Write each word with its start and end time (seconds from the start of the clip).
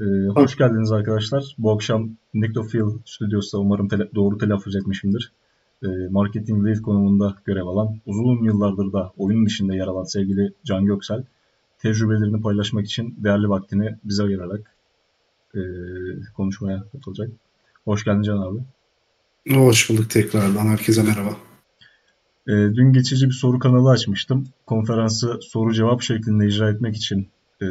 Ee, 0.00 0.04
hoş 0.34 0.56
geldiniz 0.56 0.92
arkadaşlar. 0.92 1.54
Bu 1.58 1.72
akşam 1.72 2.10
Nectofil 2.34 2.80
stüdyosu 3.04 3.58
umarım 3.58 3.88
tele- 3.88 4.14
doğru 4.14 4.38
telaffuz 4.38 4.76
etmişimdir. 4.76 5.32
Ee, 5.84 5.86
marketing 6.10 6.66
lead 6.66 6.80
konumunda 6.82 7.36
görev 7.44 7.66
alan, 7.66 7.96
uzun 8.06 8.44
yıllardır 8.44 8.92
da 8.92 9.12
oyun 9.18 9.46
dışında 9.46 9.74
yer 9.74 9.86
alan 9.86 10.04
sevgili 10.04 10.52
Can 10.64 10.86
Göksel, 10.86 11.24
tecrübelerini 11.78 12.42
paylaşmak 12.42 12.86
için 12.86 13.14
değerli 13.18 13.48
vaktini 13.48 13.96
bize 14.04 14.22
ayırarak 14.22 14.74
e, 15.54 15.60
konuşmaya 16.36 16.84
katılacak. 16.92 17.30
Hoş 17.84 18.04
geldin 18.04 18.22
Can 18.22 18.38
abi. 18.38 18.58
Hoş 19.54 19.90
bulduk 19.90 20.10
tekrardan. 20.10 20.66
Herkese 20.66 21.02
merhaba. 21.02 21.36
E, 22.48 22.52
dün 22.52 22.92
geçici 22.92 23.26
bir 23.26 23.34
soru 23.34 23.58
kanalı 23.58 23.90
açmıştım. 23.90 24.48
Konferansı 24.66 25.38
soru 25.42 25.74
cevap 25.74 26.02
şeklinde 26.02 26.46
icra 26.46 26.70
etmek 26.70 26.96
için 26.96 27.28
e, 27.62 27.66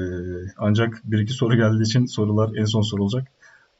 ancak 0.58 1.02
bir 1.06 1.20
iki 1.20 1.34
soru 1.34 1.56
geldiği 1.56 1.84
için 1.84 2.06
sorular 2.06 2.56
en 2.56 2.66
son 2.66 2.82
sorulacak. 2.82 3.28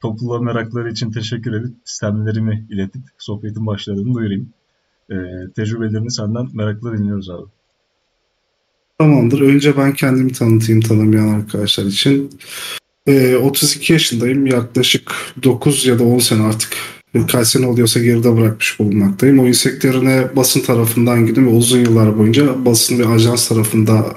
Topluluğa 0.00 0.40
merakları 0.40 0.90
için 0.90 1.12
teşekkür 1.12 1.52
edip 1.52 1.74
sistemlerimi 1.84 2.66
iletip 2.70 3.02
sohbetin 3.18 3.66
başladığını 3.66 4.14
duyurayım. 4.14 4.48
E, 5.10 5.14
tecrübelerini 5.56 6.10
senden 6.10 6.48
merakla 6.54 6.98
dinliyoruz 6.98 7.30
abi. 7.30 7.46
Tamamdır. 8.98 9.40
Önce 9.40 9.76
ben 9.76 9.92
kendimi 9.92 10.32
tanıtayım 10.32 10.80
tanımayan 10.80 11.28
arkadaşlar 11.28 11.84
için. 11.84 12.30
E, 13.06 13.36
32 13.36 13.92
yaşındayım. 13.92 14.46
Yaklaşık 14.46 15.12
9 15.42 15.86
ya 15.86 15.98
da 15.98 16.04
10 16.04 16.18
sene 16.18 16.42
artık 16.42 16.72
kaç 17.24 17.48
sene 17.48 17.66
oluyorsa 17.66 18.00
geride 18.00 18.36
bırakmış 18.36 18.78
bulunmaktayım. 18.78 19.38
Oyun 19.38 19.52
sektörüne 19.52 20.36
basın 20.36 20.60
tarafından 20.60 21.26
girdim 21.26 21.46
ve 21.46 21.50
uzun 21.50 21.78
yıllar 21.78 22.18
boyunca 22.18 22.64
basın 22.64 22.98
ve 22.98 23.06
ajans 23.06 23.48
tarafında 23.48 24.16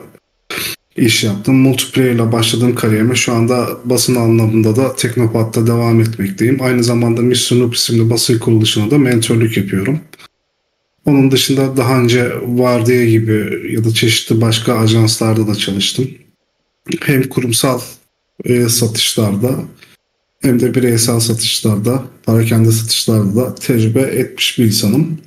iş 0.99 1.23
yaptım. 1.23 1.55
Multiplayer 1.55 2.11
ile 2.11 2.31
başladığım 2.31 2.75
kariyerime 2.75 3.15
şu 3.15 3.33
anda 3.33 3.69
basın 3.85 4.15
anlamında 4.15 4.75
da 4.75 4.95
Teknopat'ta 4.95 5.67
devam 5.67 6.01
etmekteyim. 6.01 6.61
Aynı 6.61 6.83
zamanda 6.83 7.21
Mr. 7.21 7.59
Noob 7.59 7.73
isimli 7.73 8.09
basın 8.09 8.39
kuruluşuna 8.39 8.91
da 8.91 8.97
mentorluk 8.97 9.57
yapıyorum. 9.57 9.99
Onun 11.05 11.31
dışında 11.31 11.77
daha 11.77 11.99
önce 11.99 12.31
Vardiya 12.45 13.05
gibi 13.05 13.61
ya 13.73 13.83
da 13.83 13.93
çeşitli 13.93 14.41
başka 14.41 14.73
ajanslarda 14.77 15.47
da 15.47 15.55
çalıştım. 15.55 16.09
Hem 17.01 17.23
kurumsal 17.23 17.81
e, 18.43 18.69
satışlarda 18.69 19.55
hem 20.41 20.59
de 20.59 20.75
bireysel 20.75 21.19
satışlarda, 21.19 22.03
parakende 22.23 22.71
satışlarda 22.71 23.35
da 23.35 23.55
tecrübe 23.55 24.01
etmiş 24.01 24.59
bir 24.59 24.65
insanım. 24.65 25.17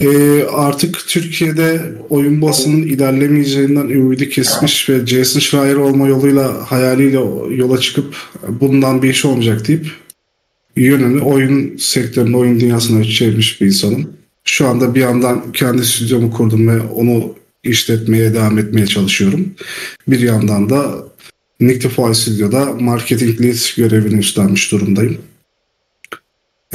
E, 0.00 0.42
artık 0.42 0.98
Türkiye'de 1.08 1.92
oyun 2.10 2.42
basının 2.42 2.82
ilerlemeyeceğinden 2.82 3.88
ümidi 3.88 4.30
kesmiş 4.30 4.88
ve 4.88 5.06
Jason 5.06 5.40
Schreier 5.40 5.74
olma 5.74 6.08
yoluyla 6.08 6.70
hayaliyle 6.70 7.18
yola 7.56 7.78
çıkıp 7.78 8.16
bundan 8.48 9.02
bir 9.02 9.10
iş 9.10 9.24
olmayacak 9.24 9.68
deyip 9.68 9.86
yönünü 10.76 11.20
oyun 11.20 11.76
sektörünün, 11.76 12.32
oyun 12.32 12.60
dünyasına 12.60 13.04
çevirmiş 13.04 13.60
bir 13.60 13.66
insanım. 13.66 14.10
Şu 14.44 14.68
anda 14.68 14.94
bir 14.94 15.00
yandan 15.00 15.52
kendi 15.52 15.84
stüdyomu 15.84 16.30
kurdum 16.30 16.68
ve 16.68 16.80
onu 16.80 17.34
işletmeye 17.64 18.34
devam 18.34 18.58
etmeye 18.58 18.86
çalışıyorum. 18.86 19.54
Bir 20.08 20.20
yandan 20.20 20.70
da 20.70 20.94
Nictify 21.60 22.12
Studio'da 22.12 22.64
marketing 22.64 23.40
lead 23.40 23.76
görevini 23.76 24.18
üstlenmiş 24.18 24.72
durumdayım. 24.72 25.18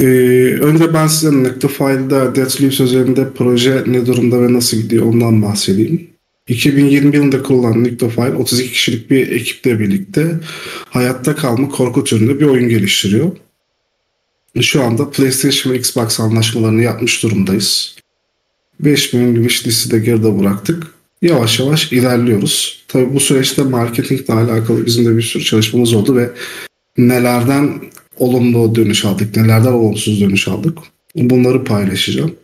Ee, 0.00 0.04
önce 0.60 0.94
ben 0.94 1.06
size 1.06 1.42
Nectify'da 1.42 2.34
Deathloop 2.34 2.80
üzerinde 2.80 3.28
proje 3.36 3.84
ne 3.86 4.06
durumda 4.06 4.42
ve 4.42 4.52
nasıl 4.52 4.76
gidiyor 4.76 5.06
ondan 5.06 5.42
bahsedeyim. 5.42 6.10
2020 6.48 7.16
yılında 7.16 7.42
kurulan 7.42 7.84
Nectify 7.84 8.20
32 8.20 8.72
kişilik 8.72 9.10
bir 9.10 9.30
ekiple 9.30 9.80
birlikte 9.80 10.40
hayatta 10.90 11.36
kalma 11.36 11.68
korku 11.68 12.04
türünde 12.04 12.40
bir 12.40 12.46
oyun 12.46 12.68
geliştiriyor. 12.68 13.30
Şu 14.60 14.82
anda 14.82 15.10
PlayStation 15.10 15.72
ve 15.72 15.78
Xbox 15.78 16.20
anlaşmalarını 16.20 16.82
yapmış 16.82 17.22
durumdayız. 17.22 17.96
5000 18.80 19.34
wish 19.34 19.66
listi 19.66 19.90
de 19.90 19.98
geride 19.98 20.38
bıraktık. 20.38 20.86
Yavaş 21.22 21.60
yavaş 21.60 21.92
ilerliyoruz. 21.92 22.84
Tabii 22.88 23.14
bu 23.14 23.20
süreçte 23.20 23.62
marketingle 23.62 24.34
alakalı 24.34 24.86
bizim 24.86 25.06
de 25.06 25.16
bir 25.16 25.22
sürü 25.22 25.44
çalışmamız 25.44 25.94
oldu 25.94 26.16
ve 26.16 26.30
nelerden 26.98 27.80
olumlu 28.18 28.74
dönüş 28.74 29.04
aldık, 29.04 29.36
nelerden 29.36 29.72
olumsuz 29.72 30.20
dönüş 30.20 30.48
aldık. 30.48 30.78
Bunları 31.16 31.64
paylaşacağım. 31.64 32.34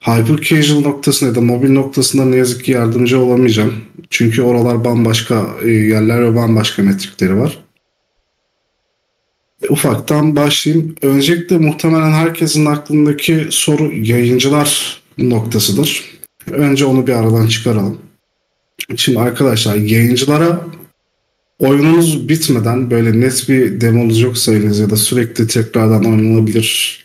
Hyper 0.00 0.36
casual 0.36 0.80
noktasında 0.80 1.30
ya 1.30 1.36
da 1.36 1.40
mobil 1.40 1.70
noktasında 1.70 2.24
ne 2.24 2.36
yazık 2.36 2.64
ki 2.64 2.72
yardımcı 2.72 3.20
olamayacağım. 3.20 3.74
Çünkü 4.10 4.42
oralar 4.42 4.84
bambaşka 4.84 5.46
e, 5.64 5.68
yerler 5.68 6.22
ve 6.22 6.36
bambaşka 6.36 6.82
metrikleri 6.82 7.36
var. 7.36 7.58
E, 9.62 9.68
ufaktan 9.68 10.36
başlayayım. 10.36 10.94
Öncelikle 11.02 11.58
muhtemelen 11.58 12.12
herkesin 12.12 12.66
aklındaki 12.66 13.46
soru 13.50 13.92
yayıncılar 13.92 15.00
noktasıdır. 15.18 16.04
Önce 16.50 16.84
onu 16.84 17.06
bir 17.06 17.12
aradan 17.12 17.46
çıkaralım. 17.46 17.98
Şimdi 18.96 19.20
arkadaşlar 19.20 19.74
yayıncılara 19.74 20.60
oyununuz 21.64 22.28
bitmeden 22.28 22.90
böyle 22.90 23.20
net 23.20 23.48
bir 23.48 23.80
demonuz 23.80 24.20
yoksa 24.20 24.54
eliniz 24.54 24.78
ya 24.78 24.90
da 24.90 24.96
sürekli 24.96 25.46
tekrardan 25.46 26.04
oynanabilir 26.04 27.04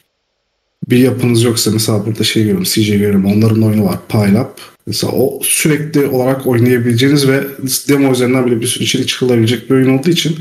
bir 0.90 0.98
yapınız 0.98 1.44
yoksa 1.44 1.72
mesela 1.72 2.06
burada 2.06 2.24
şey 2.24 2.44
görüyorum 2.44 2.64
CJ 2.64 2.90
görüyorum 2.90 3.26
onların 3.26 3.62
oyunu 3.62 3.86
var 3.86 3.98
Pile. 4.10 4.48
Mesela 4.88 5.14
o 5.14 5.40
sürekli 5.44 6.08
olarak 6.08 6.48
oynayabileceğiniz 6.48 7.28
ve 7.28 7.44
demo 7.90 8.12
üzerinden 8.12 8.46
bile 8.46 8.62
bir 8.62 8.68
sürü 8.68 8.84
içerik 8.84 9.08
çıkılabilecek 9.08 9.70
bir 9.70 9.76
oyun 9.76 9.98
olduğu 9.98 10.10
için 10.10 10.36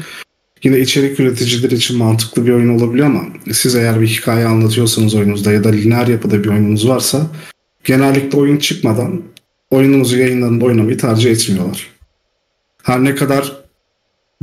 yine 0.63 0.81
içerik 0.81 1.21
üreticileri 1.21 1.75
için 1.75 1.99
mantıklı 1.99 2.47
bir 2.47 2.53
oyun 2.53 2.79
olabiliyor 2.79 3.07
ama 3.07 3.23
siz 3.53 3.75
eğer 3.75 4.01
bir 4.01 4.07
hikaye 4.07 4.47
anlatıyorsanız 4.47 5.15
oyununuzda 5.15 5.53
ya 5.53 5.65
da 5.65 5.69
lineer 5.69 6.07
yapıda 6.07 6.45
bir 6.45 6.49
oyununuz 6.49 6.89
varsa 6.89 7.27
genellikle 7.85 8.39
oyun 8.39 8.57
çıkmadan 8.57 9.23
oyununuzu 9.71 10.19
yayınlarında 10.19 10.65
oynamayı 10.65 10.99
tercih 10.99 11.31
etmiyorlar. 11.31 11.87
Her 12.83 13.05
ne 13.05 13.15
kadar 13.15 13.68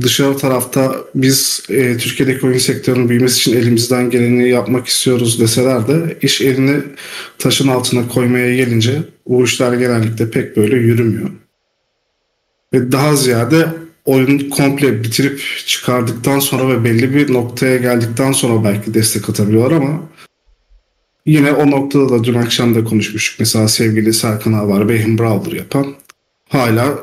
dışarı 0.02 0.36
tarafta 0.36 0.96
biz 1.14 1.62
e, 1.68 1.96
Türkiye'deki 1.96 2.46
oyun 2.46 2.58
sektörünün 2.58 3.08
büyümesi 3.08 3.40
için 3.40 3.56
elimizden 3.56 4.10
geleni 4.10 4.48
yapmak 4.48 4.86
istiyoruz 4.86 5.40
deseler 5.40 5.88
de 5.88 6.18
iş 6.22 6.40
elini 6.40 6.82
taşın 7.38 7.68
altına 7.68 8.08
koymaya 8.08 8.56
gelince 8.56 9.02
bu 9.26 9.44
işler 9.44 9.72
genellikle 9.72 10.30
pek 10.30 10.56
böyle 10.56 10.76
yürümüyor. 10.76 11.30
Ve 12.72 12.92
daha 12.92 13.16
ziyade 13.16 13.68
oyunu 14.04 14.50
komple 14.50 15.02
bitirip 15.02 15.42
çıkardıktan 15.66 16.38
sonra 16.38 16.68
ve 16.68 16.84
belli 16.84 17.14
bir 17.14 17.32
noktaya 17.32 17.76
geldikten 17.76 18.32
sonra 18.32 18.64
belki 18.64 18.94
destek 18.94 19.30
atabiliyorlar 19.30 19.76
ama 19.76 20.00
yine 21.26 21.52
o 21.52 21.70
noktada 21.70 22.08
da 22.08 22.24
dün 22.24 22.34
akşam 22.34 22.74
da 22.74 22.84
konuşmuştuk. 22.84 23.40
Mesela 23.40 23.68
sevgili 23.68 24.12
Serkan 24.12 24.52
Avar, 24.52 24.88
Behim 24.88 25.18
Brawler 25.18 25.52
yapan 25.52 25.94
hala 26.48 26.98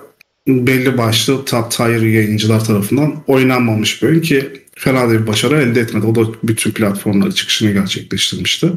belli 0.47 0.97
başlı 0.97 1.45
top 1.45 1.79
yayıncılar 1.79 2.65
tarafından 2.65 3.23
oynanmamış 3.27 4.03
bir 4.03 4.07
oyun 4.07 4.21
ki 4.21 4.63
fena 4.75 5.09
da 5.09 5.13
bir 5.13 5.27
başarı 5.27 5.61
elde 5.61 5.79
etmedi. 5.79 6.05
O 6.05 6.15
da 6.15 6.29
bütün 6.43 6.71
platformlara 6.71 7.31
çıkışını 7.31 7.71
gerçekleştirmişti. 7.71 8.71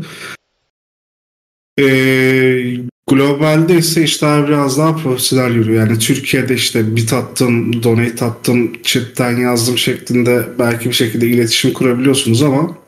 Ee, 1.81 2.76
globalde 3.06 3.78
ise 3.78 4.03
işler 4.03 4.49
biraz 4.49 4.78
daha 4.78 4.97
profesyonel 4.97 5.55
yürüyor. 5.55 5.87
Yani 5.87 5.99
Türkiye'de 5.99 6.55
işte 6.55 6.97
bit 6.97 7.12
attım, 7.12 7.82
donate 7.82 8.25
attım, 8.25 8.72
chatten 8.82 9.37
yazdım 9.37 9.78
şeklinde 9.78 10.47
belki 10.59 10.88
bir 10.88 10.94
şekilde 10.94 11.26
iletişim 11.26 11.72
kurabiliyorsunuz 11.72 12.43
ama 12.43 12.78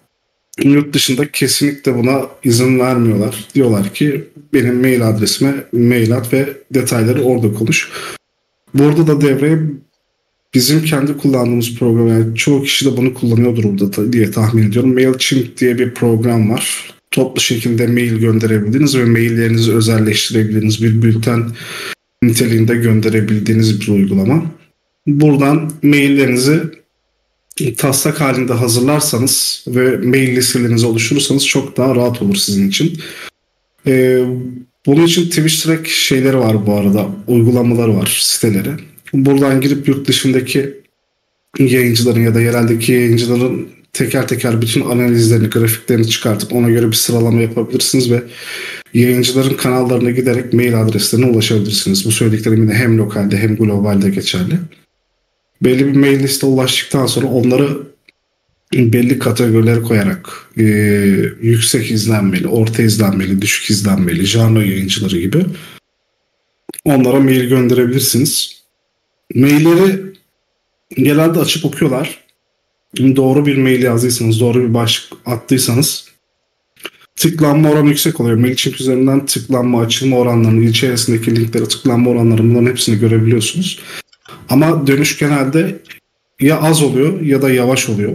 yurt 0.65 0.94
dışında 0.94 1.33
kesinlikle 1.33 1.94
buna 1.94 2.22
izin 2.44 2.78
vermiyorlar. 2.78 3.49
Diyorlar 3.55 3.94
ki 3.94 4.25
benim 4.53 4.81
mail 4.81 5.09
adresime 5.09 5.55
mail 5.72 6.12
at 6.12 6.33
ve 6.33 6.56
detayları 6.75 7.22
orada 7.22 7.55
konuş. 7.55 7.91
Burada 8.75 9.06
da 9.06 9.21
devreye 9.21 9.59
bizim 10.55 10.84
kendi 10.84 11.17
kullandığımız 11.17 11.79
program 11.79 12.09
yani 12.09 12.35
çoğu 12.37 12.62
kişi 12.62 12.87
de 12.87 12.97
bunu 12.97 13.15
kullanıyordur 13.15 13.65
burada 13.65 14.12
diye 14.12 14.31
tahmin 14.31 14.69
ediyorum. 14.69 14.94
MailChimp 14.94 15.59
diye 15.59 15.79
bir 15.79 15.94
program 15.94 16.50
var. 16.50 16.94
Toplu 17.11 17.41
şekilde 17.41 17.87
mail 17.87 18.19
gönderebildiğiniz 18.19 18.99
ve 18.99 19.05
maillerinizi 19.05 19.73
özelleştirebildiğiniz 19.73 20.82
bir 20.82 21.03
bülten 21.03 21.50
niteliğinde 22.23 22.76
gönderebildiğiniz 22.76 23.81
bir 23.81 23.88
uygulama. 23.88 24.43
Buradan 25.06 25.73
maillerinizi 25.82 26.61
taslak 27.76 28.21
halinde 28.21 28.53
hazırlarsanız 28.53 29.64
ve 29.67 29.97
mail 29.97 30.37
listelerinizi 30.37 30.87
oluşturursanız 30.87 31.47
çok 31.47 31.76
daha 31.76 31.94
rahat 31.94 32.23
olur 32.23 32.37
sizin 32.37 32.69
için. 32.69 33.00
Ee, 33.87 34.25
bunun 34.86 35.06
için 35.06 35.25
Twitch 35.25 35.64
Track 35.64 35.88
şeyleri 35.88 36.38
var 36.38 36.66
bu 36.66 36.75
arada. 36.75 37.06
Uygulamaları 37.26 37.96
var, 37.96 38.19
siteleri. 38.22 38.70
Buradan 39.12 39.60
girip 39.60 39.88
yurt 39.88 40.08
dışındaki 40.08 40.75
yayıncıların 41.58 42.20
ya 42.20 42.34
da 42.34 42.40
yereldeki 42.40 42.92
yayıncıların 42.92 43.69
teker 43.92 44.28
teker 44.28 44.62
bütün 44.62 44.80
analizlerini, 44.80 45.50
grafiklerini 45.50 46.08
çıkartıp 46.08 46.52
ona 46.52 46.70
göre 46.70 46.86
bir 46.86 46.96
sıralama 46.96 47.40
yapabilirsiniz 47.40 48.10
ve 48.10 48.22
yayıncıların 48.94 49.56
kanallarına 49.56 50.10
giderek 50.10 50.52
mail 50.52 50.82
adreslerine 50.82 51.26
ulaşabilirsiniz. 51.26 52.06
Bu 52.06 52.12
söylediklerim 52.12 52.62
yine 52.62 52.75
hem 52.75 52.98
lokalde 52.98 53.38
hem 53.38 53.56
globalde 53.56 54.10
geçerli. 54.10 54.54
belli 55.62 55.86
bir 55.86 55.96
mail 55.96 56.22
liste 56.22 56.46
ulaştıktan 56.46 57.06
sonra 57.06 57.26
onları 57.26 57.88
belli 58.73 59.19
kategorilere 59.19 59.82
koyarak 59.82 60.50
e, 60.56 60.62
yüksek 61.43 61.91
izlenmeli, 61.91 62.49
orta 62.49 62.82
izlenmeli, 62.82 63.43
düşük 63.43 63.70
izlenmeli, 63.70 64.26
janro 64.26 64.61
yayıncıları 64.61 65.19
gibi 65.19 65.44
onlara 66.85 67.20
mail 67.20 67.49
gönderebilirsiniz. 67.49 68.62
Mailleri 69.35 70.03
genelde 70.97 71.38
açıp 71.38 71.65
okuyorlar. 71.65 72.25
Doğru 72.99 73.47
bir 73.47 73.56
mail 73.56 73.82
yazdıysanız, 73.82 74.41
doğru 74.41 74.69
bir 74.69 74.75
başlık 74.75 75.19
attıysanız 75.26 76.09
tıklanma 77.17 77.71
oranı 77.71 77.88
yüksek 77.88 78.21
oluyor. 78.21 78.37
MailChimp 78.37 78.81
üzerinden 78.81 79.26
tıklanma, 79.26 79.81
açılma 79.81 80.17
oranlarını, 80.17 80.64
içerisindeki 80.64 81.37
linklere 81.37 81.64
tıklanma 81.64 82.11
oranlarını 82.11 82.50
bunların 82.50 82.71
hepsini 82.71 82.99
görebiliyorsunuz. 82.99 83.81
Ama 84.49 84.87
dönüş 84.87 85.19
genelde 85.19 85.79
ya 86.41 86.61
az 86.61 86.82
oluyor 86.82 87.21
ya 87.21 87.43
da 87.43 87.50
yavaş 87.50 87.88
oluyor. 87.88 88.14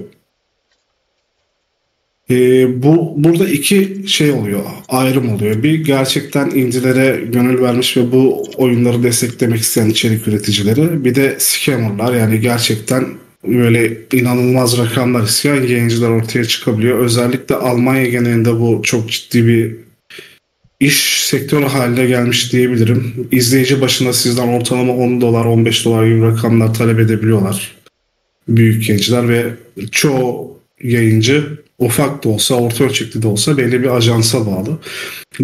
Ee, 2.29 2.83
bu 2.83 3.13
burada 3.17 3.49
iki 3.49 4.03
şey 4.07 4.31
oluyor, 4.31 4.61
ayrım 4.89 5.29
oluyor. 5.29 5.63
Bir 5.63 5.85
gerçekten 5.85 6.49
indilere 6.49 7.25
gönül 7.25 7.61
vermiş 7.61 7.97
ve 7.97 8.11
bu 8.11 8.43
oyunları 8.57 9.03
desteklemek 9.03 9.59
isteyen 9.59 9.89
içerik 9.89 10.27
üreticileri. 10.27 11.05
Bir 11.05 11.15
de 11.15 11.35
scammerlar 11.39 12.13
yani 12.13 12.39
gerçekten 12.39 13.05
böyle 13.47 13.97
inanılmaz 14.13 14.77
rakamlar 14.77 15.23
isteyen 15.23 15.63
yayıncılar 15.63 16.09
ortaya 16.09 16.45
çıkabiliyor. 16.45 16.99
Özellikle 16.99 17.55
Almanya 17.55 18.05
genelinde 18.05 18.59
bu 18.59 18.81
çok 18.83 19.11
ciddi 19.11 19.47
bir 19.47 19.75
iş 20.79 21.23
sektörü 21.23 21.65
haline 21.65 22.05
gelmiş 22.05 22.53
diyebilirim. 22.53 23.27
İzleyici 23.31 23.81
başına 23.81 24.13
sizden 24.13 24.47
ortalama 24.47 24.93
10 24.93 25.21
dolar, 25.21 25.45
15 25.45 25.85
dolar 25.85 26.07
gibi 26.07 26.21
rakamlar 26.21 26.73
talep 26.73 26.99
edebiliyorlar. 26.99 27.75
Büyük 28.47 28.89
yayıncılar 28.89 29.29
ve 29.29 29.45
çoğu 29.91 30.59
yayıncı 30.83 31.62
ufak 31.79 32.23
da 32.23 32.29
olsa, 32.29 32.55
orta 32.55 32.83
ölçekli 32.83 33.21
de 33.21 33.27
olsa 33.27 33.57
belli 33.57 33.83
bir 33.83 33.95
ajansa 33.97 34.45
bağlı. 34.45 34.77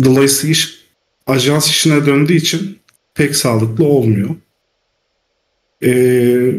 Dolayısıyla 0.04 0.52
iş 0.52 0.80
ajans 1.28 1.70
işine 1.70 2.06
döndüğü 2.06 2.36
için 2.36 2.80
pek 3.16 3.36
sağlıklı 3.36 3.86
olmuyor. 3.86 4.30
Ee, 5.84 6.52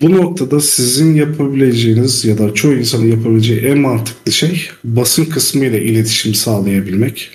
bu 0.00 0.12
noktada 0.12 0.60
sizin 0.60 1.14
yapabileceğiniz 1.14 2.24
ya 2.24 2.38
da 2.38 2.54
çoğu 2.54 2.74
insanın 2.74 3.10
yapabileceği 3.10 3.60
en 3.60 3.78
mantıklı 3.78 4.32
şey 4.32 4.68
basın 4.84 5.24
kısmı 5.24 5.64
ile 5.64 5.82
iletişim 5.82 6.34
sağlayabilmek. 6.34 7.30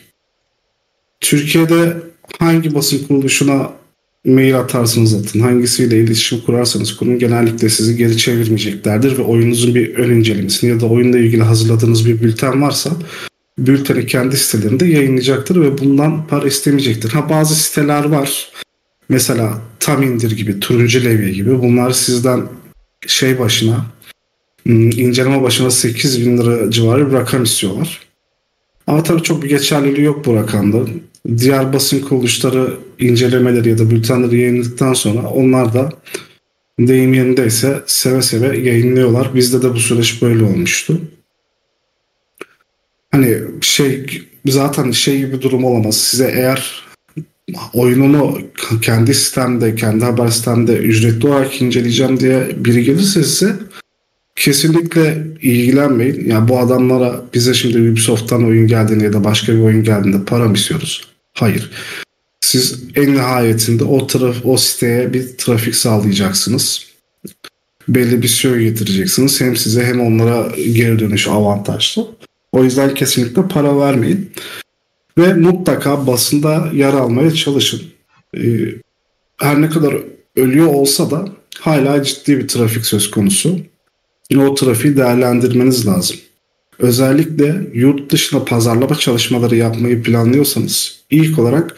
Türkiye'de 1.20 1.98
hangi 2.40 2.76
basın 2.76 3.08
kuruluşuna 3.08 3.81
mail 4.26 4.60
atarsınız 4.60 5.14
atın, 5.14 5.40
hangisiyle 5.40 5.98
iletişim 5.98 6.42
kurarsanız 6.42 6.98
kurun 6.98 7.20
genellikle 7.20 7.70
sizi 7.70 7.98
geri 7.98 8.18
çevirmeyeceklerdir 8.18 9.18
ve 9.18 9.22
oyununuzun 9.22 9.76
bir 9.76 9.96
ön 9.96 10.16
incelemesini 10.16 10.70
ya 10.70 10.80
da 10.80 10.86
oyunla 10.86 11.18
ilgili 11.18 11.44
hazırladığınız 11.44 12.08
bir 12.08 12.22
bülten 12.22 12.62
varsa 12.62 12.90
bülteni 13.58 14.06
kendi 14.06 14.38
sitelerinde 14.38 14.86
yayınlayacaktır 14.86 15.62
ve 15.62 15.78
bundan 15.78 16.28
para 16.28 16.48
istemeyecektir. 16.48 17.10
Ha 17.10 17.30
bazı 17.30 17.56
siteler 17.56 18.04
var. 18.04 18.52
Mesela 19.10 19.62
Tam 19.80 20.04
indir 20.04 20.32
gibi, 20.32 20.60
Turuncu 20.60 21.04
Levye 21.04 21.32
gibi 21.32 21.62
bunlar 21.62 21.92
sizden 21.92 22.48
şey 23.08 23.40
başına 23.40 23.86
hmm, 24.64 24.90
inceleme 24.90 25.42
başına 25.42 25.72
8 25.72 26.26
bin 26.26 26.38
lira 26.38 26.72
civarı 26.72 27.08
bir 27.08 27.14
rakam 27.14 27.44
istiyorlar. 27.44 28.00
Ama 28.88 29.04
tabii 29.04 29.24
çok 29.24 29.44
bir 29.44 29.50
geçerliliği 29.50 30.06
yok 30.06 30.26
bu 30.26 30.36
rakamda. 30.36 30.78
Diğer 31.38 31.74
basın 31.74 32.00
kuruluşları 32.00 32.74
incelemeleri 33.00 33.70
ya 33.70 33.78
da 33.78 33.90
bültenleri 33.90 34.40
yayınladıktan 34.40 34.94
sonra 34.94 35.28
onlar 35.28 35.74
da 35.74 35.90
deyim 36.80 37.14
yerindeyse 37.14 37.82
seve 37.86 38.22
seve 38.22 38.60
yayınlıyorlar. 38.60 39.36
Bizde 39.36 39.62
de 39.62 39.74
bu 39.74 39.80
süreç 39.80 40.22
böyle 40.22 40.44
olmuştu. 40.44 41.02
Hani 43.12 43.38
şey 43.62 44.06
zaten 44.46 44.92
şey 44.92 45.18
gibi 45.18 45.42
durum 45.42 45.66
olamaz. 45.66 45.98
Size 45.98 46.32
eğer 46.36 46.84
oyununu 47.74 48.42
kendi 48.82 49.14
sistemde, 49.14 49.76
kendi 49.76 50.06
haber 50.06 50.28
sistemde 50.28 50.78
ücretli 50.78 51.28
olarak 51.28 51.62
inceleyeceğim 51.62 52.20
diye 52.20 52.48
biri 52.58 52.84
gelirse 52.84 53.24
size 53.24 53.56
kesinlikle 54.36 55.28
ilgilenmeyin. 55.42 56.30
Yani 56.30 56.48
bu 56.48 56.60
adamlara 56.60 57.22
bize 57.34 57.54
şimdi 57.54 57.92
Ubisoft'tan 57.92 58.46
oyun 58.46 58.68
geldiğinde 58.68 59.04
ya 59.04 59.14
da 59.14 59.24
başka 59.24 59.54
bir 59.54 59.60
oyun 59.60 59.84
geldiğinde 59.84 60.26
para 60.26 60.48
mı 60.48 60.56
istiyoruz? 60.56 61.11
Hayır. 61.42 61.72
Siz 62.42 62.84
en 62.96 63.16
nihayetinde 63.16 63.84
o 63.84 64.08
traf 64.08 64.36
o 64.44 64.58
siteye 64.58 65.14
bir 65.14 65.38
trafik 65.38 65.76
sağlayacaksınız. 65.76 66.88
Belli 67.88 68.22
bir 68.22 68.28
SEO 68.28 68.58
getireceksiniz. 68.58 69.42
Hem 69.42 69.56
size 69.56 69.86
hem 69.86 70.02
onlara 70.02 70.56
geri 70.56 71.00
dönüş 71.00 71.28
avantajlı. 71.28 72.08
O 72.52 72.64
yüzden 72.64 72.94
kesinlikle 72.94 73.48
para 73.48 73.80
vermeyin. 73.80 74.32
Ve 75.18 75.34
mutlaka 75.34 76.08
basında 76.08 76.70
yer 76.74 76.94
almaya 76.94 77.32
çalışın. 77.32 77.82
Ee, 78.38 78.42
her 79.38 79.62
ne 79.62 79.70
kadar 79.70 79.98
ölüyor 80.36 80.68
olsa 80.68 81.12
da 81.12 81.26
hala 81.60 82.04
ciddi 82.04 82.40
bir 82.40 82.48
trafik 82.48 82.86
söz 82.86 83.12
konusu. 83.12 83.60
O 84.38 84.56
trafiği 84.56 84.98
değerlendirmeniz 84.98 85.88
lazım. 85.88 86.18
Özellikle 86.82 87.68
yurt 87.74 88.12
dışına 88.12 88.44
pazarlama 88.44 88.96
çalışmaları 88.96 89.56
yapmayı 89.56 90.04
planlıyorsanız 90.04 91.00
ilk 91.10 91.40
olarak 91.40 91.76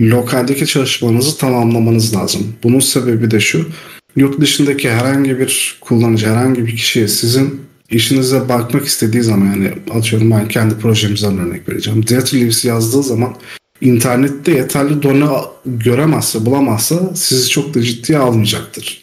lokaldeki 0.00 0.66
çalışmanızı 0.66 1.38
tamamlamanız 1.38 2.16
lazım. 2.16 2.54
Bunun 2.62 2.80
sebebi 2.80 3.30
de 3.30 3.40
şu. 3.40 3.66
Yurt 4.16 4.40
dışındaki 4.40 4.90
herhangi 4.90 5.38
bir 5.38 5.78
kullanıcı, 5.80 6.26
herhangi 6.26 6.66
bir 6.66 6.76
kişiye 6.76 7.08
sizin 7.08 7.60
işinize 7.90 8.48
bakmak 8.48 8.86
istediği 8.86 9.22
zaman 9.22 9.46
yani 9.46 9.70
atıyorum 9.90 10.30
ben 10.30 10.48
kendi 10.48 10.74
projemizden 10.74 11.38
örnek 11.38 11.68
vereceğim. 11.68 12.02
Data 12.02 12.36
Leaves 12.36 12.64
yazdığı 12.64 13.02
zaman 13.02 13.34
internette 13.80 14.52
yeterli 14.52 15.02
dona 15.02 15.44
göremezse, 15.66 16.46
bulamazsa 16.46 17.14
sizi 17.14 17.48
çok 17.48 17.74
da 17.74 17.82
ciddiye 17.82 18.18
almayacaktır. 18.18 19.02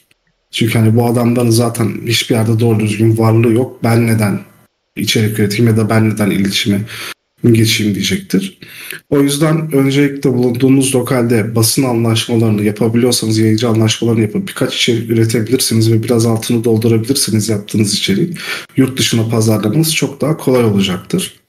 Çünkü 0.52 0.80
hani 0.80 0.96
bu 0.96 1.06
adamların 1.06 1.50
zaten 1.50 1.92
hiçbir 2.08 2.36
yerde 2.36 2.60
doğru 2.60 2.80
düzgün 2.80 3.18
varlığı 3.18 3.54
yok. 3.54 3.84
Ben 3.84 4.08
neden 4.08 4.40
içerik 5.00 5.40
üreteyim 5.40 5.68
ya 5.68 5.78
da 5.78 5.90
ben 5.90 6.10
neden 6.10 6.32
iletişime 6.32 6.82
geçeyim 7.44 7.96
diyecektir. 7.96 8.58
O 9.10 9.22
yüzden 9.22 9.72
öncelikle 9.74 10.34
bulunduğunuz 10.34 10.96
lokalde 10.96 11.56
basın 11.56 11.84
anlaşmalarını 11.84 12.64
yapabiliyorsanız 12.64 13.38
yayıncı 13.38 13.70
anlaşmalarını 13.70 14.22
yapıp 14.22 14.48
birkaç 14.48 14.76
içerik 14.76 15.10
üretebilirsiniz 15.10 15.92
ve 15.92 16.04
biraz 16.04 16.26
altını 16.26 16.64
doldurabilirsiniz 16.64 17.50
yaptığınız 17.50 17.94
içeriği. 17.94 18.34
Yurt 18.78 19.00
dışına 19.00 19.30
pazarlamanız 19.30 19.96
çok 19.96 20.22
daha 20.22 20.38
kolay 20.38 20.64
olacaktır. 20.64 21.40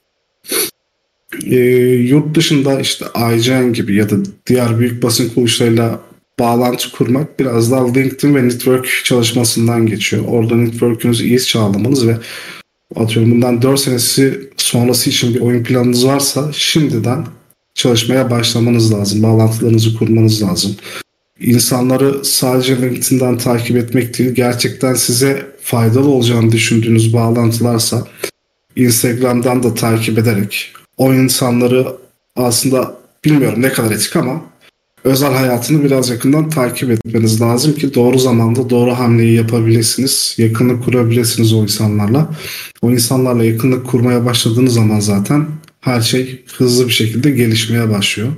E, 1.45 1.59
yurt 1.95 2.35
dışında 2.35 2.79
işte 2.79 3.05
IGN 3.35 3.73
gibi 3.73 3.95
ya 3.95 4.09
da 4.09 4.15
diğer 4.47 4.79
büyük 4.79 5.03
basın 5.03 5.29
kuruluşlarıyla 5.29 5.99
bağlantı 6.39 6.91
kurmak 6.91 7.39
biraz 7.39 7.71
daha 7.71 7.93
LinkedIn 7.93 8.35
ve 8.35 8.43
network 8.43 9.01
çalışmasından 9.03 9.85
geçiyor. 9.85 10.23
Orada 10.27 10.55
network'ünüzü 10.55 11.25
iyi 11.25 11.39
sağlamanız 11.39 12.07
ve 12.07 12.17
atıyorum 12.95 13.31
bundan 13.31 13.61
4 13.61 13.79
senesi 13.79 14.49
sonrası 14.57 15.09
için 15.09 15.33
bir 15.33 15.39
oyun 15.39 15.63
planınız 15.63 16.05
varsa 16.05 16.49
şimdiden 16.53 17.25
çalışmaya 17.75 18.31
başlamanız 18.31 18.93
lazım. 18.93 19.23
Bağlantılarınızı 19.23 19.97
kurmanız 19.97 20.43
lazım. 20.43 20.75
İnsanları 21.39 22.25
sadece 22.25 22.81
LinkedIn'den 22.81 23.37
takip 23.37 23.77
etmek 23.77 24.19
değil, 24.19 24.31
gerçekten 24.31 24.93
size 24.93 25.47
faydalı 25.61 26.09
olacağını 26.09 26.51
düşündüğünüz 26.51 27.13
bağlantılarsa 27.13 28.07
Instagram'dan 28.75 29.63
da 29.63 29.73
takip 29.73 30.19
ederek 30.19 30.73
o 30.97 31.13
insanları 31.13 31.87
aslında 32.35 32.95
bilmiyorum 33.25 33.61
ne 33.61 33.69
kadar 33.69 33.91
etik 33.91 34.15
ama 34.15 34.41
özel 35.03 35.33
hayatını 35.33 35.83
biraz 35.83 36.09
yakından 36.09 36.49
takip 36.49 36.91
etmeniz 36.91 37.41
lazım 37.41 37.73
ki 37.73 37.93
doğru 37.93 38.19
zamanda 38.19 38.69
doğru 38.69 38.91
hamleyi 38.91 39.33
yapabilirsiniz. 39.33 40.35
Yakınlık 40.37 40.83
kurabilirsiniz 40.83 41.53
o 41.53 41.63
insanlarla. 41.63 42.35
O 42.81 42.91
insanlarla 42.91 43.43
yakınlık 43.43 43.87
kurmaya 43.87 44.25
başladığınız 44.25 44.73
zaman 44.73 44.99
zaten 44.99 45.47
her 45.81 46.01
şey 46.01 46.43
hızlı 46.57 46.87
bir 46.87 46.93
şekilde 46.93 47.31
gelişmeye 47.31 47.89
başlıyor. 47.89 48.29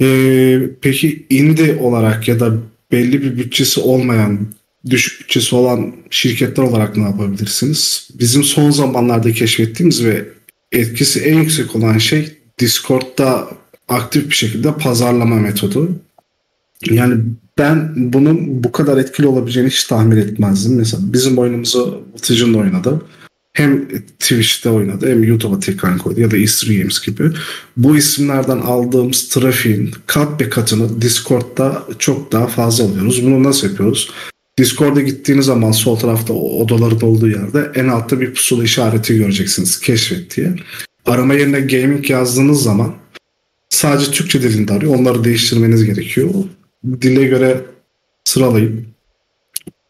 Ee, 0.00 0.60
peki 0.80 1.26
indie 1.30 1.76
olarak 1.76 2.28
ya 2.28 2.40
da 2.40 2.52
belli 2.92 3.22
bir 3.22 3.36
bütçesi 3.36 3.80
olmayan, 3.80 4.38
düşük 4.90 5.20
bütçesi 5.20 5.54
olan 5.56 5.92
şirketler 6.10 6.62
olarak 6.62 6.96
ne 6.96 7.02
yapabilirsiniz? 7.02 8.08
Bizim 8.14 8.44
son 8.44 8.70
zamanlarda 8.70 9.32
keşfettiğimiz 9.32 10.04
ve 10.04 10.28
etkisi 10.72 11.20
en 11.20 11.38
yüksek 11.38 11.76
olan 11.76 11.98
şey 11.98 12.28
Discord'da 12.58 13.48
aktif 13.88 14.30
bir 14.30 14.34
şekilde 14.34 14.74
pazarlama 14.74 15.36
metodu. 15.36 15.90
Yani 16.90 17.14
ben 17.58 17.92
bunun 17.96 18.64
bu 18.64 18.72
kadar 18.72 18.96
etkili 18.96 19.26
olabileceğini 19.26 19.70
hiç 19.70 19.84
tahmin 19.84 20.16
etmezdim. 20.16 20.76
Mesela 20.76 21.02
bizim 21.12 21.38
oyunumuzu 21.38 22.02
Vıtıcın 22.14 22.54
oynadı. 22.54 23.02
hem 23.52 23.88
Twitch'te 24.18 24.70
oynadı 24.70 25.10
hem 25.10 25.22
YouTube'a 25.24 25.60
tekrar 25.60 25.98
koydu 25.98 26.20
ya 26.20 26.30
da 26.30 26.36
Easter 26.36 26.78
Games 26.78 27.00
gibi. 27.06 27.30
Bu 27.76 27.96
isimlerden 27.96 28.58
aldığımız 28.58 29.28
trafiğin 29.28 29.90
kat 30.06 30.40
be 30.40 30.48
katını 30.48 31.02
Discord'da 31.02 31.82
çok 31.98 32.32
daha 32.32 32.46
fazla 32.46 32.84
alıyoruz. 32.84 33.26
Bunu 33.26 33.42
nasıl 33.44 33.68
yapıyoruz? 33.68 34.10
Discord'a 34.58 35.00
gittiğiniz 35.00 35.46
zaman 35.46 35.72
sol 35.72 35.96
tarafta 35.96 36.32
odaların 36.34 37.00
olduğu 37.00 37.28
yerde 37.28 37.72
en 37.74 37.88
altta 37.88 38.20
bir 38.20 38.34
pusula 38.34 38.64
işareti 38.64 39.16
göreceksiniz. 39.18 39.80
Keşfet 39.80 40.36
diye. 40.36 40.54
Arama 41.06 41.34
yerine 41.34 41.60
gaming 41.60 42.10
yazdığınız 42.10 42.62
zaman 42.62 42.94
sadece 43.78 44.10
Türkçe 44.10 44.42
dilinde 44.42 44.72
arıyor. 44.72 44.94
Onları 44.94 45.24
değiştirmeniz 45.24 45.84
gerekiyor. 45.84 46.30
Dile 47.02 47.24
göre 47.24 47.60
sıralayıp 48.24 48.72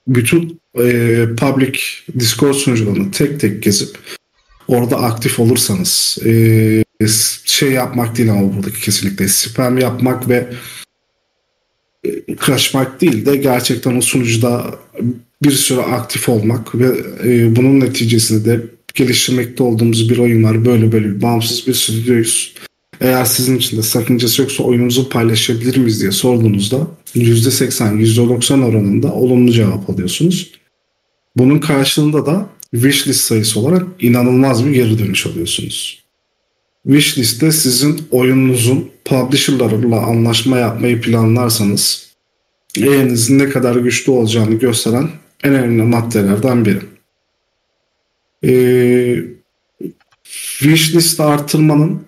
bütün 0.06 0.60
e, 0.78 1.24
public 1.36 1.78
Discord 2.18 2.54
sunucularını 2.54 3.10
tek 3.10 3.40
tek 3.40 3.62
gezip 3.62 3.98
orada 4.68 4.96
aktif 4.96 5.40
olursanız 5.40 6.18
e, 6.26 6.84
şey 7.44 7.70
yapmak 7.70 8.18
değil 8.18 8.30
ama 8.30 8.56
buradaki 8.56 8.80
kesinlikle 8.80 9.28
spam 9.28 9.78
yapmak 9.78 10.28
ve 10.28 10.48
e, 12.04 12.36
kaçmak 12.36 13.00
değil 13.00 13.26
de 13.26 13.36
gerçekten 13.36 13.96
o 13.96 14.00
sunucuda 14.00 14.74
bir 15.42 15.50
süre 15.50 15.80
aktif 15.80 16.28
olmak 16.28 16.74
ve 16.74 16.88
e, 17.24 17.56
bunun 17.56 17.80
neticesinde 17.80 18.44
de 18.44 18.66
geliştirmekte 18.94 19.62
olduğumuz 19.62 20.10
bir 20.10 20.18
oyun 20.18 20.42
var. 20.42 20.64
Böyle 20.64 20.92
böyle 20.92 21.22
bağımsız 21.22 21.66
bir 21.66 21.74
stüdyoyuz. 21.74 22.54
Eğer 23.00 23.24
sizin 23.24 23.56
için 23.56 23.76
de 23.76 23.82
sakıncası 23.82 24.42
yoksa 24.42 24.64
oyunumuzu 24.64 25.08
paylaşabilir 25.08 25.76
miyiz 25.76 26.00
diye 26.00 26.10
sorduğunuzda 26.10 26.86
%80, 27.14 27.98
%90 27.98 28.64
oranında 28.64 29.12
olumlu 29.12 29.52
cevap 29.52 29.90
alıyorsunuz. 29.90 30.52
Bunun 31.36 31.58
karşılığında 31.58 32.26
da 32.26 32.46
wishlist 32.72 33.20
sayısı 33.20 33.60
olarak 33.60 33.86
inanılmaz 34.00 34.66
bir 34.66 34.70
geri 34.70 34.98
dönüş 34.98 35.26
alıyorsunuz. 35.26 36.04
Wishlist'te 36.86 37.52
sizin 37.52 38.00
oyununuzun 38.10 38.90
publisher'larla 39.04 40.00
anlaşma 40.00 40.58
yapmayı 40.58 41.00
planlarsanız 41.00 42.08
elinizin 42.76 43.38
ne 43.38 43.48
kadar 43.48 43.76
güçlü 43.76 44.12
olacağını 44.12 44.54
gösteren 44.54 45.08
en 45.44 45.54
önemli 45.54 45.82
maddelerden 45.82 46.64
biri. 46.64 46.80
Ee, 48.44 49.24
wishlist 50.58 51.20
artırmanın 51.20 52.07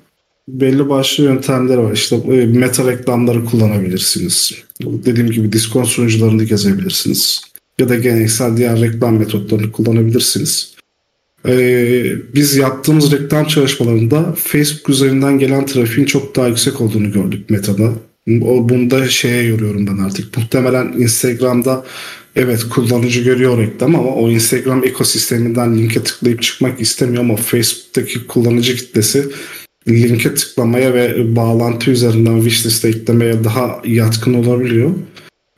belli 0.61 0.88
başlı 0.88 1.25
yöntemleri 1.25 1.78
var. 1.78 1.92
İşte 1.92 2.16
e, 2.16 2.47
meta 2.47 2.92
reklamları 2.92 3.45
kullanabilirsiniz. 3.45 4.54
Dediğim 4.83 5.30
gibi 5.30 5.52
Discord 5.52 5.85
sunucularını 5.85 6.45
gezebilirsiniz. 6.45 7.40
Ya 7.78 7.88
da 7.88 7.97
geleneksel 7.97 8.57
diğer 8.57 8.80
reklam 8.80 9.19
metotlarını 9.19 9.73
kullanabilirsiniz. 9.73 10.75
Ee, 11.49 12.12
biz 12.35 12.57
yaptığımız 12.57 13.12
reklam 13.12 13.47
çalışmalarında 13.47 14.35
Facebook 14.38 14.90
üzerinden 14.90 15.38
gelen 15.38 15.66
trafiğin 15.66 16.07
çok 16.07 16.37
daha 16.37 16.49
yüksek 16.49 16.80
olduğunu 16.80 17.12
gördük 17.12 17.50
Meta'da. 17.50 17.92
O, 18.42 18.69
bunda 18.69 19.09
şeye 19.09 19.42
yoruyorum 19.42 19.87
ben 19.87 19.99
artık. 19.99 20.37
Muhtemelen 20.37 20.92
Instagram'da 20.99 21.85
evet 22.37 22.64
kullanıcı 22.64 23.21
görüyor 23.21 23.59
reklam 23.59 23.95
ama 23.95 24.14
o 24.14 24.30
Instagram 24.30 24.85
ekosisteminden 24.85 25.78
linke 25.78 26.02
tıklayıp 26.02 26.42
çıkmak 26.42 26.80
istemiyor 26.80 27.23
ama 27.23 27.37
Facebook'taki 27.37 28.26
kullanıcı 28.26 28.76
kitlesi 28.76 29.25
linke 29.95 30.35
tıklamaya 30.35 30.95
ve 30.95 31.37
bağlantı 31.37 31.91
üzerinden 31.91 32.41
wishlist'e 32.41 32.89
eklemeye 32.89 33.45
daha 33.45 33.83
yatkın 33.85 34.35
olabiliyor. 34.35 34.91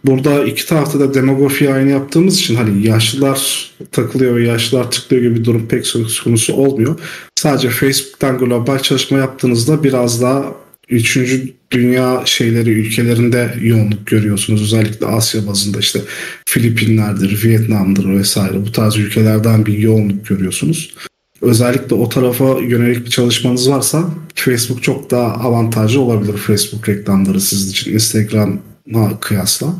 Burada 0.04 0.44
iki 0.44 0.66
tarafta 0.66 1.00
da 1.00 1.14
demografi 1.14 1.72
aynı 1.72 1.90
yaptığımız 1.90 2.38
için 2.38 2.54
hani 2.54 2.86
yaşlılar 2.86 3.70
takılıyor 3.92 4.36
ve 4.36 4.46
yaşlılar 4.46 4.90
tıklıyor 4.90 5.22
gibi 5.22 5.34
bir 5.34 5.44
durum 5.44 5.68
pek 5.68 5.86
söz 5.86 6.20
konusu 6.20 6.54
olmuyor. 6.54 6.98
Sadece 7.34 7.70
Facebook'tan 7.70 8.38
global 8.38 8.78
çalışma 8.78 9.18
yaptığınızda 9.18 9.84
biraz 9.84 10.22
daha 10.22 10.54
üçüncü 10.88 11.52
dünya 11.70 12.22
şeyleri 12.24 12.70
ülkelerinde 12.70 13.54
yoğunluk 13.60 14.06
görüyorsunuz. 14.06 14.62
Özellikle 14.62 15.06
Asya 15.06 15.46
bazında 15.46 15.78
işte 15.78 16.00
Filipinler'dir, 16.46 17.44
Vietnam'dır 17.44 18.08
vesaire 18.08 18.66
bu 18.66 18.72
tarz 18.72 18.96
ülkelerden 18.96 19.66
bir 19.66 19.78
yoğunluk 19.78 20.26
görüyorsunuz 20.26 20.94
özellikle 21.42 21.96
o 21.96 22.08
tarafa 22.08 22.58
yönelik 22.58 23.04
bir 23.04 23.10
çalışmanız 23.10 23.70
varsa 23.70 24.10
Facebook 24.34 24.82
çok 24.82 25.10
daha 25.10 25.34
avantajlı 25.34 26.00
olabilir 26.00 26.36
Facebook 26.36 26.88
reklamları 26.88 27.40
sizin 27.40 27.70
için 27.70 27.94
Instagram'a 27.94 29.20
kıyasla. 29.20 29.74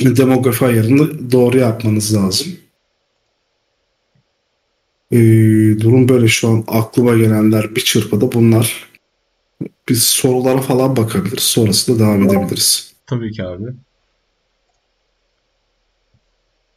Demografi 0.00 0.64
ayarını 0.64 1.32
doğru 1.32 1.58
yapmanız 1.58 2.16
lazım. 2.16 2.52
Ee, 5.12 5.18
durum 5.80 6.08
böyle 6.08 6.28
şu 6.28 6.48
an 6.48 6.64
aklıma 6.68 7.16
gelenler 7.16 7.76
bir 7.76 7.80
çırpıda 7.80 8.32
bunlar. 8.32 8.88
Biz 9.88 10.02
sorulara 10.02 10.60
falan 10.60 10.96
bakabiliriz. 10.96 11.42
Sonrasında 11.42 11.98
devam 11.98 12.22
edebiliriz. 12.22 12.94
Tabii 13.06 13.32
ki 13.32 13.44
abi. 13.44 13.64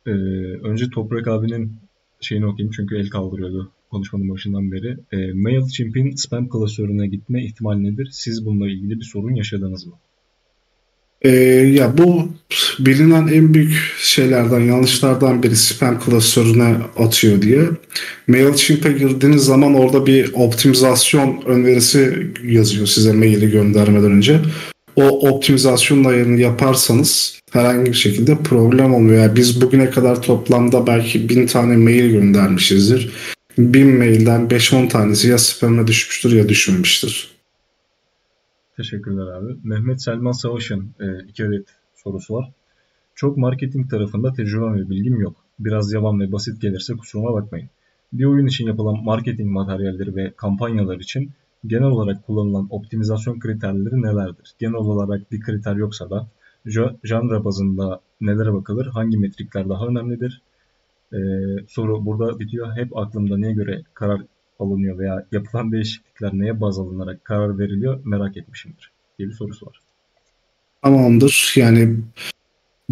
Ee, 0.08 0.12
önce 0.64 0.90
Toprak 0.90 1.28
abinin 1.28 1.87
şeyini 2.22 2.46
okuyayım 2.46 2.74
çünkü 2.76 2.98
el 2.98 3.10
kaldırıyordu 3.10 3.72
konuşmanın 3.92 4.30
başından 4.30 4.72
beri. 4.72 4.98
E, 5.12 5.34
MailChimp'in 5.34 6.16
spam 6.16 6.50
klasörüne 6.50 7.08
gitme 7.08 7.44
ihtimali 7.44 7.84
nedir? 7.84 8.10
Siz 8.12 8.46
bununla 8.46 8.70
ilgili 8.70 9.00
bir 9.00 9.06
sorun 9.06 9.36
yaşadınız 9.36 9.86
mı? 9.86 9.94
E, 11.22 11.30
ya 11.74 11.98
bu 11.98 12.30
bilinen 12.80 13.28
en 13.28 13.54
büyük 13.54 13.94
şeylerden, 14.00 14.60
yanlışlardan 14.60 15.44
biri 15.44 15.56
spam 15.56 16.00
klasörüne 16.00 16.78
atıyor 16.98 17.42
diye. 17.42 17.62
MailChimp'e 18.28 18.92
girdiğiniz 18.92 19.42
zaman 19.42 19.74
orada 19.74 20.06
bir 20.06 20.32
optimizasyon 20.34 21.42
önerisi 21.46 22.32
yazıyor 22.44 22.88
size 22.88 23.14
maili 23.14 23.52
göndermeden 23.52 24.12
önce. 24.12 24.42
O 24.98 25.30
optimizasyon 25.30 26.04
ayarını 26.04 26.42
yaparsanız 26.42 27.42
herhangi 27.52 27.92
bir 27.92 27.98
şekilde 27.98 28.38
problem 28.38 28.94
olmuyor. 28.94 29.24
Yani 29.24 29.36
biz 29.36 29.62
bugüne 29.62 29.90
kadar 29.90 30.22
toplamda 30.22 30.88
belki 30.88 31.30
bin 31.30 31.48
tane 31.48 31.78
mail 31.78 32.12
göndermişizdir. 32.12 33.14
Bin 33.58 33.98
mailden 33.98 34.48
5-10 34.48 34.88
tanesi 34.88 35.30
ya 35.30 35.38
spam'e 35.38 35.88
düşmüştür 35.88 36.32
ya 36.32 36.50
düşmemiştir. 36.50 37.32
Teşekkürler 38.78 39.34
abi. 39.34 39.56
Mehmet 39.64 40.02
Selman 40.02 40.32
Savaş'ın 40.32 40.90
e, 41.00 41.06
iki 41.30 41.46
adet 41.46 41.66
sorusu 41.96 42.34
var. 42.34 42.52
Çok 43.16 43.38
marketing 43.38 43.90
tarafında 43.90 44.34
tecrübem 44.34 44.76
ve 44.76 44.90
bilgim 44.90 45.22
yok. 45.22 45.36
Biraz 45.60 45.94
yavan 45.94 46.20
ve 46.20 46.32
basit 46.32 46.62
gelirse 46.62 46.94
kusuruma 46.94 47.34
bakmayın. 47.34 47.70
Bir 48.14 48.26
oyun 48.26 48.48
için 48.48 48.68
yapılan 48.68 49.04
marketing 49.04 49.52
materyalleri 49.52 50.16
ve 50.16 50.34
kampanyalar 50.38 51.00
için 51.00 51.32
genel 51.66 51.84
olarak 51.84 52.26
kullanılan 52.26 52.68
optimizasyon 52.70 53.40
kriterleri 53.40 54.02
nelerdir? 54.02 54.54
Genel 54.60 54.74
olarak 54.74 55.32
bir 55.32 55.40
kriter 55.40 55.76
yoksa 55.76 56.10
da 56.10 56.28
janra 57.04 57.46
bazında 57.46 58.02
nelere 58.22 58.54
bakılır? 58.54 58.88
Hangi 58.88 59.18
metrikler 59.18 59.70
daha 59.70 59.88
önemlidir? 59.88 60.42
Ee, 61.14 61.18
soru 61.68 62.06
burada 62.06 62.40
bitiyor. 62.40 62.78
Hep 62.78 62.98
aklımda 62.98 63.38
neye 63.38 63.54
göre 63.54 63.82
karar 63.94 64.22
alınıyor 64.60 65.00
veya 65.00 65.26
yapılan 65.32 65.72
değişiklikler 65.72 66.32
neye 66.34 66.62
baz 66.62 66.80
alınarak 66.80 67.26
karar 67.26 67.60
veriliyor 67.60 68.00
merak 68.06 68.38
etmişimdir 68.38 68.92
diye 69.20 69.30
bir 69.30 69.34
sorusu 69.34 69.66
var. 69.66 69.82
Tamamdır. 70.84 71.54
Yani 71.56 71.96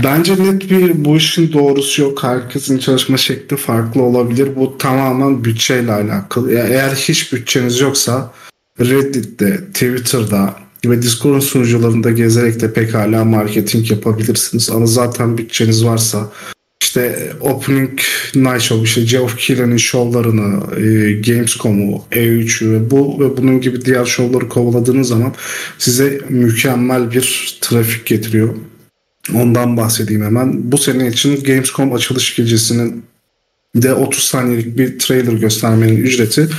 bence 0.04 0.44
net 0.44 0.72
bir 0.72 1.06
bu 1.06 1.18
işin 1.18 1.54
doğrusu 1.54 2.02
yok. 2.02 2.24
Herkesin 2.24 2.78
çalışma 2.78 3.18
şekli 3.18 3.58
farklı 3.58 4.02
olabilir. 4.02 4.56
Bu 4.56 4.78
tamamen 4.78 5.44
bütçeyle 5.44 5.92
alakalı. 5.92 6.54
Yani 6.54 6.70
eğer 6.70 6.90
hiç 6.90 7.34
bütçeniz 7.34 7.80
yoksa 7.80 8.34
Reddit'te, 8.80 9.58
Twitter'da, 9.74 10.66
ve 10.90 11.02
Discord 11.02 11.42
sunucularında 11.42 12.12
gezerek 12.12 12.62
de 12.62 12.74
pekala 12.74 13.26
marketing 13.26 13.92
yapabilirsiniz. 13.92 14.70
Ama 14.70 14.86
zaten 14.86 15.38
bütçeniz 15.38 15.86
varsa 15.86 16.32
işte 16.82 17.32
Opening 17.42 18.00
Night 18.36 18.62
Show, 18.62 18.84
işte 18.84 19.02
Geoff 19.02 19.38
Keighley'nin 19.38 19.78
şovlarını, 19.78 20.78
e, 20.78 21.14
Gamescom'u, 21.22 22.04
E3'ü 22.12 22.72
ve 22.72 22.92
bu 22.92 23.20
ve 23.20 23.38
bunun 23.38 23.62
gibi 23.62 23.86
diğer 23.86 24.06
şovları 24.06 24.50
kovaladığınız 24.50 25.08
zaman 25.08 25.34
size 25.78 26.22
mükemmel 26.30 27.12
bir 27.12 27.58
trafik 27.62 28.06
getiriyor. 28.06 28.56
Ondan 29.34 29.78
bahsedeyim 29.78 30.24
hemen. 30.26 30.72
Bu 30.72 30.78
sene 30.78 31.08
için 31.08 31.44
Gamescom 31.44 31.94
açılış 31.94 32.36
gecesinin 32.36 33.04
de 33.76 33.94
30 33.94 34.24
saniyelik 34.24 34.78
bir 34.78 35.00
trailer 35.00 35.34
göstermenin 35.34 35.98
ücreti 35.98 36.50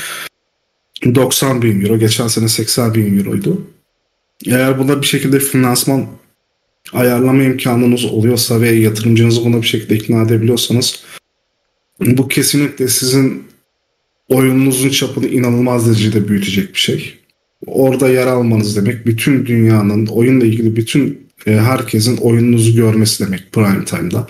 90 1.14 1.62
bin 1.62 1.80
euro. 1.80 1.98
Geçen 1.98 2.28
sene 2.28 2.48
80 2.48 2.94
bin 2.94 3.18
euroydu. 3.18 3.62
Eğer 4.46 4.78
buna 4.78 5.02
bir 5.02 5.06
şekilde 5.06 5.38
finansman 5.38 6.06
ayarlama 6.92 7.42
imkanınız 7.42 8.04
oluyorsa 8.04 8.60
ve 8.60 8.70
yatırımcınızı 8.70 9.44
buna 9.44 9.62
bir 9.62 9.66
şekilde 9.66 9.96
ikna 9.96 10.22
edebiliyorsanız 10.22 11.02
bu 12.00 12.28
kesinlikle 12.28 12.88
sizin 12.88 13.44
oyununuzun 14.28 14.88
çapını 14.88 15.26
inanılmaz 15.26 15.86
derecede 15.86 16.28
büyütecek 16.28 16.74
bir 16.74 16.78
şey. 16.78 17.14
Orada 17.66 18.08
yer 18.08 18.26
almanız 18.26 18.76
demek 18.76 19.06
bütün 19.06 19.46
dünyanın 19.46 20.06
oyunla 20.06 20.44
ilgili 20.46 20.76
bütün 20.76 21.26
e, 21.46 21.52
herkesin 21.52 22.16
oyununuzu 22.16 22.76
görmesi 22.76 23.26
demek 23.26 23.52
prime 23.52 23.84
time'da. 23.84 24.26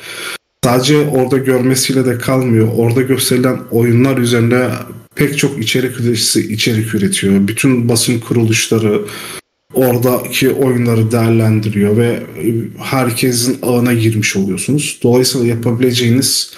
sadece 0.64 0.99
orada 0.99 1.38
görmesiyle 1.38 2.06
de 2.06 2.18
kalmıyor. 2.18 2.68
Orada 2.76 3.02
gösterilen 3.02 3.58
oyunlar 3.70 4.18
üzerine 4.18 4.68
pek 5.16 5.38
çok 5.38 5.62
içerik 5.62 6.00
üreticisi 6.00 6.52
içerik 6.52 6.94
üretiyor. 6.94 7.49
Bütün 7.49 7.88
basın 7.88 8.20
kuruluşları 8.20 9.02
oradaki 9.75 10.50
oyunları 10.50 11.12
değerlendiriyor 11.12 11.96
ve 11.96 12.23
herkesin 12.78 13.58
ağına 13.62 13.92
girmiş 13.92 14.37
oluyorsunuz. 14.37 15.00
Dolayısıyla 15.02 15.46
yapabileceğiniz 15.46 16.52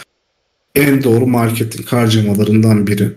en 0.74 1.04
doğru 1.04 1.26
marketing 1.26 1.86
harcamalarından 1.86 2.86
biri. 2.86 3.08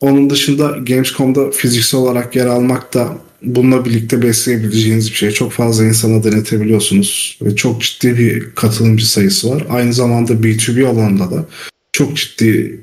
Onun 0.00 0.30
dışında 0.30 0.68
Gamescom'da 0.68 1.50
fiziksel 1.50 2.00
olarak 2.00 2.36
yer 2.36 2.46
almak 2.46 2.94
da 2.94 3.18
bununla 3.42 3.84
birlikte 3.84 4.22
besleyebileceğiniz 4.22 5.10
bir 5.10 5.14
şey. 5.14 5.30
Çok 5.30 5.52
fazla 5.52 5.84
insana 5.84 6.24
denetebiliyorsunuz 6.24 7.38
ve 7.42 7.56
çok 7.56 7.82
ciddi 7.82 8.18
bir 8.18 8.54
katılımcı 8.54 9.10
sayısı 9.10 9.50
var. 9.50 9.66
Aynı 9.70 9.92
zamanda 9.92 10.32
B2B 10.32 10.86
alanında 10.86 11.30
da 11.30 11.46
çok 11.92 12.16
ciddi 12.16 12.80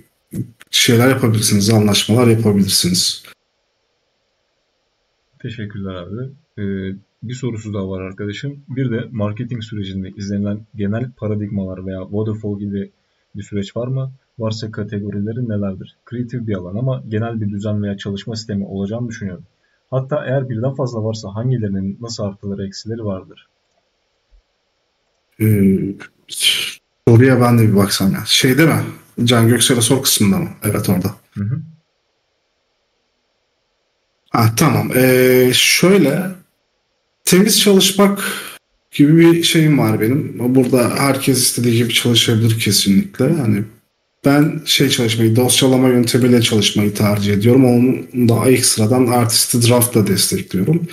şeyler 0.69 1.09
yapabilirsiniz, 1.09 1.69
anlaşmalar 1.69 2.27
yapabilirsiniz. 2.27 3.23
Teşekkürler 5.41 5.93
abi. 5.93 6.29
Ee, 6.57 6.95
bir 7.23 7.33
sorusu 7.33 7.73
da 7.73 7.89
var 7.89 8.01
arkadaşım. 8.01 8.63
Bir 8.69 8.91
de 8.91 9.07
marketing 9.11 9.63
sürecinde 9.63 10.09
izlenilen 10.09 10.65
genel 10.75 11.11
paradigmalar 11.17 11.85
veya 11.85 12.01
waterfall 12.01 12.59
gibi 12.59 12.91
bir 13.35 13.43
süreç 13.43 13.77
var 13.77 13.87
mı? 13.87 14.11
Varsa 14.39 14.71
kategorileri 14.71 15.49
nelerdir? 15.49 15.95
Kreatif 16.05 16.47
bir 16.47 16.55
alan 16.55 16.75
ama 16.75 17.03
genel 17.09 17.41
bir 17.41 17.49
düzen 17.49 17.83
veya 17.83 17.97
çalışma 17.97 18.35
sistemi 18.35 18.65
olacağını 18.65 19.09
düşünüyorum. 19.09 19.43
Hatta 19.91 20.25
eğer 20.25 20.49
birden 20.49 20.75
fazla 20.75 21.03
varsa 21.03 21.35
hangilerinin 21.35 21.97
nasıl 22.01 22.23
artıları 22.23 22.67
eksileri 22.67 23.05
vardır? 23.05 23.47
Ee, 25.41 25.95
soruya 27.07 27.41
ben 27.41 27.57
de 27.57 27.67
bir 27.67 27.75
baksam 27.75 28.11
ya. 28.11 28.23
Şey 28.25 28.57
değil 28.57 28.69
mi? 28.69 28.83
Can 29.23 29.47
Göksel'e 29.47 29.81
sor 29.81 30.03
kısmında 30.03 30.37
mı? 30.37 30.49
Evet 30.63 30.89
orada. 30.89 31.15
Hı 31.33 31.43
hı. 31.43 31.61
Ha, 34.29 34.53
tamam. 34.57 34.91
Ee, 34.95 35.51
şöyle 35.53 36.21
temiz 37.25 37.59
çalışmak 37.59 38.23
gibi 38.91 39.17
bir 39.17 39.43
şeyim 39.43 39.79
var 39.79 40.01
benim. 40.01 40.35
Burada 40.55 40.91
herkes 40.97 41.37
istediği 41.37 41.77
gibi 41.77 41.93
çalışabilir 41.93 42.59
kesinlikle. 42.59 43.25
Hani 43.33 43.63
ben 44.25 44.61
şey 44.65 44.89
çalışmayı, 44.89 45.35
dosyalama 45.35 45.89
yöntemiyle 45.89 46.41
çalışmayı 46.41 46.93
tercih 46.93 47.33
ediyorum. 47.33 47.65
Onun 47.65 48.29
da 48.29 48.49
ekstradan 48.49 49.07
artisti 49.07 49.69
draftla 49.69 50.07
destekliyorum. 50.07 50.87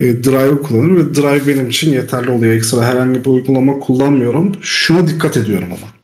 E, 0.00 0.24
Drive 0.24 0.62
kullanıyorum 0.62 0.96
ve 1.10 1.14
Drive 1.14 1.46
benim 1.46 1.68
için 1.68 1.92
yeterli 1.92 2.30
oluyor. 2.30 2.54
Ekstra 2.54 2.84
herhangi 2.84 3.24
bir 3.24 3.30
uygulama 3.30 3.78
kullanmıyorum. 3.78 4.52
Şuna 4.62 5.08
dikkat 5.08 5.36
ediyorum 5.36 5.68
ama. 5.68 5.99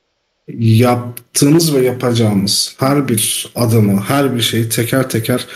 Yaptığımız 0.59 1.75
ve 1.75 1.81
yapacağımız 1.81 2.75
her 2.79 3.09
bir 3.09 3.53
adımı, 3.55 4.01
her 4.01 4.37
bir 4.37 4.41
şeyi 4.41 4.69
teker 4.69 5.11
teker 5.11 5.47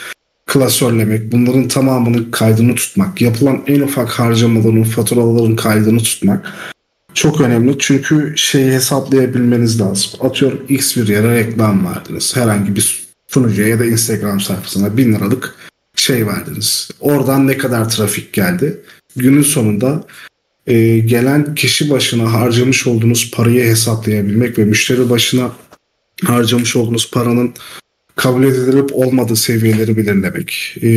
klasörlemek, 0.47 1.33
bunların 1.33 1.69
tamamının 1.69 2.31
kaydını 2.31 2.75
tutmak, 2.75 3.21
yapılan 3.21 3.63
en 3.67 3.81
ufak 3.81 4.11
harcamaların, 4.11 4.83
faturaların 4.83 5.57
kaydını 5.57 5.99
tutmak 5.99 6.53
çok 7.15 7.41
önemli. 7.41 7.77
Çünkü 7.79 8.33
şeyi 8.37 8.73
hesaplayabilmeniz 8.73 9.81
lazım. 9.81 10.11
Atıyorum 10.21 10.61
X 10.69 10.97
bir 10.97 11.09
yere 11.09 11.35
reklam 11.35 11.87
verdiniz. 11.87 12.37
Herhangi 12.37 12.77
bir 12.77 13.09
sunucuya 13.29 13.69
ya 13.69 13.79
da 13.79 13.85
Instagram 13.85 14.41
sayfasına 14.41 14.97
bin 14.97 15.15
liralık 15.15 15.55
şey 15.97 16.27
verdiniz. 16.27 16.91
Oradan 17.01 17.47
ne 17.47 17.57
kadar 17.57 17.91
trafik 17.91 18.33
geldi? 18.33 18.81
Günün 19.17 19.43
sonunda 19.43 20.05
e, 20.67 20.99
gelen 20.99 21.55
kişi 21.55 21.91
başına 21.91 22.33
harcamış 22.33 22.87
olduğunuz 22.87 23.31
parayı 23.31 23.65
hesaplayabilmek 23.65 24.59
ve 24.59 24.65
müşteri 24.65 25.11
başına 25.11 25.53
harcamış 26.25 26.77
olduğunuz 26.77 27.11
paranın 27.11 27.55
kabul 28.17 28.45
edilip 28.45 28.91
olmadığı 28.97 29.37
seviyeleri 29.37 29.97
belirlemek, 29.97 30.77
e, 30.83 30.89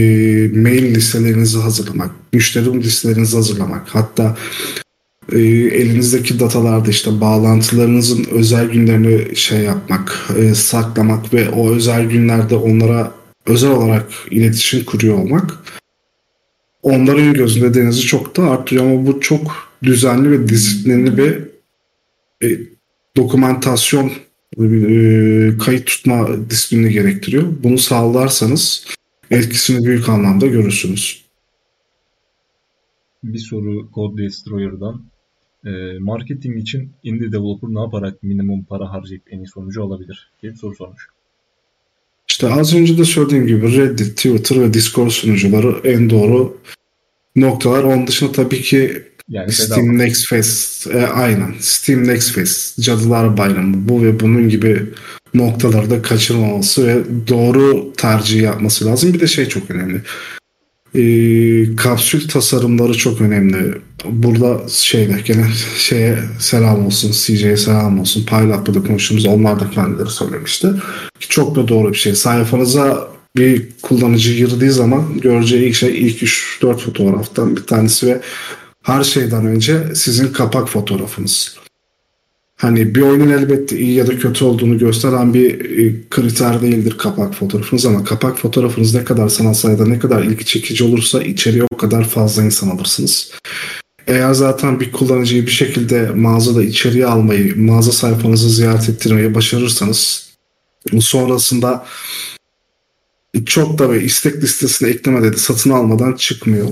mail 0.61 0.95
listelerinizi 0.95 1.57
hazırlamak, 1.57 2.11
müşteri 2.33 2.83
listelerinizi 2.83 3.35
hazırlamak, 3.35 3.87
hatta 3.87 4.37
e, 5.31 5.39
elinizdeki 5.39 6.39
datalarda 6.39 6.89
işte 6.89 7.21
bağlantılarınızın 7.21 8.25
özel 8.31 8.69
günlerini 8.69 9.35
şey 9.35 9.59
yapmak, 9.59 10.29
e, 10.39 10.55
saklamak 10.55 11.33
ve 11.33 11.49
o 11.49 11.71
özel 11.71 12.05
günlerde 12.05 12.55
onlara 12.55 13.11
özel 13.45 13.71
olarak 13.71 14.07
iletişim 14.31 14.85
kuruyor 14.85 15.17
olmak 15.17 15.57
onların 16.83 17.33
gözünde 17.33 17.73
denizi 17.73 18.01
çok 18.01 18.37
da 18.37 18.43
artıyor 18.43 18.85
ama 18.85 19.07
bu 19.07 19.19
çok 19.19 19.73
düzenli 19.83 20.31
ve 20.31 20.47
disiplinli 20.47 21.17
bir 21.17 21.39
e, 22.47 22.59
dokumentasyon 23.17 24.11
e, 24.61 25.57
kayıt 25.57 25.85
tutma 25.85 26.49
disiplini 26.49 26.91
gerektiriyor. 26.91 27.43
Bunu 27.63 27.77
sağlarsanız 27.77 28.87
etkisini 29.31 29.85
büyük 29.85 30.09
anlamda 30.09 30.47
görürsünüz. 30.47 31.23
Bir 33.23 33.39
soru 33.39 33.89
Code 33.95 34.23
Destroyer'dan. 34.23 35.01
E, 35.65 35.99
marketing 35.99 36.57
için 36.57 36.89
indie 37.03 37.31
developer 37.31 37.69
ne 37.69 37.79
yaparak 37.79 38.23
minimum 38.23 38.63
para 38.63 38.91
harcayıp 38.91 39.23
en 39.29 39.37
iyi 39.37 39.47
sonucu 39.47 39.83
alabilir 39.83 40.31
diye 40.41 40.51
bir 40.51 40.57
soru 40.57 40.75
sormuş. 40.75 41.12
İşte 42.33 42.53
az 42.53 42.75
önce 42.75 42.97
de 42.97 43.05
söylediğim 43.05 43.47
gibi 43.47 43.77
Reddit, 43.77 44.17
Twitter 44.17 44.61
ve 44.61 44.73
Discord 44.73 45.09
sunucuları 45.09 45.75
en 45.83 46.09
doğru 46.09 46.57
noktalar. 47.35 47.83
Onun 47.83 48.07
dışında 48.07 48.31
tabii 48.31 48.61
ki 48.61 49.03
yani 49.29 49.51
Steam 49.51 49.89
bedava. 49.89 50.03
Next 50.03 50.27
Fest 50.29 50.87
e, 50.87 51.07
aynen. 51.07 51.53
Steam 51.59 52.07
Next 52.07 52.31
Fest, 52.31 52.81
Cadılar 52.81 53.37
Bayramı 53.37 53.89
bu 53.89 54.03
ve 54.03 54.19
bunun 54.19 54.49
gibi 54.49 54.81
noktalarda 55.33 56.01
kaçırmaması 56.01 56.87
ve 56.87 57.03
doğru 57.27 57.93
tercih 57.97 58.41
yapması 58.41 58.85
lazım. 58.85 59.13
Bir 59.13 59.19
de 59.19 59.27
şey 59.27 59.45
çok 59.45 59.71
önemli. 59.71 60.01
E, 60.95 61.75
kapsül 61.75 62.27
tasarımları 62.27 62.93
çok 62.93 63.21
önemli. 63.21 63.73
Burada 64.05 64.61
şeyde 64.69 65.21
gene 65.25 65.45
şeye 65.77 66.17
selam 66.39 66.85
olsun, 66.85 67.11
CJ'ye 67.11 67.57
selam 67.57 67.99
olsun. 67.99 68.25
Pilot'ta 68.25 68.73
da 68.73 68.83
konuştuğumuz 68.83 69.25
onlar 69.25 69.59
da 69.59 69.69
kendileri 69.69 70.09
söylemişti. 70.09 70.67
Çok 71.19 71.55
da 71.55 71.67
doğru 71.67 71.91
bir 71.91 71.97
şey. 71.97 72.15
Sayfanıza 72.15 73.07
bir 73.35 73.67
kullanıcı 73.81 74.33
girdiği 74.33 74.71
zaman 74.71 75.19
göreceği 75.21 75.63
ilk 75.63 75.75
şey 75.75 76.01
ilk 76.01 76.23
3-4 76.23 76.77
fotoğraftan 76.77 77.55
bir 77.55 77.63
tanesi 77.63 78.07
ve 78.07 78.21
her 78.83 79.03
şeyden 79.03 79.45
önce 79.45 79.95
sizin 79.95 80.27
kapak 80.27 80.69
fotoğrafınız. 80.69 81.57
Hani 82.55 82.95
bir 82.95 83.01
oyunun 83.01 83.29
elbette 83.29 83.79
iyi 83.79 83.93
ya 83.93 84.07
da 84.07 84.17
kötü 84.17 84.45
olduğunu 84.45 84.77
gösteren 84.77 85.33
bir 85.33 85.79
e, 85.79 85.95
kriter 86.09 86.61
değildir 86.61 86.95
kapak 86.97 87.35
fotoğrafınız 87.35 87.85
ama 87.85 88.03
kapak 88.03 88.39
fotoğrafınız 88.39 88.95
ne 88.95 89.03
kadar 89.03 89.29
sanatsal 89.29 89.79
ya 89.79 89.85
ne 89.85 89.99
kadar 89.99 90.23
ilgi 90.23 90.45
çekici 90.45 90.83
olursa 90.83 91.23
içeriye 91.23 91.63
o 91.71 91.77
kadar 91.77 92.03
fazla 92.03 92.43
insan 92.43 92.69
alırsınız. 92.69 93.31
Eğer 94.07 94.33
zaten 94.33 94.79
bir 94.79 94.91
kullanıcıyı 94.91 95.45
bir 95.45 95.51
şekilde 95.51 96.09
mağazada 96.09 96.63
içeriye 96.63 97.05
almayı, 97.05 97.61
mağaza 97.61 97.91
sayfanızı 97.91 98.49
ziyaret 98.49 98.89
ettirmeyi 98.89 99.35
başarırsanız 99.35 100.33
sonrasında 100.99 101.85
çok 103.45 103.79
da 103.79 103.91
ve 103.91 104.03
istek 104.03 104.35
listesine 104.35 104.89
ekleme 104.89 105.23
dedi 105.23 105.37
satın 105.37 105.69
almadan 105.69 106.13
çıkmıyor. 106.13 106.67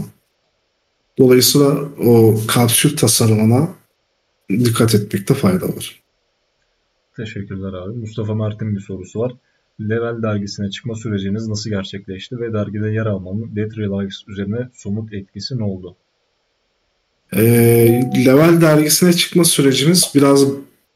Dolayısıyla 1.17 1.67
o 2.05 2.39
kapsül 2.47 2.97
tasarımına 2.97 3.69
dikkat 4.49 4.95
etmekte 4.95 5.33
fayda 5.33 5.67
var. 5.67 6.01
Teşekkürler 7.15 7.73
abi. 7.73 7.97
Mustafa 7.97 8.35
Mert'in 8.35 8.75
bir 8.75 8.81
sorusu 8.81 9.19
var. 9.19 9.33
Level 9.81 10.23
dergisine 10.23 10.69
çıkma 10.69 10.95
süreciniz 10.95 11.47
nasıl 11.47 11.69
gerçekleşti 11.69 12.39
ve 12.39 12.53
dergide 12.53 12.89
yer 12.89 13.05
almanın 13.05 13.55
Dead 13.55 13.77
Relives 13.77 14.15
üzerine 14.27 14.69
somut 14.73 15.13
etkisi 15.13 15.57
ne 15.57 15.63
oldu? 15.63 15.95
E, 17.35 17.41
Level 18.25 18.61
dergisine 18.61 19.13
çıkma 19.13 19.43
sürecimiz 19.43 20.11
biraz 20.15 20.45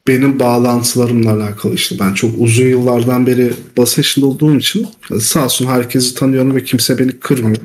benim 0.08 0.40
bağlantılarımla 0.40 1.32
alakalı 1.32 1.74
işte. 1.74 1.96
Ben 2.00 2.14
çok 2.14 2.30
uzun 2.38 2.66
yıllardan 2.66 3.26
beri 3.26 3.52
basın 3.76 4.22
olduğum 4.22 4.56
için 4.56 4.88
sağ 5.20 5.44
olsun 5.44 5.66
herkesi 5.66 6.14
tanıyorum 6.14 6.54
ve 6.54 6.64
kimse 6.64 6.98
beni 6.98 7.12
kırmıyor 7.12 7.56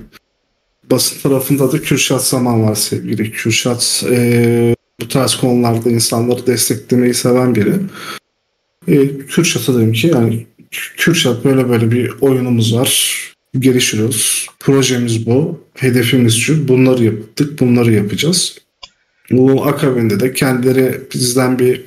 basın 0.92 1.30
tarafında 1.30 1.72
da 1.72 1.82
Kürşat 1.82 2.24
Saman 2.24 2.64
var 2.64 2.76
sevgili. 2.76 3.32
Kürşat 3.32 4.04
e, 4.10 4.76
bu 5.02 5.08
tarz 5.08 5.36
konularda 5.36 5.90
insanları 5.90 6.48
desteklemeyi 6.48 7.14
seven 7.14 7.56
biri. 7.56 7.74
E, 8.88 9.18
Kürşat'a 9.18 9.76
dedim 9.76 9.94
ki 9.94 10.08
yani 10.08 10.48
Kürşat 10.72 11.46
böyle 11.46 11.70
böyle 11.70 11.92
bir 11.92 12.12
oyunumuz 12.22 12.76
var. 12.76 13.18
Geliştiriyoruz. 13.60 14.48
Projemiz 14.60 15.26
bu. 15.26 15.64
Hedefimiz 15.74 16.36
şu. 16.38 16.68
Bunları 16.68 17.04
yaptık. 17.04 17.60
Bunları 17.60 17.94
yapacağız. 17.94 18.58
Bu 19.32 19.66
akabinde 19.66 20.20
de 20.20 20.34
kendileri 20.34 21.02
bizden 21.14 21.60
bir 21.60 21.84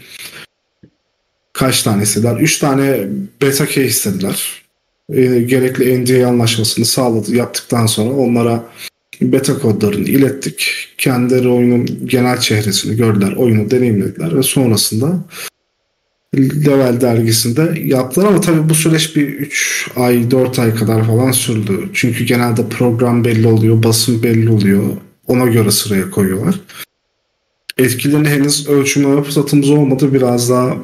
kaç 1.53 1.83
tane 1.83 2.03
istediler? 2.03 2.37
Üç 2.41 2.59
tane 2.59 3.09
beta 3.43 3.67
case 3.67 3.85
istediler. 3.85 4.63
E, 5.13 5.41
gerekli 5.41 6.05
NDA 6.05 6.29
anlaşmasını 6.29 6.85
sağladı 6.85 7.37
yaptıktan 7.37 7.87
sonra 7.87 8.15
onlara 8.15 8.65
beta 9.23 9.59
kodlarını 9.59 10.09
ilettik. 10.09 10.89
Kendileri 10.99 11.49
oyunun 11.49 12.09
genel 12.09 12.41
çehresini 12.41 12.97
gördüler, 12.97 13.33
oyunu 13.33 13.71
deneyimlediler 13.71 14.37
ve 14.37 14.43
sonrasında 14.43 15.25
Level 16.37 17.01
dergisinde 17.01 17.81
yaptılar 17.85 18.27
ama 18.27 18.41
tabii 18.41 18.69
bu 18.69 18.75
süreç 18.75 19.17
bir 19.17 19.29
3 19.29 19.89
ay 19.97 20.31
4 20.31 20.59
ay 20.59 20.75
kadar 20.75 21.07
falan 21.07 21.33
sürdü. 21.33 21.89
Çünkü 21.95 22.25
genelde 22.25 22.69
program 22.69 23.25
belli 23.25 23.47
oluyor, 23.47 23.83
basın 23.83 24.23
belli 24.23 24.51
oluyor. 24.51 24.85
Ona 25.27 25.47
göre 25.47 25.71
sıraya 25.71 26.11
koyuyorlar. 26.11 26.61
Etkilerini 27.79 28.29
henüz 28.29 28.69
ölçümleme 28.69 29.23
fırsatımız 29.23 29.71
olmadı. 29.71 30.15
Biraz 30.15 30.51
daha 30.51 30.77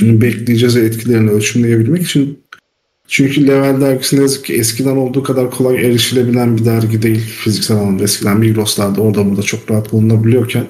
bekleyeceğiz 0.00 0.76
etkilerini 0.76 1.30
ölçümleyebilmek 1.30 2.02
için. 2.02 2.38
Çünkü 3.08 3.46
Level 3.46 3.80
dergisi 3.80 4.16
ne 4.16 4.20
yazık 4.20 4.44
ki 4.44 4.54
eskiden 4.54 4.96
olduğu 4.96 5.22
kadar 5.22 5.50
kolay 5.50 5.86
erişilebilen 5.86 6.56
bir 6.56 6.64
dergi 6.64 7.02
değil 7.02 7.20
fiziksel 7.20 7.76
anlamda. 7.76 8.04
Eskiden 8.04 8.38
Migros'larda 8.38 9.00
orada 9.00 9.26
burada 9.26 9.42
çok 9.42 9.70
rahat 9.70 9.92
bulunabiliyorken 9.92 10.66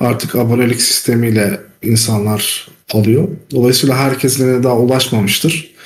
artık 0.00 0.34
abonelik 0.34 0.80
sistemiyle 0.80 1.60
insanlar 1.82 2.68
alıyor. 2.92 3.28
Dolayısıyla 3.50 3.96
herkesine 3.96 4.62
daha 4.62 4.78
ulaşmamıştır. 4.78 5.76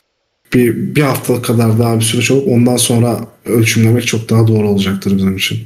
Bir, 0.54 0.94
bir 0.94 1.02
hafta 1.02 1.42
kadar 1.42 1.78
daha 1.78 1.96
bir 1.96 2.04
süreç 2.04 2.30
olup 2.30 2.48
ondan 2.48 2.76
sonra 2.76 3.28
ölçümlemek 3.44 4.06
çok 4.06 4.30
daha 4.30 4.48
doğru 4.48 4.68
olacaktır 4.68 5.16
bizim 5.16 5.36
için. 5.36 5.58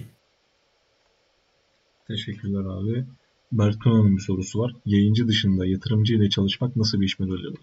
Teşekkürler 2.08 2.60
abi. 2.60 3.04
Bertuna'nın 3.52 4.16
bir 4.16 4.22
sorusu 4.22 4.58
var. 4.58 4.72
Yayıncı 4.86 5.28
dışında 5.28 5.66
yatırımcı 5.66 6.14
ile 6.14 6.30
çalışmak 6.30 6.76
nasıl 6.76 7.00
bir 7.00 7.06
iş 7.06 7.18
modeli 7.18 7.48
olur? 7.48 7.58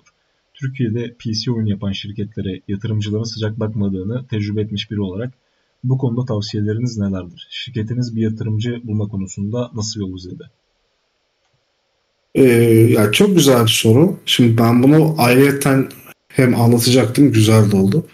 Türkiye'de 0.53 1.13
PC 1.13 1.51
oyun 1.51 1.65
yapan 1.65 1.91
şirketlere 1.91 2.61
yatırımcıların 2.67 3.23
sıcak 3.23 3.59
bakmadığını 3.59 4.27
tecrübe 4.27 4.61
etmiş 4.61 4.91
biri 4.91 5.01
olarak 5.01 5.33
bu 5.83 5.97
konuda 5.97 6.25
tavsiyeleriniz 6.25 6.97
nelerdir? 6.97 7.47
Şirketiniz 7.49 8.15
bir 8.15 8.21
yatırımcı 8.21 8.81
bulma 8.83 9.07
konusunda 9.07 9.71
nasıl 9.73 9.99
yol 9.99 10.17
izledi? 10.17 10.43
Ee, 12.35 12.43
ya 12.89 13.11
çok 13.11 13.35
güzel 13.35 13.63
bir 13.63 13.69
soru. 13.69 14.17
Şimdi 14.25 14.57
ben 14.57 14.83
bunu 14.83 15.15
ayrıyeten 15.17 15.89
hem 16.27 16.55
anlatacaktım, 16.55 17.31
güzel 17.31 17.71
de 17.71 17.75
oldu. 17.75 18.05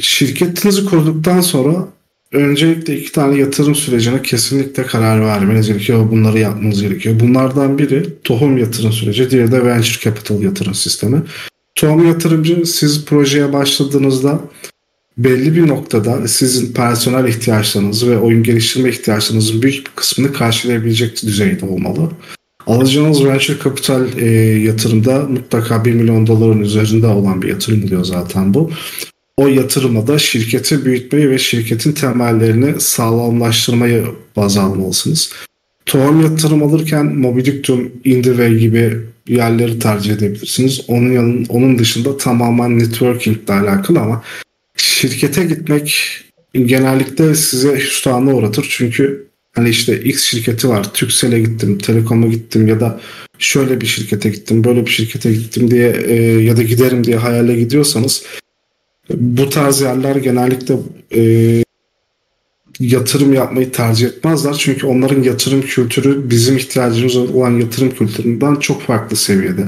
Şirketinizi 0.00 0.84
kurduktan 0.84 1.40
sonra 1.40 1.88
öncelikle 2.32 2.96
iki 2.96 3.12
tane 3.12 3.38
yatırım 3.38 3.74
sürecine 3.74 4.22
kesinlikle 4.22 4.82
karar 4.82 5.20
vermeniz 5.20 5.68
gerekiyor. 5.68 6.10
Bunları 6.10 6.38
yapmanız 6.38 6.82
gerekiyor. 6.82 7.20
Bunlardan 7.20 7.78
biri 7.78 8.22
tohum 8.24 8.58
yatırım 8.58 8.92
süreci, 8.92 9.30
diğeri 9.30 9.52
de 9.52 9.64
venture 9.64 10.00
capital 10.00 10.42
yatırım 10.42 10.74
sistemi. 10.74 11.22
Tohum 11.74 12.06
yatırımcı 12.06 12.66
siz 12.66 13.04
projeye 13.04 13.52
başladığınızda 13.52 14.40
belli 15.18 15.56
bir 15.56 15.68
noktada 15.68 16.28
sizin 16.28 16.72
personel 16.72 17.28
ihtiyaçlarınız 17.28 18.08
ve 18.08 18.18
oyun 18.18 18.42
geliştirme 18.42 18.88
ihtiyaçlarınızın 18.88 19.62
büyük 19.62 19.86
bir 19.86 19.92
kısmını 19.96 20.32
karşılayabilecek 20.32 21.22
düzeyde 21.22 21.66
olmalı. 21.66 22.10
Alacağınız 22.66 23.24
venture 23.24 23.58
capital 23.64 24.18
e, 24.18 24.30
yatırımda 24.60 25.18
mutlaka 25.18 25.84
1 25.84 25.92
milyon 25.94 26.26
doların 26.26 26.60
üzerinde 26.60 27.06
olan 27.06 27.42
bir 27.42 27.48
yatırım 27.48 27.84
oluyor 27.84 28.04
zaten 28.04 28.54
bu. 28.54 28.70
O 29.36 29.48
yatırıma 29.48 30.06
da 30.06 30.18
şirketi 30.18 30.84
büyütmeyi 30.84 31.30
ve 31.30 31.38
şirketin 31.38 31.92
temellerini 31.92 32.80
sağlamlaştırmayı 32.80 34.04
baz 34.36 34.56
almalısınız. 34.56 35.32
Tohum 35.86 36.20
yatırım 36.22 36.62
alırken 36.62 37.06
Mobidictum, 37.06 37.92
Indive 38.04 38.54
gibi 38.54 38.96
yerleri 39.28 39.78
tercih 39.78 40.12
edebilirsiniz. 40.12 40.80
Onun 40.88 41.12
yanın, 41.12 41.46
onun 41.48 41.78
dışında 41.78 42.16
tamamen 42.16 42.78
networking 42.78 43.36
ile 43.36 43.52
alakalı 43.52 44.00
ama 44.00 44.22
şirkete 44.76 45.44
gitmek 45.44 46.10
genellikle 46.54 47.34
size 47.34 47.76
hüsrana 47.76 48.34
uğratır. 48.34 48.66
Çünkü 48.70 49.29
Hani 49.52 49.68
işte 49.68 50.00
X 50.00 50.24
şirketi 50.24 50.68
var. 50.68 50.92
Türkcell'e 50.94 51.40
gittim, 51.40 51.78
Telekom'a 51.78 52.26
gittim 52.26 52.66
ya 52.68 52.80
da 52.80 53.00
şöyle 53.38 53.80
bir 53.80 53.86
şirkete 53.86 54.30
gittim, 54.30 54.64
böyle 54.64 54.86
bir 54.86 54.90
şirkete 54.90 55.32
gittim 55.32 55.70
diye 55.70 55.90
e, 56.06 56.14
ya 56.42 56.56
da 56.56 56.62
giderim 56.62 57.04
diye 57.04 57.16
hayale 57.16 57.56
gidiyorsanız 57.56 58.24
bu 59.14 59.50
tarz 59.50 59.80
yerler 59.80 60.16
genellikle 60.16 60.74
e, 61.14 61.22
yatırım 62.80 63.32
yapmayı 63.32 63.72
tercih 63.72 64.06
etmezler. 64.06 64.54
Çünkü 64.58 64.86
onların 64.86 65.22
yatırım 65.22 65.62
kültürü 65.62 66.30
bizim 66.30 66.56
ihtiyacımız 66.56 67.16
olan 67.16 67.60
yatırım 67.60 67.90
kültüründen 67.90 68.56
çok 68.56 68.82
farklı 68.82 69.16
seviyede 69.16 69.66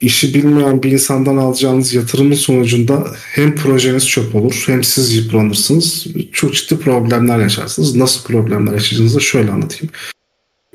işi 0.00 0.34
bilmeyen 0.34 0.82
bir 0.82 0.92
insandan 0.92 1.36
alacağınız 1.36 1.94
yatırımın 1.94 2.34
sonucunda 2.34 3.06
hem 3.16 3.54
projeniz 3.54 4.08
çöp 4.08 4.34
olur 4.34 4.64
hem 4.66 4.84
siz 4.84 5.16
yıpranırsınız. 5.16 6.06
Çok 6.32 6.54
ciddi 6.54 6.78
problemler 6.78 7.38
yaşarsınız. 7.38 7.96
Nasıl 7.96 8.24
problemler 8.24 8.72
yaşayacağınızı 8.72 9.20
şöyle 9.20 9.50
anlatayım. 9.50 9.92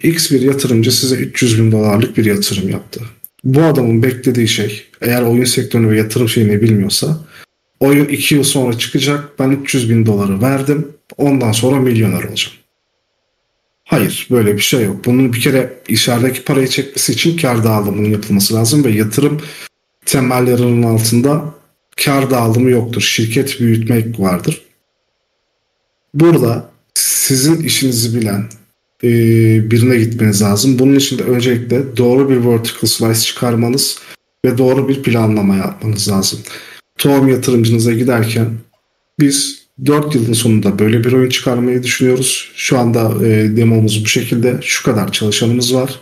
X 0.03 0.31
bir 0.31 0.41
yatırımcı 0.41 0.91
size 0.91 1.15
300 1.15 1.59
bin 1.59 1.71
dolarlık 1.71 2.17
bir 2.17 2.25
yatırım 2.25 2.69
yaptı. 2.69 3.01
Bu 3.43 3.63
adamın 3.63 4.03
beklediği 4.03 4.47
şey 4.47 4.83
eğer 5.01 5.21
oyun 5.21 5.43
sektörünü 5.43 5.89
ve 5.89 5.97
yatırım 5.97 6.29
şeyini 6.29 6.61
bilmiyorsa 6.61 7.17
oyun 7.79 8.05
2 8.05 8.35
yıl 8.35 8.43
sonra 8.43 8.77
çıkacak 8.77 9.39
ben 9.39 9.49
300 9.49 9.89
bin 9.89 10.05
doları 10.05 10.41
verdim 10.41 10.87
ondan 11.17 11.51
sonra 11.51 11.79
milyoner 11.79 12.23
olacağım. 12.23 12.60
Hayır 13.91 14.27
böyle 14.31 14.55
bir 14.55 14.61
şey 14.61 14.83
yok. 14.83 15.05
Bunun 15.05 15.33
bir 15.33 15.41
kere 15.41 15.73
içerideki 15.87 16.43
parayı 16.43 16.67
çekmesi 16.67 17.11
için 17.11 17.37
kar 17.37 17.63
dağılımının 17.63 18.09
yapılması 18.09 18.53
lazım 18.53 18.83
ve 18.83 18.91
yatırım 18.91 19.41
temellerinin 20.05 20.83
altında 20.83 21.55
kar 22.05 22.31
dağılımı 22.31 22.69
yoktur. 22.69 23.01
Şirket 23.01 23.59
büyütmek 23.59 24.19
vardır. 24.19 24.61
Burada 26.13 26.69
sizin 26.93 27.63
işinizi 27.63 28.21
bilen 28.21 28.49
e, 29.03 29.09
birine 29.71 29.97
gitmeniz 29.97 30.41
lazım. 30.41 30.79
Bunun 30.79 30.95
için 30.95 31.19
de 31.19 31.23
öncelikle 31.23 31.97
doğru 31.97 32.29
bir 32.29 32.45
vertical 32.45 32.87
slice 32.87 33.19
çıkarmanız 33.19 33.99
ve 34.45 34.57
doğru 34.57 34.89
bir 34.89 35.03
planlama 35.03 35.55
yapmanız 35.55 36.09
lazım. 36.09 36.39
Tohum 36.97 37.27
yatırımcınıza 37.27 37.93
giderken 37.93 38.49
biz 39.19 39.60
4 39.85 40.15
yılın 40.15 40.33
sonunda 40.33 40.79
böyle 40.79 41.03
bir 41.03 41.13
oyun 41.13 41.29
çıkarmayı 41.29 41.83
düşünüyoruz. 41.83 42.51
Şu 42.55 42.79
anda 42.79 43.27
e, 43.27 43.57
demomuz 43.57 44.03
bu 44.03 44.07
şekilde. 44.07 44.57
Şu 44.61 44.83
kadar 44.83 45.11
çalışanımız 45.11 45.75
var. 45.75 45.99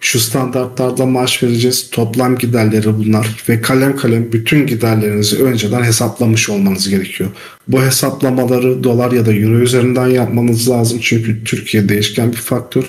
Şu 0.00 0.20
standartlarda 0.20 1.06
maaş 1.06 1.42
vereceğiz. 1.42 1.90
Toplam 1.90 2.38
giderleri 2.38 2.98
bunlar 2.98 3.44
ve 3.48 3.60
kalem 3.60 3.96
kalem 3.96 4.32
bütün 4.32 4.66
giderlerinizi 4.66 5.42
önceden 5.42 5.82
hesaplamış 5.82 6.50
olmanız 6.50 6.88
gerekiyor. 6.88 7.30
Bu 7.68 7.82
hesaplamaları 7.82 8.84
dolar 8.84 9.12
ya 9.12 9.26
da 9.26 9.34
euro 9.34 9.58
üzerinden 9.58 10.06
yapmanız 10.06 10.70
lazım. 10.70 10.98
Çünkü 11.02 11.44
Türkiye 11.44 11.88
değişken 11.88 12.32
bir 12.32 12.36
faktör. 12.36 12.84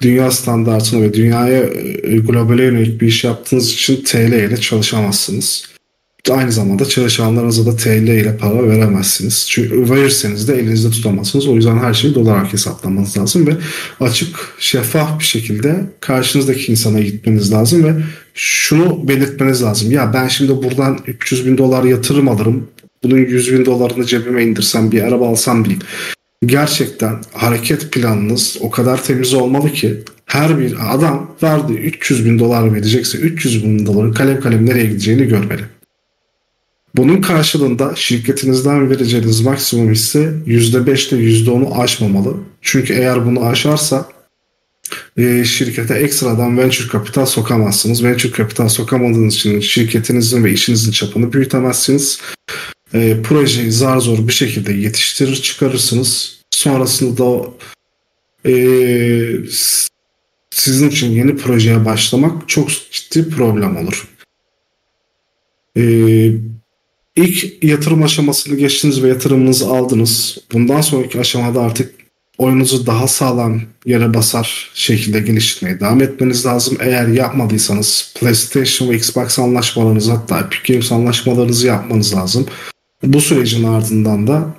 Dünya 0.00 0.30
standartını 0.30 1.02
ve 1.02 1.14
dünyaya 1.14 1.62
e, 2.02 2.16
globale 2.16 2.62
yönelik 2.64 3.00
bir 3.00 3.06
iş 3.06 3.24
yaptığınız 3.24 3.72
için 3.72 4.04
TL 4.04 4.32
ile 4.32 4.56
çalışamazsınız 4.56 5.72
aynı 6.30 6.52
zamanda 6.52 6.84
çalışanlarınıza 6.84 7.66
da 7.66 7.76
TL 7.76 8.08
ile 8.08 8.36
para 8.36 8.68
veremezsiniz. 8.68 9.46
Çünkü 9.50 9.90
verirseniz 9.90 10.48
de 10.48 10.54
elinizde 10.54 10.90
tutamazsınız. 10.90 11.48
O 11.48 11.54
yüzden 11.54 11.78
her 11.78 11.94
şeyi 11.94 12.14
dolar 12.14 12.52
hesaplamanız 12.52 13.18
lazım 13.18 13.46
ve 13.46 13.56
açık, 14.00 14.54
şeffaf 14.58 15.18
bir 15.18 15.24
şekilde 15.24 15.80
karşınızdaki 16.00 16.72
insana 16.72 17.00
gitmeniz 17.00 17.52
lazım 17.52 17.84
ve 17.84 17.94
şunu 18.34 19.08
belirtmeniz 19.08 19.62
lazım. 19.62 19.90
Ya 19.90 20.12
ben 20.14 20.28
şimdi 20.28 20.62
buradan 20.62 20.98
300 21.06 21.46
bin 21.46 21.58
dolar 21.58 21.84
yatırım 21.84 22.28
alırım. 22.28 22.68
Bunun 23.02 23.18
100 23.18 23.52
bin 23.52 23.64
dolarını 23.64 24.04
cebime 24.04 24.44
indirsem 24.44 24.92
bir 24.92 25.02
araba 25.02 25.28
alsam 25.28 25.64
değil. 25.64 25.80
Gerçekten 26.46 27.16
hareket 27.32 27.92
planınız 27.92 28.56
o 28.60 28.70
kadar 28.70 29.04
temiz 29.04 29.34
olmalı 29.34 29.72
ki 29.72 30.00
her 30.26 30.58
bir 30.58 30.94
adam 30.94 31.30
verdiği 31.42 31.78
300 31.78 32.24
bin 32.24 32.38
dolar 32.38 32.74
verecekse 32.74 33.18
300 33.18 33.64
bin 33.64 33.86
doların 33.86 34.12
kalem 34.12 34.40
kalem 34.40 34.66
nereye 34.66 34.84
gideceğini 34.84 35.28
görmeli. 35.28 35.62
Bunun 36.96 37.20
karşılığında 37.20 37.92
şirketinizden 37.96 38.90
vereceğiniz 38.90 39.40
maksimum 39.40 39.90
hisse 39.90 40.32
%5 40.46 41.14
ile 41.14 41.22
%10'u 41.22 41.80
aşmamalı. 41.80 42.36
Çünkü 42.60 42.92
eğer 42.92 43.26
bunu 43.26 43.46
aşarsa 43.46 44.08
e, 45.16 45.44
şirkete 45.44 45.94
ekstradan 45.94 46.58
venture 46.58 46.88
kapital 46.88 47.26
sokamazsınız. 47.26 48.04
Venture 48.04 48.32
kapital 48.32 48.68
sokamadığınız 48.68 49.34
için 49.34 49.60
şirketinizin 49.60 50.44
ve 50.44 50.52
işinizin 50.52 50.92
çapını 50.92 51.32
büyütemezsiniz. 51.32 52.20
E, 52.94 53.22
projeyi 53.22 53.72
zar 53.72 53.98
zor 53.98 54.28
bir 54.28 54.32
şekilde 54.32 54.72
yetiştirir 54.72 55.36
çıkarırsınız. 55.36 56.40
Sonrasında 56.50 57.24
da 57.24 57.44
e, 58.46 58.54
sizin 60.50 60.90
için 60.90 61.10
yeni 61.10 61.36
projeye 61.36 61.84
başlamak 61.84 62.48
çok 62.48 62.68
ciddi 62.90 63.28
problem 63.30 63.76
olur. 63.76 64.08
E, 65.76 65.82
İlk 67.16 67.64
yatırım 67.64 68.02
aşamasını 68.02 68.56
geçtiniz 68.56 69.02
ve 69.02 69.08
yatırımınızı 69.08 69.66
aldınız. 69.66 70.38
Bundan 70.52 70.80
sonraki 70.80 71.20
aşamada 71.20 71.60
artık 71.60 71.94
oyununuzu 72.38 72.86
daha 72.86 73.08
sağlam 73.08 73.62
yere 73.86 74.14
basar 74.14 74.70
şekilde 74.74 75.20
geliştirmeye 75.20 75.80
devam 75.80 76.02
etmeniz 76.02 76.46
lazım. 76.46 76.76
Eğer 76.80 77.08
yapmadıysanız 77.08 78.14
PlayStation 78.20 78.90
ve 78.90 78.96
Xbox 78.96 79.38
anlaşmalarınızı 79.38 80.12
hatta 80.12 80.40
Epic 80.40 80.72
Games 80.72 80.92
anlaşmalarınızı 80.92 81.66
yapmanız 81.66 82.14
lazım. 82.14 82.46
Bu 83.02 83.20
sürecin 83.20 83.64
ardından 83.64 84.26
da 84.26 84.54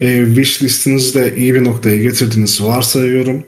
e, 0.00 0.24
wish 0.26 0.62
listinizi 0.62 1.14
de 1.14 1.36
iyi 1.36 1.54
bir 1.54 1.64
noktaya 1.64 1.96
getirdiğinizi 1.96 2.64
varsayıyorum. 2.64 3.44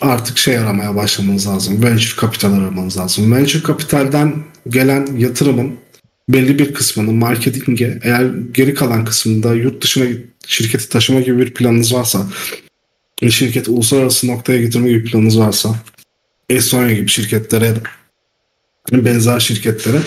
artık 0.00 0.38
şey 0.38 0.58
aramaya 0.58 0.96
başlamanız 0.96 1.46
lazım. 1.46 1.82
Venture 1.82 2.16
kapital 2.16 2.52
aramanız 2.52 2.98
lazım. 2.98 3.32
Venture 3.32 3.62
kapitalden 3.62 4.34
gelen 4.68 5.08
yatırımın 5.16 5.74
belli 6.28 6.58
bir 6.58 6.74
kısmını 6.74 7.12
marketinge 7.12 7.98
eğer 8.02 8.30
geri 8.52 8.74
kalan 8.74 9.04
kısmında 9.04 9.54
yurt 9.54 9.82
dışına 9.82 10.04
şirketi 10.46 10.88
taşıma 10.88 11.20
gibi 11.20 11.38
bir 11.38 11.54
planınız 11.54 11.94
varsa 11.94 12.26
şirketi 13.30 13.70
uluslararası 13.70 14.26
noktaya 14.26 14.60
getirme 14.60 14.88
gibi 14.88 15.04
planınız 15.04 15.38
varsa 15.38 15.74
Estonya 16.48 16.92
gibi 16.92 17.08
şirketlere 17.08 17.74
benzer 18.92 19.40
şirketlere 19.40 19.98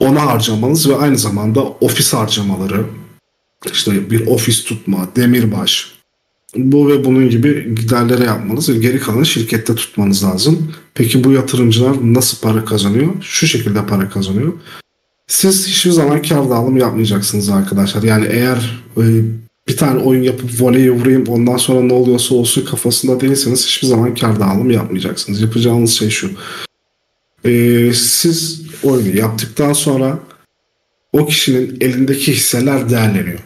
ona 0.00 0.26
harcamanız 0.26 0.88
ve 0.88 0.96
aynı 0.96 1.18
zamanda 1.18 1.62
ofis 1.62 2.12
harcamaları 2.12 2.86
işte 3.72 4.10
bir 4.10 4.26
ofis 4.26 4.64
tutma, 4.64 5.08
demirbaş 5.16 5.92
bu 6.56 6.88
ve 6.88 7.04
bunun 7.04 7.30
gibi 7.30 7.74
giderlere 7.74 8.24
yapmanız 8.24 8.68
ve 8.68 8.78
geri 8.78 8.98
kalanı 8.98 9.26
şirkette 9.26 9.74
tutmanız 9.74 10.24
lazım. 10.24 10.74
Peki 10.94 11.24
bu 11.24 11.32
yatırımcılar 11.32 11.96
nasıl 12.02 12.40
para 12.40 12.64
kazanıyor? 12.64 13.14
Şu 13.22 13.46
şekilde 13.46 13.86
para 13.86 14.08
kazanıyor. 14.08 14.52
Siz 15.26 15.66
hiçbir 15.66 15.90
zaman 15.90 16.22
kar 16.22 16.50
dağılımı 16.50 16.78
yapmayacaksınız 16.78 17.48
arkadaşlar. 17.48 18.02
Yani 18.02 18.26
eğer 18.30 18.84
e, 18.96 19.04
bir 19.68 19.76
tane 19.76 20.00
oyun 20.00 20.22
yapıp 20.22 20.50
voleyi 20.60 20.90
vurayım 20.90 21.26
ondan 21.26 21.56
sonra 21.56 21.80
ne 21.80 21.92
oluyorsa 21.92 22.34
olsun 22.34 22.64
kafasında 22.64 23.20
değilseniz 23.20 23.66
hiçbir 23.66 23.86
zaman 23.86 24.14
kar 24.14 24.40
dağılımı 24.40 24.72
yapmayacaksınız. 24.72 25.40
Yapacağınız 25.40 25.90
şey 25.90 26.10
şu. 26.10 26.30
Ee, 27.44 27.92
siz 27.94 28.62
oyunu 28.82 29.16
yaptıktan 29.16 29.72
sonra 29.72 30.18
o 31.12 31.26
kişinin 31.26 31.76
elindeki 31.80 32.32
hisseler 32.32 32.90
değerleniyor. 32.90 33.38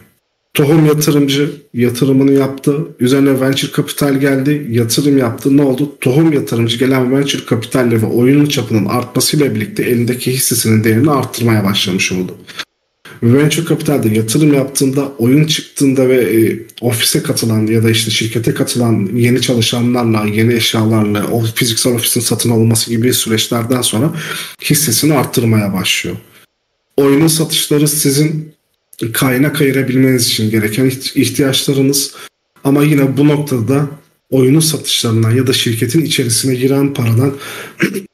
Tohum 0.53 0.85
yatırımcı 0.85 1.51
yatırımını 1.73 2.31
yaptı. 2.31 2.87
Üzerine 2.99 3.41
venture 3.41 3.71
kapital 3.71 4.19
geldi. 4.19 4.67
Yatırım 4.69 5.17
yaptı. 5.17 5.57
Ne 5.57 5.61
oldu? 5.61 5.95
Tohum 6.01 6.33
yatırımcı 6.33 6.77
gelen 6.77 7.11
venture 7.11 7.45
kapitalle 7.45 8.01
ve 8.01 8.05
oyunun 8.05 8.45
çapının 8.45 8.85
artmasıyla 8.85 9.55
birlikte 9.55 9.83
elindeki 9.83 10.31
hissesinin 10.31 10.83
değerini 10.83 11.11
arttırmaya 11.11 11.63
başlamış 11.63 12.11
oldu. 12.11 12.37
Venture 13.23 13.65
Capital'de 13.65 14.09
yatırım 14.09 14.53
yaptığında, 14.53 15.11
oyun 15.17 15.47
çıktığında 15.47 16.09
ve 16.09 16.15
e, 16.15 16.59
ofise 16.81 17.23
katılan 17.23 17.67
ya 17.67 17.83
da 17.83 17.89
işte 17.89 18.11
şirkete 18.11 18.53
katılan 18.53 19.09
yeni 19.13 19.41
çalışanlarla, 19.41 20.25
yeni 20.25 20.53
eşyalarla 20.53 21.27
o 21.27 21.43
fiziksel 21.55 21.93
ofisin 21.93 22.21
satın 22.21 22.49
alınması 22.49 22.89
gibi 22.89 23.13
süreçlerden 23.13 23.81
sonra 23.81 24.13
hissesini 24.63 25.13
arttırmaya 25.13 25.73
başlıyor. 25.73 26.15
Oyunun 26.97 27.27
satışları 27.27 27.87
sizin 27.87 28.53
kaynak 29.13 29.61
ayırabilmeniz 29.61 30.27
için 30.27 30.49
gereken 30.49 30.91
ihtiyaçlarınız 31.15 32.15
ama 32.63 32.83
yine 32.83 33.17
bu 33.17 33.27
noktada 33.27 33.87
oyunun 34.29 34.59
satışlarından 34.59 35.31
ya 35.31 35.47
da 35.47 35.53
şirketin 35.53 36.05
içerisine 36.05 36.55
giren 36.55 36.93
paradan 36.93 37.33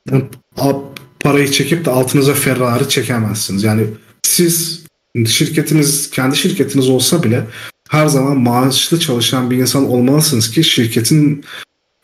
parayı 1.20 1.52
çekip 1.52 1.86
de 1.86 1.92
altınıza 1.92 2.34
Ferrari 2.34 2.90
çekemezsiniz. 2.90 3.64
Yani 3.64 3.84
siz 4.24 4.84
şirketiniz 5.26 6.10
kendi 6.10 6.38
şirketiniz 6.38 6.90
olsa 6.90 7.24
bile 7.24 7.44
her 7.90 8.08
zaman 8.08 8.38
maaşlı 8.38 9.00
çalışan 9.00 9.52
bir 9.52 9.58
insan 9.58 9.90
olmalısınız 9.90 10.52
ki 10.52 10.64
şirketin 10.64 11.46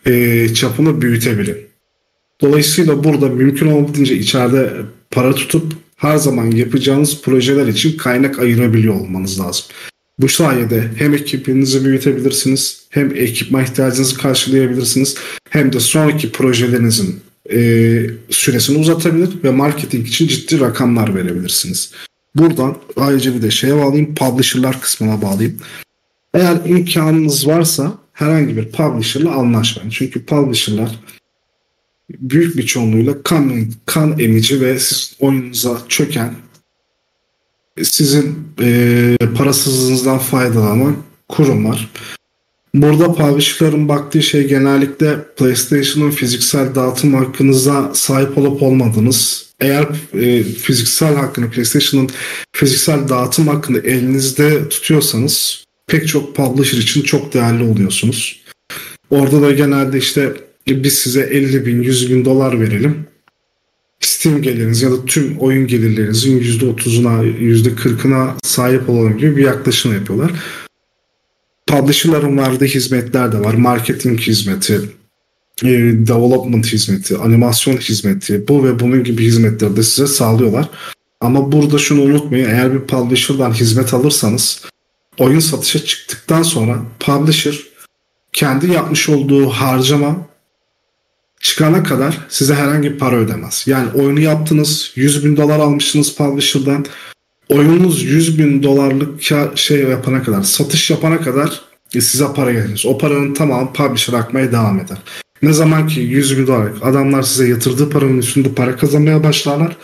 e, 0.05 0.47
çapını 0.53 1.01
büyütebilin. 1.01 1.57
Dolayısıyla 2.41 3.03
burada 3.03 3.29
mümkün 3.29 3.67
olduğunca 3.67 4.15
içeride 4.15 4.73
para 5.11 5.35
tutup 5.35 5.73
her 6.03 6.17
zaman 6.17 6.51
yapacağınız 6.51 7.21
projeler 7.21 7.67
için 7.67 7.97
kaynak 7.97 8.39
ayırabiliyor 8.39 8.93
olmanız 8.95 9.39
lazım. 9.39 9.65
Bu 10.19 10.29
sayede 10.29 10.91
hem 10.97 11.13
ekibinizi 11.13 11.85
büyütebilirsiniz, 11.85 12.87
hem 12.89 13.15
ekipman 13.15 13.63
ihtiyacınızı 13.63 14.17
karşılayabilirsiniz, 14.17 15.15
hem 15.49 15.73
de 15.73 15.79
sonraki 15.79 16.31
projelerinizin 16.31 17.19
e, 17.51 17.59
süresini 18.29 18.77
uzatabilir 18.77 19.29
ve 19.43 19.51
marketing 19.51 20.07
için 20.07 20.27
ciddi 20.27 20.59
rakamlar 20.59 21.15
verebilirsiniz. 21.15 21.91
Buradan 22.35 22.77
ayrıca 22.95 23.35
bir 23.35 23.41
de 23.41 23.51
şeye 23.51 23.75
bağlayayım, 23.75 24.15
publisher'lar 24.15 24.81
kısmına 24.81 25.21
bağlayayım. 25.21 25.59
Eğer 26.33 26.57
imkanınız 26.65 27.47
varsa 27.47 27.93
herhangi 28.13 28.57
bir 28.57 28.71
publisher'la 28.71 29.31
anlaşmayın. 29.31 29.89
Çünkü 29.89 30.25
publisher'lar 30.25 30.99
büyük 32.09 32.57
bir 32.57 32.65
çoğunluğuyla 32.65 33.23
kan, 33.23 33.65
kan 33.85 34.19
emici 34.19 34.61
ve 34.61 34.79
siz 34.79 35.15
oyununuza 35.19 35.81
çöken 35.89 36.35
sizin 37.81 38.47
e, 38.61 39.17
parasızlığınızdan 39.37 40.17
faydalanan 40.17 40.97
kurumlar. 41.29 41.89
Burada 42.75 43.13
publisher'ların 43.13 43.89
baktığı 43.89 44.23
şey 44.23 44.47
genellikle 44.47 45.23
PlayStation'ın 45.37 46.11
fiziksel 46.11 46.75
dağıtım 46.75 47.13
hakkınıza 47.13 47.91
sahip 47.93 48.37
olup 48.37 48.63
olmadığınız. 48.63 49.45
Eğer 49.59 49.87
e, 50.13 50.43
fiziksel 50.43 51.15
hakkını, 51.15 51.51
PlayStation'ın 51.51 52.09
fiziksel 52.51 53.09
dağıtım 53.09 53.47
hakkını 53.47 53.79
elinizde 53.79 54.69
tutuyorsanız 54.69 55.65
pek 55.87 56.07
çok 56.07 56.35
publisher 56.35 56.77
için 56.77 57.01
çok 57.01 57.33
değerli 57.33 57.63
oluyorsunuz. 57.63 58.43
Orada 59.09 59.41
da 59.41 59.51
genelde 59.51 59.97
işte 59.97 60.33
biz 60.67 60.93
size 60.93 61.21
50 61.21 61.65
bin, 61.65 61.81
100 61.81 62.09
bin 62.09 62.25
dolar 62.25 62.59
verelim. 62.59 63.05
Steam 63.99 64.41
geliriniz 64.41 64.81
ya 64.81 64.91
da 64.91 65.05
tüm 65.05 65.37
oyun 65.37 65.67
gelirlerinizin 65.67 66.39
%30'una, 66.39 67.23
%40'ına 67.39 68.33
sahip 68.43 68.89
olalım 68.89 69.17
gibi 69.17 69.37
bir 69.37 69.43
yaklaşım 69.43 69.93
yapıyorlar. 69.93 70.31
Publisher'ların 71.67 72.37
verdiği 72.37 72.67
hizmetler 72.67 73.31
de 73.31 73.39
var. 73.39 73.53
Marketing 73.53 74.19
hizmeti, 74.19 74.81
e, 75.63 75.69
development 76.07 76.73
hizmeti, 76.73 77.17
animasyon 77.17 77.77
hizmeti, 77.77 78.47
bu 78.47 78.63
ve 78.63 78.79
bunun 78.79 79.03
gibi 79.03 79.23
hizmetleri 79.23 79.75
de 79.75 79.83
size 79.83 80.07
sağlıyorlar. 80.07 80.69
Ama 81.21 81.51
burada 81.51 81.77
şunu 81.77 82.01
unutmayın. 82.01 82.49
Eğer 82.49 82.73
bir 82.73 82.79
publisher'dan 82.79 83.51
hizmet 83.51 83.93
alırsanız 83.93 84.61
oyun 85.17 85.39
satışa 85.39 85.85
çıktıktan 85.85 86.43
sonra 86.43 86.85
publisher 86.99 87.59
kendi 88.33 88.71
yapmış 88.71 89.09
olduğu 89.09 89.49
harcama 89.49 90.27
çıkana 91.43 91.83
kadar 91.83 92.17
size 92.29 92.55
herhangi 92.55 92.93
bir 92.93 92.97
para 92.97 93.15
ödemez. 93.15 93.63
Yani 93.67 93.87
oyunu 93.93 94.19
yaptınız, 94.19 94.91
100 94.95 95.25
bin 95.25 95.37
dolar 95.37 95.59
almışsınız 95.59 96.15
publisher'dan. 96.15 96.85
Oyununuz 97.49 98.03
100 98.03 98.39
bin 98.39 98.63
dolarlık 98.63 99.21
şey 99.55 99.79
yapana 99.79 100.23
kadar, 100.23 100.41
satış 100.43 100.91
yapana 100.91 101.21
kadar 101.21 101.61
e, 101.95 102.01
size 102.01 102.25
para 102.35 102.51
gelir. 102.51 102.85
O 102.87 102.97
paranın 102.97 103.33
tamamı 103.33 103.73
publisher 103.73 104.13
akmaya 104.13 104.51
devam 104.51 104.79
eder. 104.79 104.97
Ne 105.41 105.53
zaman 105.53 105.87
ki 105.87 105.99
100 105.99 106.37
bin 106.37 106.47
dolar 106.47 106.71
adamlar 106.81 107.23
size 107.23 107.47
yatırdığı 107.47 107.89
paranın 107.89 108.17
üstünde 108.17 108.53
para 108.53 108.77
kazanmaya 108.77 109.23
başlarlar. 109.23 109.77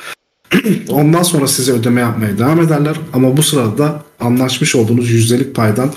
Ondan 0.90 1.24
sonra 1.24 1.48
size 1.48 1.72
ödeme 1.72 2.02
yapmaya 2.02 2.38
devam 2.38 2.62
ederler. 2.62 2.96
Ama 3.14 3.38
bu 3.38 3.44
sırada 3.44 4.04
anlaşmış 4.20 4.76
olduğunuz 4.76 5.10
yüzdelik 5.12 5.56
paydan 5.56 5.94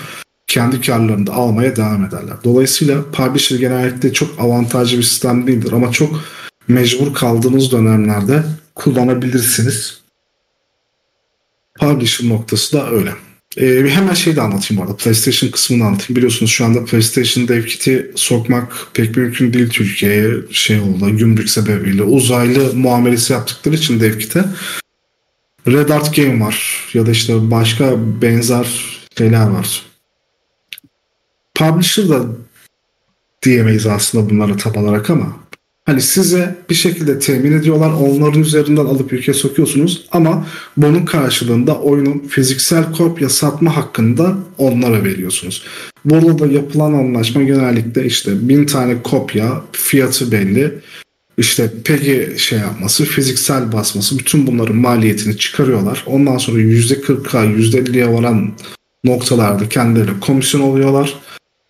kendi 0.47 0.81
karlarını 0.81 1.27
da 1.27 1.33
almaya 1.33 1.75
devam 1.75 2.05
ederler. 2.05 2.35
Dolayısıyla 2.43 3.11
publisher 3.11 3.59
genellikle 3.59 4.13
çok 4.13 4.39
avantajlı 4.39 4.97
bir 4.97 5.03
sistem 5.03 5.47
değildir 5.47 5.71
ama 5.71 5.91
çok 5.91 6.23
mecbur 6.67 7.13
kaldığınız 7.13 7.71
dönemlerde 7.71 8.43
kullanabilirsiniz. 8.75 10.01
Publisher 11.79 12.29
noktası 12.29 12.77
da 12.77 12.91
öyle. 12.91 13.11
Ee, 13.57 13.89
hemen 13.89 14.13
şey 14.13 14.35
de 14.35 14.41
anlatayım 14.41 14.83
orada. 14.83 14.95
PlayStation 14.95 15.51
kısmını 15.51 15.85
anlatayım. 15.85 16.15
Biliyorsunuz 16.15 16.51
şu 16.51 16.65
anda 16.65 16.85
PlayStation 16.85 17.47
Dev 17.47 17.65
Kit'i 17.65 18.11
sokmak 18.15 18.87
pek 18.93 19.17
mümkün 19.17 19.53
değil 19.53 19.69
Türkiye'ye. 19.69 20.33
Şey 20.51 20.79
oldu, 20.79 21.17
gümrük 21.17 21.49
sebebiyle. 21.49 22.03
Uzaylı 22.03 22.73
muamelesi 22.75 23.33
yaptıkları 23.33 23.75
için 23.75 23.99
Dev 23.99 24.19
Kit'e. 24.19 24.45
Red 25.67 25.89
Art 25.89 26.15
Game 26.15 26.45
var. 26.45 26.89
Ya 26.93 27.05
da 27.05 27.11
işte 27.11 27.51
başka 27.51 27.93
benzer 28.21 28.99
şeyler 29.17 29.47
var. 29.47 29.92
Publisher 31.55 32.09
da 32.09 32.25
diyemeyiz 33.43 33.85
aslında 33.85 34.29
bunlara 34.29 34.57
tam 34.57 34.75
olarak 34.75 35.09
ama 35.09 35.35
hani 35.85 36.01
size 36.01 36.55
bir 36.69 36.75
şekilde 36.75 37.19
temin 37.19 37.51
ediyorlar. 37.51 37.91
Onların 37.93 38.41
üzerinden 38.41 38.85
alıp 38.85 39.13
ülkeye 39.13 39.33
sokuyorsunuz 39.33 40.05
ama 40.11 40.47
bunun 40.77 41.05
karşılığında 41.05 41.79
oyunun 41.79 42.19
fiziksel 42.19 42.91
kopya 42.91 43.29
satma 43.29 43.75
hakkını 43.75 44.17
da 44.17 44.35
onlara 44.57 45.03
veriyorsunuz. 45.03 45.63
Burada 46.05 46.39
da 46.39 46.47
yapılan 46.47 46.93
anlaşma 46.93 47.43
genellikle 47.43 48.05
işte 48.05 48.49
bin 48.49 48.65
tane 48.65 49.01
kopya 49.03 49.61
fiyatı 49.71 50.31
belli. 50.31 50.73
İşte 51.37 51.71
peki 51.85 52.33
şey 52.37 52.59
yapması, 52.59 53.05
fiziksel 53.05 53.71
basması 53.71 54.19
bütün 54.19 54.47
bunların 54.47 54.75
maliyetini 54.75 55.37
çıkarıyorlar. 55.37 56.03
Ondan 56.05 56.37
sonra 56.37 56.59
%40'a 56.59 57.45
%50'ye 57.45 58.13
varan 58.13 58.51
noktalarda 59.03 59.69
kendileri 59.69 60.19
komisyon 60.19 60.61
oluyorlar 60.61 61.15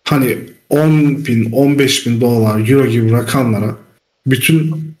hani 0.04 0.38
10 0.70 1.26
bin, 1.26 1.52
15 1.52 2.06
bin 2.06 2.20
dolar, 2.20 2.68
euro 2.68 2.86
gibi 2.86 3.12
rakamlara 3.12 3.76
bütün 4.26 4.94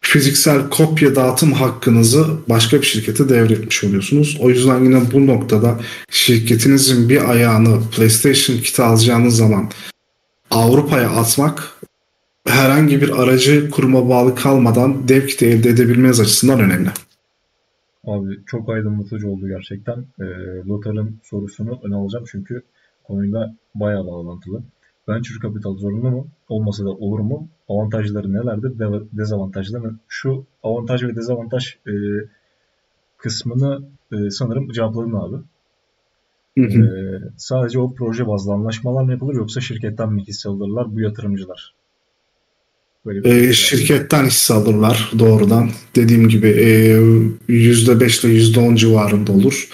fiziksel 0.00 0.70
kopya 0.70 1.16
dağıtım 1.16 1.52
hakkınızı 1.52 2.26
başka 2.48 2.80
bir 2.80 2.86
şirkete 2.86 3.28
devretmiş 3.28 3.84
oluyorsunuz. 3.84 4.38
O 4.40 4.50
yüzden 4.50 4.84
yine 4.84 5.00
bu 5.12 5.26
noktada 5.26 5.80
şirketinizin 6.10 7.08
bir 7.08 7.30
ayağını 7.30 7.80
PlayStation 7.96 8.56
kiti 8.56 8.82
alacağınız 8.82 9.36
zaman 9.36 9.70
Avrupa'ya 10.50 11.10
atmak 11.10 11.80
herhangi 12.46 13.02
bir 13.02 13.22
aracı 13.22 13.70
kuruma 13.70 14.08
bağlı 14.08 14.34
kalmadan 14.34 15.08
dev 15.08 15.26
kiti 15.26 15.46
elde 15.46 15.68
edebilmeniz 15.68 16.20
açısından 16.20 16.60
önemli. 16.60 16.88
Abi 18.04 18.38
çok 18.46 18.68
aydınlatıcı 18.68 19.28
oldu 19.28 19.48
gerçekten. 19.48 20.04
E, 20.20 20.24
Lotar'ın 20.68 21.20
sorusunu 21.24 21.80
öne 21.84 21.94
alacağım 21.94 22.24
çünkü 22.30 22.62
konuyla 23.10 23.54
bayağı 23.74 24.06
bağlantılı. 24.06 24.62
Venture 25.08 25.40
capital 25.42 25.76
zorunlu 25.76 26.10
mu? 26.10 26.28
Olmasa 26.48 26.84
da 26.84 26.90
olur 26.90 27.18
mu? 27.18 27.48
Avantajları 27.68 28.32
nelerdir? 28.32 28.78
De- 28.78 29.18
dezavantajları 29.18 29.92
Şu 30.08 30.44
avantaj 30.62 31.02
ve 31.02 31.16
dezavantaj 31.16 31.76
e, 31.86 31.92
kısmını 33.18 33.82
e, 34.12 34.30
sanırım 34.30 34.72
cevapladın 34.72 35.12
abi. 35.12 35.36
Hı 36.58 36.64
hı. 36.64 36.82
E, 36.82 37.20
sadece 37.36 37.78
o 37.78 37.94
proje 37.94 38.26
bazlı 38.26 38.52
anlaşmalar 38.52 39.02
mı 39.02 39.12
yapılır 39.12 39.34
yoksa 39.34 39.60
şirketten 39.60 40.12
mi 40.12 40.24
hisse 40.24 40.48
alırlar 40.48 40.94
bu 40.94 41.00
yatırımcılar? 41.00 41.74
Böyle 43.06 43.24
bir 43.24 43.48
e, 43.48 43.52
şirketten 43.52 44.24
hisse 44.24 44.54
alırlar 44.54 45.12
doğrudan. 45.18 45.70
Dediğim 45.96 46.28
gibi 46.28 46.48
e, 46.48 46.96
%5 47.48 48.26
ile 48.26 48.32
%10 48.34 48.76
civarında 48.76 49.32
olur. 49.32 49.68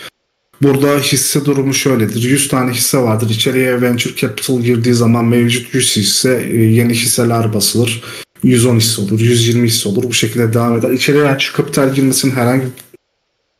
Burada 0.63 0.99
hisse 0.99 1.45
durumu 1.45 1.75
şöyledir. 1.75 2.23
100 2.23 2.49
tane 2.49 2.73
hisse 2.73 2.99
vardır. 2.99 3.31
İçeriye 3.31 3.83
venture 3.83 4.17
capital 4.17 4.61
girdiği 4.61 4.95
zaman 4.95 5.25
mevcut 5.25 5.75
100 5.75 5.97
hisse 5.97 6.49
e, 6.51 6.57
yeni 6.57 6.95
hisseler 6.95 7.55
basılır. 7.55 8.03
110 8.43 8.77
hisse 8.77 9.03
olur, 9.03 9.21
120 9.21 9.69
hisse 9.69 9.89
olur. 9.89 10.03
Bu 10.03 10.13
şekilde 10.13 10.53
devam 10.53 10.79
eder. 10.79 10.91
İçeriye 10.91 11.25
venture 11.25 11.57
capital 11.57 11.95
girmesinin 11.95 12.33
herhangi 12.33 12.65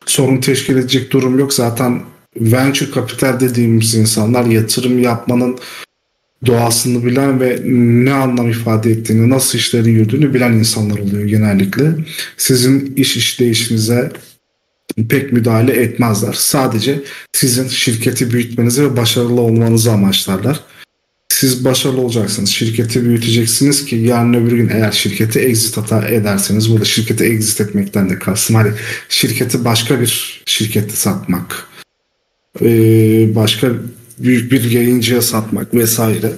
sorun 0.05 0.37
teşkil 0.37 0.77
edecek 0.77 1.11
durum 1.11 1.39
yok. 1.39 1.53
Zaten 1.53 2.01
venture 2.35 2.91
capital 2.95 3.39
dediğimiz 3.39 3.95
insanlar 3.95 4.45
yatırım 4.45 5.03
yapmanın 5.03 5.57
doğasını 6.45 7.05
bilen 7.05 7.39
ve 7.39 7.59
ne 8.05 8.13
anlam 8.13 8.49
ifade 8.49 8.91
ettiğini, 8.91 9.29
nasıl 9.29 9.57
işlerin 9.57 9.91
yürüdüğünü 9.91 10.33
bilen 10.33 10.53
insanlar 10.53 10.99
oluyor 10.99 11.23
genellikle. 11.23 11.95
Sizin 12.37 12.93
iş 12.95 13.17
işleyişinize 13.17 14.11
pek 15.09 15.33
müdahale 15.33 15.71
etmezler. 15.73 16.33
Sadece 16.33 17.03
sizin 17.33 17.67
şirketi 17.67 18.31
büyütmenizi 18.31 18.83
ve 18.83 18.97
başarılı 18.97 19.41
olmanızı 19.41 19.91
amaçlarlar. 19.91 20.59
Siz 21.29 21.65
başarılı 21.65 22.01
olacaksınız, 22.01 22.49
şirketi 22.49 23.05
büyüteceksiniz 23.05 23.85
ki 23.85 23.95
yarın 23.95 24.33
öbür 24.33 24.51
gün 24.51 24.69
eğer 24.69 24.91
şirketi 24.91 25.39
exit 25.39 25.77
hata 25.77 26.07
ederseniz, 26.07 26.71
burada 26.71 26.85
şirketi 26.85 27.23
exit 27.23 27.61
etmekten 27.61 28.09
de 28.09 28.19
kastım. 28.19 28.55
Hani 28.55 28.71
şirketi 29.09 29.65
başka 29.65 30.01
bir 30.01 30.43
şirkette 30.45 30.95
satmak, 30.95 31.67
başka 33.35 33.71
büyük 34.19 34.51
bir 34.51 34.71
yayıncıya 34.71 35.21
satmak 35.21 35.73
vesaire. 35.73 36.31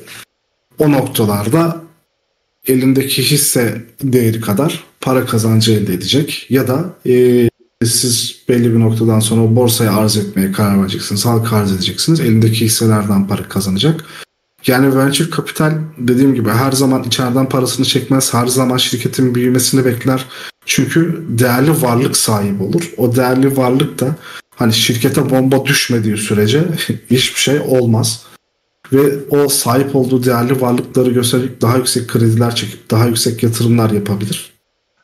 O 0.79 0.91
noktalarda 0.91 1.81
elindeki 2.67 3.31
hisse 3.31 3.81
değeri 4.03 4.41
kadar 4.41 4.83
para 5.01 5.25
kazancı 5.25 5.71
elde 5.71 5.93
edecek 5.93 6.45
ya 6.49 6.67
da 6.67 6.93
e, 7.07 7.48
siz 7.86 8.36
belli 8.50 8.74
bir 8.74 8.80
noktadan 8.80 9.20
sonra 9.20 9.56
borsaya 9.56 9.94
arz 9.94 10.18
etmeye 10.18 10.52
karar 10.52 10.82
vereceksiniz, 10.82 11.26
halka 11.26 11.56
arz 11.56 11.72
edeceksiniz. 11.72 12.20
Elindeki 12.20 12.65
hisselerden 12.65 13.28
para 13.28 13.44
kazanacak. 13.44 14.06
Yani 14.68 14.96
venture 14.96 15.30
kapital 15.30 15.74
dediğim 15.98 16.36
gibi 16.36 16.50
her 16.50 16.72
zaman 16.72 17.04
içeriden 17.04 17.50
parasını 17.50 17.86
çekmez. 17.86 18.34
Her 18.34 18.48
zaman 18.48 18.78
şirketin 18.78 19.36
büyümesini 19.36 19.86
bekler. 19.86 20.26
Çünkü 20.65 21.26
değerli 21.30 21.82
varlık 21.82 22.18
sahibi 22.18 22.63
olur. 22.63 22.92
O 22.98 23.15
değerli 23.15 23.58
varlık 23.58 24.00
da 24.00 24.15
hani 24.56 24.74
şirkete 24.74 25.30
bomba 25.30 25.65
düşmediği 25.65 26.18
sürece 26.18 26.63
hiçbir 27.12 27.39
şey 27.39 27.60
olmaz. 27.60 28.24
Ve 28.94 29.13
o 29.30 29.50
sahip 29.50 29.96
olduğu 29.96 30.24
değerli 30.24 30.62
varlıkları 30.62 31.12
göstererek 31.12 31.62
daha 31.62 31.78
yüksek 31.78 32.08
krediler 32.08 32.56
çekip 32.56 32.92
daha 32.92 33.06
yüksek 33.06 33.44
yatırımlar 33.44 33.92
yapabilir. 33.92 34.54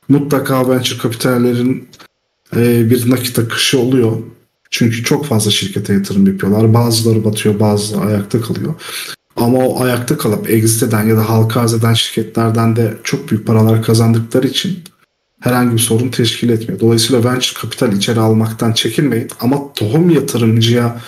Mutlaka 0.09 0.69
venture 0.69 0.97
kapitallerin 0.97 1.87
e, 2.55 2.89
bir 2.89 3.09
nakit 3.09 3.39
akışı 3.39 3.79
oluyor. 3.79 4.17
Çünkü 4.71 5.03
çok 5.03 5.25
fazla 5.25 5.51
şirkete 5.51 5.93
yatırım 5.93 6.27
yapıyorlar. 6.27 6.73
Bazıları 6.73 7.25
batıyor, 7.25 7.59
bazıları 7.59 8.07
ayakta 8.07 8.41
kalıyor. 8.41 8.73
Ama 9.35 9.57
o 9.57 9.83
ayakta 9.83 10.17
kalıp 10.17 10.49
exit 10.49 10.83
eden 10.83 11.03
ya 11.03 11.17
da 11.17 11.29
halka 11.29 11.61
arz 11.61 11.73
eden 11.73 11.93
şirketlerden 11.93 12.75
de 12.75 12.97
çok 13.03 13.31
büyük 13.31 13.47
paralar 13.47 13.83
kazandıkları 13.83 14.47
için 14.47 14.79
herhangi 15.39 15.73
bir 15.73 15.79
sorun 15.79 16.09
teşkil 16.09 16.49
etmiyor. 16.49 16.79
Dolayısıyla 16.79 17.23
venture 17.23 17.59
kapital 17.61 17.93
içeri 17.93 18.19
almaktan 18.19 18.73
çekinmeyin 18.73 19.27
ama 19.39 19.73
tohum 19.73 20.09
yatırımcıya 20.09 21.01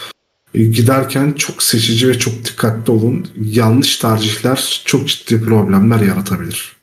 e, 0.54 0.64
giderken 0.64 1.32
çok 1.32 1.64
seçici 1.64 2.10
ve 2.10 2.20
çok 2.20 2.46
dikkatli 2.46 2.92
olun. 2.92 3.28
Yanlış 3.42 3.98
tercihler 3.98 4.82
çok 4.86 5.08
ciddi 5.08 5.42
problemler 5.42 6.00
yaratabilir. 6.00 6.76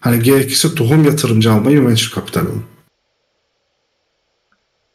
Hani 0.00 0.22
gerekirse 0.22 0.74
tohum 0.74 1.04
yatırımcı 1.04 1.52
almayı 1.52 1.86
venture 1.86 2.14
kapital 2.14 2.40
alın. 2.40 2.62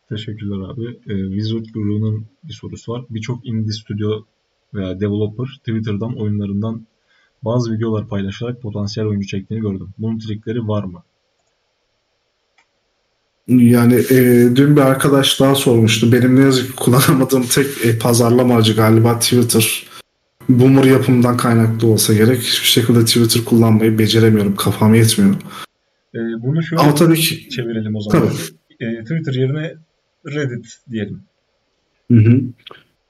Teşekkürler 0.09 0.69
abi. 0.69 0.85
E, 0.85 1.29
Wizard 1.29 1.65
Guru'nun 1.73 2.25
bir 2.43 2.53
sorusu 2.53 2.91
var. 2.91 3.05
Birçok 3.09 3.47
indie 3.47 3.71
stüdyo 3.71 4.23
veya 4.73 4.99
developer 4.99 5.45
Twitter'dan 5.57 6.21
oyunlarından 6.21 6.87
bazı 7.43 7.71
videolar 7.71 8.07
paylaşarak 8.07 8.61
potansiyel 8.61 9.09
oyuncu 9.09 9.27
çektiğini 9.27 9.61
gördüm. 9.61 9.89
Bunun 9.97 10.19
trikleri 10.19 10.67
var 10.67 10.83
mı? 10.83 11.03
Yani 13.47 13.93
e, 13.93 14.49
dün 14.55 14.75
bir 14.75 14.81
arkadaş 14.81 15.39
daha 15.39 15.55
sormuştu. 15.55 16.11
Benim 16.11 16.35
ne 16.35 16.39
yazık 16.39 16.67
ki 16.67 16.75
kullanamadığım 16.75 17.43
tek 17.43 17.85
e, 17.85 17.99
pazarlama 17.99 18.55
aracı 18.55 18.75
galiba 18.75 19.19
Twitter. 19.19 19.87
Boomer 20.49 20.83
yapımından 20.83 21.37
kaynaklı 21.37 21.87
olsa 21.87 22.13
gerek. 22.13 22.39
Hiçbir 22.39 22.67
şekilde 22.67 23.05
Twitter 23.05 23.45
kullanmayı 23.45 23.99
beceremiyorum. 23.99 24.55
Kafam 24.55 24.95
yetmiyor. 24.95 25.35
E, 26.15 26.19
bunu 26.43 26.63
şöyle 26.63 26.81
Ama 26.81 26.95
tabii 26.95 27.19
ki, 27.19 27.49
çevirelim 27.49 27.95
o 27.95 28.01
zaman. 28.01 28.27
Tabii. 28.27 28.37
E, 28.79 29.03
Twitter 29.03 29.33
yerine 29.33 29.73
Reddit 30.25 30.65
diyelim. 30.91 31.19
Hı 32.11 32.17
hı. 32.17 32.41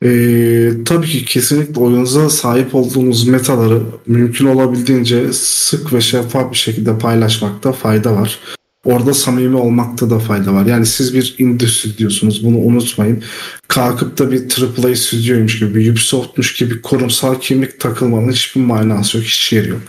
Ee, 0.03 0.71
tabii 0.85 1.07
ki 1.07 1.25
kesinlikle 1.25 1.81
oyunuza 1.81 2.29
sahip 2.29 2.75
olduğunuz 2.75 3.27
metaları 3.27 3.81
mümkün 4.07 4.45
olabildiğince 4.45 5.33
sık 5.33 5.93
ve 5.93 6.01
şeffaf 6.01 6.51
bir 6.51 6.57
şekilde 6.57 6.97
paylaşmakta 6.97 7.71
fayda 7.71 8.15
var. 8.15 8.39
Orada 8.85 9.13
samimi 9.13 9.55
olmakta 9.55 10.09
da 10.09 10.19
fayda 10.19 10.53
var. 10.53 10.65
Yani 10.65 10.85
siz 10.85 11.13
bir 11.13 11.35
indie 11.37 11.67
stüdyosunuz 11.67 12.45
bunu 12.45 12.57
unutmayın. 12.57 13.23
Kalkıp 13.67 14.17
da 14.17 14.31
bir 14.31 14.41
AAA 14.41 14.95
stüdyoymuş 14.95 15.59
gibi, 15.59 15.91
Ubisoft'muş 15.91 16.53
gibi 16.53 16.81
kurumsal 16.81 17.39
kimlik 17.39 17.79
takılmanın 17.79 18.31
hiçbir 18.31 18.61
manası 18.61 19.17
yok, 19.17 19.25
hiç 19.25 19.53
yeri 19.53 19.69
yok. 19.69 19.81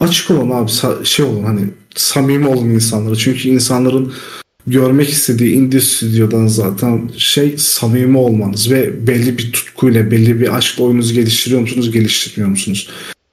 Açık 0.00 0.30
olun 0.30 0.50
abi, 0.50 0.70
şey 1.04 1.26
olun 1.26 1.44
hani 1.44 1.60
samimi 1.94 2.48
olun 2.48 2.70
insanlara. 2.70 3.16
Çünkü 3.16 3.48
insanların 3.48 4.12
görmek 4.66 5.08
istediği 5.10 5.54
indie 5.54 5.80
stüdyodan 5.80 6.46
zaten 6.46 7.10
şey 7.16 7.54
samimi 7.58 8.18
olmanız 8.18 8.70
ve 8.70 9.06
belli 9.06 9.38
bir 9.38 9.52
tutkuyla, 9.52 10.10
belli 10.10 10.40
bir 10.40 10.56
aşkla 10.56 10.84
oyununuzu 10.84 11.14
geliştiriyor 11.14 11.60
musunuz, 11.60 11.90
geliştirmiyor 11.90 12.50
musunuz? 12.50 12.88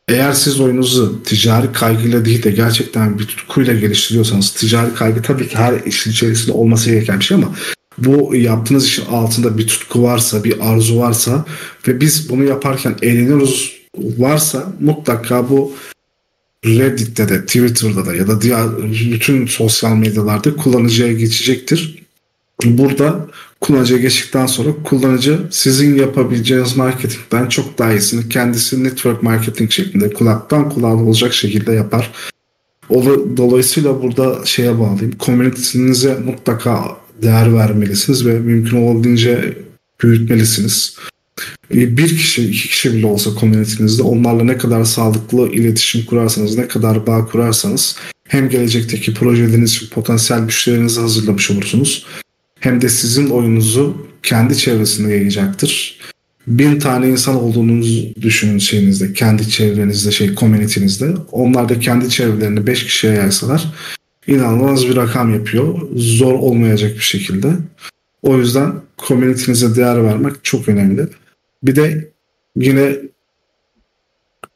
Eğer 0.08 0.34
siz 0.34 0.60
oyununuzu 0.60 1.24
ticari 1.24 1.72
kaygıyla 1.72 2.26
değil 2.26 2.44
de 2.44 2.52
gerçekten 2.52 3.20
bir 3.20 3.26
tutkuyla 3.26 3.74
geliştiriyorsanız 3.74 4.52
ticari 4.52 4.94
kaygı 4.94 5.22
tabii 5.22 5.48
ki 5.48 5.56
her 5.56 5.80
işin 5.86 6.12
içerisinde 6.12 6.52
olması 6.52 6.90
gereken 6.90 7.20
bir 7.20 7.26
şey 7.26 7.38
ama 7.38 7.56
bu 7.98 8.36
yaptığınız 8.36 8.86
işin 8.86 9.06
altında 9.06 9.58
bir 9.58 9.68
tutku 9.68 10.04
varsa, 10.04 10.44
bir 10.44 10.72
arzu 10.72 11.00
varsa 11.00 11.46
ve 11.88 12.02
biz 12.02 12.30
bunu 12.30 12.44
yaparken 12.44 12.96
eğleniyoruz 13.02 13.74
varsa 13.98 14.74
mutlaka 14.80 15.50
bu 15.50 15.74
Reddit'te 16.66 17.30
de, 17.30 17.46
Twitter'da 17.46 18.06
da 18.06 18.16
ya 18.16 18.28
da 18.28 18.42
diğer 18.42 18.78
bütün 19.12 19.46
sosyal 19.46 19.96
medyalarda 19.96 20.56
kullanıcıya 20.56 21.14
geçecektir. 21.14 22.04
Burada 22.66 23.28
kullanıcıya 23.62 24.00
geçtikten 24.00 24.46
sonra 24.46 24.70
kullanıcı 24.84 25.40
sizin 25.52 25.96
yapabileceğiniz 25.98 26.78
marketingden 26.78 27.50
çok 27.50 27.80
daha 27.80 27.94
iyisini 27.94 28.30
kendisi 28.30 28.84
network 28.84 29.24
marketing 29.24 29.72
şeklinde 29.72 30.14
kulaktan 30.14 30.70
kulağa 30.70 30.96
olacak 30.96 31.34
şekilde 31.34 31.74
yapar. 31.74 32.12
Dolayısıyla 33.38 34.02
burada 34.02 34.46
şeye 34.46 34.80
bağlayayım. 34.80 35.12
Komünitenize 35.12 36.18
mutlaka 36.26 36.98
değer 37.22 37.54
vermelisiniz 37.56 38.26
ve 38.26 38.40
mümkün 38.40 38.78
olabildiğince 38.78 39.58
büyütmelisiniz. 40.04 40.98
E, 41.74 41.98
bir 41.98 42.10
kişi, 42.10 42.44
iki 42.50 42.68
kişi 42.68 42.94
bile 42.94 43.06
olsa 43.06 43.36
komünitinizde 43.36 44.04
onlarla 44.04 44.44
ne 44.44 44.58
kadar 44.58 44.84
sağlıklı 44.84 45.52
iletişim 45.52 46.06
kurarsanız, 46.06 46.58
ne 46.58 46.68
kadar 46.68 47.08
bağ 47.08 47.26
kurarsanız 47.26 47.96
hem 48.28 48.50
gelecekteki 48.50 49.14
projeleriniz 49.14 49.72
için 49.72 49.88
potansiyel 49.88 50.42
müşterinizi 50.42 51.02
hazırlamış 51.02 51.52
olursunuz. 51.52 52.06
Hem 52.60 52.82
de 52.82 52.90
sizin 52.90 53.30
oyununuzu 53.30 54.08
kendi 54.24 54.58
çevresinde 54.58 55.14
yayacaktır. 55.14 56.00
Bin 56.48 56.80
tane 56.80 57.10
insan 57.10 57.36
olduğunuzu 57.36 58.16
düşünün 58.22 58.58
şeyinizde, 58.58 59.14
kendi 59.14 59.50
çevrenizde, 59.50 60.12
şey 60.12 60.36
komünitinizde. 60.36 61.14
Onlar 61.32 61.70
da 61.70 61.80
kendi 61.80 62.10
çevrelerini 62.10 62.68
beş 62.68 62.84
kişiye 62.84 63.14
yaysalar 63.14 63.74
inanılmaz 64.28 64.88
bir 64.88 64.96
rakam 64.96 65.34
yapıyor. 65.34 65.80
Zor 65.96 66.34
olmayacak 66.34 66.96
bir 66.96 67.04
şekilde. 67.04 67.54
O 68.22 68.38
yüzden 68.38 68.74
komünitinize 68.98 69.76
değer 69.76 70.04
vermek 70.04 70.34
çok 70.44 70.70
önemli. 70.70 71.08
Bir 71.64 71.76
de 71.76 72.12
yine 72.56 72.96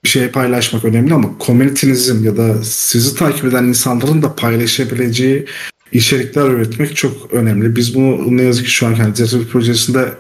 şey 0.04 0.32
paylaşmak 0.32 0.86
önemli 0.86 1.14
ama 1.14 1.30
community'nizin 1.46 2.24
ya 2.24 2.38
da 2.38 2.64
sizi 2.64 3.16
takip 3.16 3.46
eden 3.46 3.64
insanların 3.64 4.22
da 4.22 4.36
paylaşabileceği 4.36 5.46
içerikler 5.92 6.50
üretmek 6.50 6.96
çok 6.96 7.34
önemli. 7.34 7.76
Biz 7.76 7.96
bunu 7.96 8.38
ne 8.38 8.42
yazık 8.44 8.66
ki 8.66 8.72
şu 8.72 8.88
an 8.88 8.96
kendi 8.96 9.22
yani 9.22 9.48
projesinde 9.48 10.14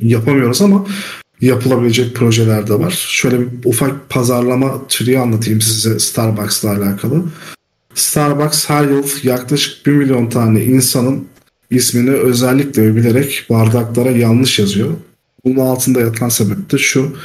yapamıyoruz 0.00 0.62
ama 0.62 0.86
yapılabilecek 1.40 2.16
projeler 2.16 2.68
de 2.68 2.74
var. 2.74 3.06
Şöyle 3.08 3.40
bir 3.40 3.48
ufak 3.64 4.10
pazarlama 4.10 4.86
türü 4.88 5.16
anlatayım 5.16 5.60
size 5.60 5.98
Starbucks'la 5.98 6.70
alakalı. 6.70 7.24
Starbucks 7.94 8.68
her 8.68 8.84
yıl 8.84 9.04
yaklaşık 9.22 9.86
1 9.86 9.92
milyon 9.92 10.26
tane 10.26 10.64
insanın 10.64 11.26
ismini 11.70 12.10
özellikle 12.10 12.82
övülerek 12.82 13.46
bardaklara 13.50 14.10
yanlış 14.10 14.58
yazıyor. 14.58 14.90
Bunun 15.44 15.56
altında 15.56 16.00
yatan 16.00 16.28
sebep 16.28 16.72
de 16.72 16.78
şu. 16.78 17.16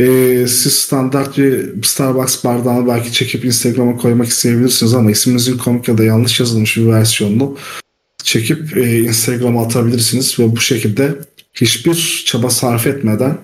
E, 0.00 0.06
siz 0.48 0.72
standart 0.72 1.38
bir 1.38 1.82
Starbucks 1.82 2.44
bardağını 2.44 2.86
belki 2.86 3.12
çekip 3.12 3.44
Instagram'a 3.44 3.96
koymak 3.96 4.28
isteyebilirsiniz 4.28 4.94
ama 4.94 5.10
isminizin 5.10 5.58
komik 5.58 5.88
ya 5.88 5.98
da 5.98 6.04
yanlış 6.04 6.40
yazılmış 6.40 6.76
bir 6.76 6.86
versiyonunu 6.86 7.56
çekip 8.24 8.76
e, 8.76 9.00
Instagram'a 9.00 9.64
atabilirsiniz 9.64 10.38
ve 10.38 10.56
bu 10.56 10.60
şekilde 10.60 11.14
hiçbir 11.54 12.22
çaba 12.26 12.50
sarf 12.50 12.86
etmeden 12.86 13.38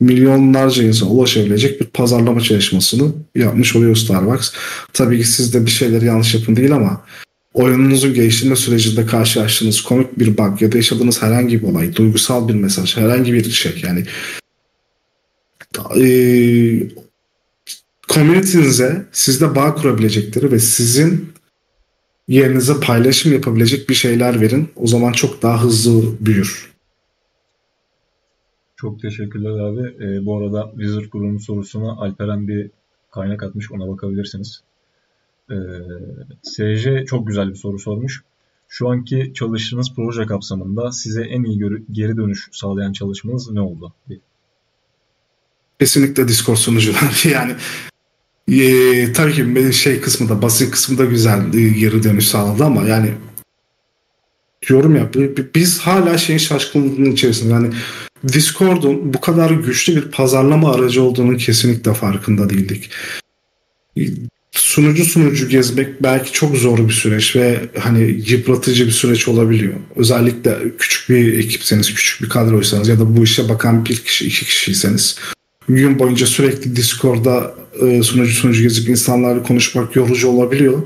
milyonlarca 0.00 0.82
insana 0.82 1.10
ulaşabilecek 1.10 1.80
bir 1.80 1.86
pazarlama 1.86 2.40
çalışmasını 2.40 3.12
yapmış 3.34 3.76
oluyor 3.76 3.96
Starbucks. 3.96 4.52
Tabii 4.92 5.18
ki 5.18 5.28
siz 5.28 5.54
de 5.54 5.66
bir 5.66 5.70
şeyleri 5.70 6.04
yanlış 6.04 6.34
yapın 6.34 6.56
değil 6.56 6.72
ama 6.72 7.04
oyununuzun 7.54 8.14
geliştirme 8.14 8.56
sürecinde 8.56 9.06
karşılaştığınız 9.06 9.80
komik 9.80 10.18
bir 10.18 10.38
bug 10.38 10.62
ya 10.62 10.72
da 10.72 10.76
yaşadığınız 10.76 11.22
herhangi 11.22 11.62
bir 11.62 11.66
olay, 11.66 11.96
duygusal 11.96 12.48
bir 12.48 12.54
mesaj, 12.54 12.96
herhangi 12.96 13.32
bir 13.32 13.50
şey 13.50 13.82
yani 13.86 14.04
e, 15.96 16.06
sizde 19.12 19.54
bağ 19.54 19.74
kurabilecekleri 19.74 20.52
ve 20.52 20.58
sizin 20.58 21.32
yerinize 22.28 22.80
paylaşım 22.80 23.32
yapabilecek 23.32 23.88
bir 23.88 23.94
şeyler 23.94 24.40
verin. 24.40 24.68
O 24.76 24.86
zaman 24.86 25.12
çok 25.12 25.42
daha 25.42 25.62
hızlı 25.62 26.02
büyür. 26.20 26.70
Çok 28.76 29.02
teşekkürler 29.02 29.50
abi. 29.50 30.04
E, 30.04 30.26
bu 30.26 30.38
arada 30.38 30.70
Wizard 30.70 31.04
grubunun 31.04 31.38
sorusuna 31.38 31.92
Alperen 31.92 32.48
bir 32.48 32.70
kaynak 33.10 33.42
atmış. 33.42 33.72
Ona 33.72 33.88
bakabilirsiniz. 33.88 34.62
E, 35.50 35.56
SJ 36.42 37.06
çok 37.06 37.26
güzel 37.26 37.50
bir 37.50 37.54
soru 37.54 37.78
sormuş. 37.78 38.22
Şu 38.68 38.88
anki 38.88 39.32
çalıştığınız 39.34 39.88
proje 39.96 40.26
kapsamında 40.26 40.92
size 40.92 41.22
en 41.22 41.44
iyi 41.44 41.60
geri 41.92 42.16
dönüş 42.16 42.48
sağlayan 42.52 42.92
çalışmanız 42.92 43.50
ne 43.50 43.60
oldu? 43.60 43.92
Kesinlikle 45.78 46.28
Discord 46.28 46.56
sunucular. 46.56 47.24
yani 47.32 47.56
e, 48.48 49.12
tabii 49.12 49.32
ki 49.32 49.56
benim 49.56 49.72
şey 49.72 50.00
kısmı 50.00 50.28
da 50.28 50.42
basın 50.42 50.70
kısmı 50.70 50.98
da 50.98 51.04
güzel 51.04 51.54
e, 51.54 51.68
geri 51.68 52.02
dönüş 52.02 52.28
sağladı 52.28 52.64
ama 52.64 52.82
yani 52.82 53.14
diyorum 54.68 54.96
ya 54.96 55.10
biz 55.54 55.78
hala 55.80 56.18
şeyin 56.18 56.38
şaşkınlığının 56.38 57.12
içerisinde 57.12 57.52
yani 57.52 57.74
Discord'un 58.28 59.14
bu 59.14 59.20
kadar 59.20 59.50
güçlü 59.50 59.96
bir 59.96 60.10
pazarlama 60.10 60.72
aracı 60.72 61.02
olduğunun 61.02 61.36
kesinlikle 61.36 61.94
farkında 61.94 62.50
değildik. 62.50 62.90
Sunucu 64.52 65.04
sunucu 65.04 65.48
gezmek 65.48 66.02
belki 66.02 66.32
çok 66.32 66.56
zor 66.56 66.88
bir 66.88 66.92
süreç 66.92 67.36
ve 67.36 67.60
hani 67.78 68.22
yıpratıcı 68.26 68.86
bir 68.86 68.90
süreç 68.90 69.28
olabiliyor. 69.28 69.74
Özellikle 69.96 70.58
küçük 70.78 71.10
bir 71.10 71.38
ekipseniz, 71.38 71.94
küçük 71.94 72.22
bir 72.22 72.28
kadroysanız 72.28 72.88
ya 72.88 72.98
da 72.98 73.16
bu 73.16 73.24
işe 73.24 73.48
bakan 73.48 73.84
bir 73.84 73.96
kişi, 73.96 74.26
iki 74.26 74.44
kişiyseniz 74.44 75.16
gün 75.68 75.98
boyunca 75.98 76.26
sürekli 76.26 76.76
Discord'da 76.76 77.54
e, 77.82 78.02
sunucu 78.02 78.32
sunucu 78.32 78.62
gezip 78.62 78.88
insanlarla 78.88 79.42
konuşmak 79.42 79.96
yorucu 79.96 80.28
olabiliyor. 80.28 80.82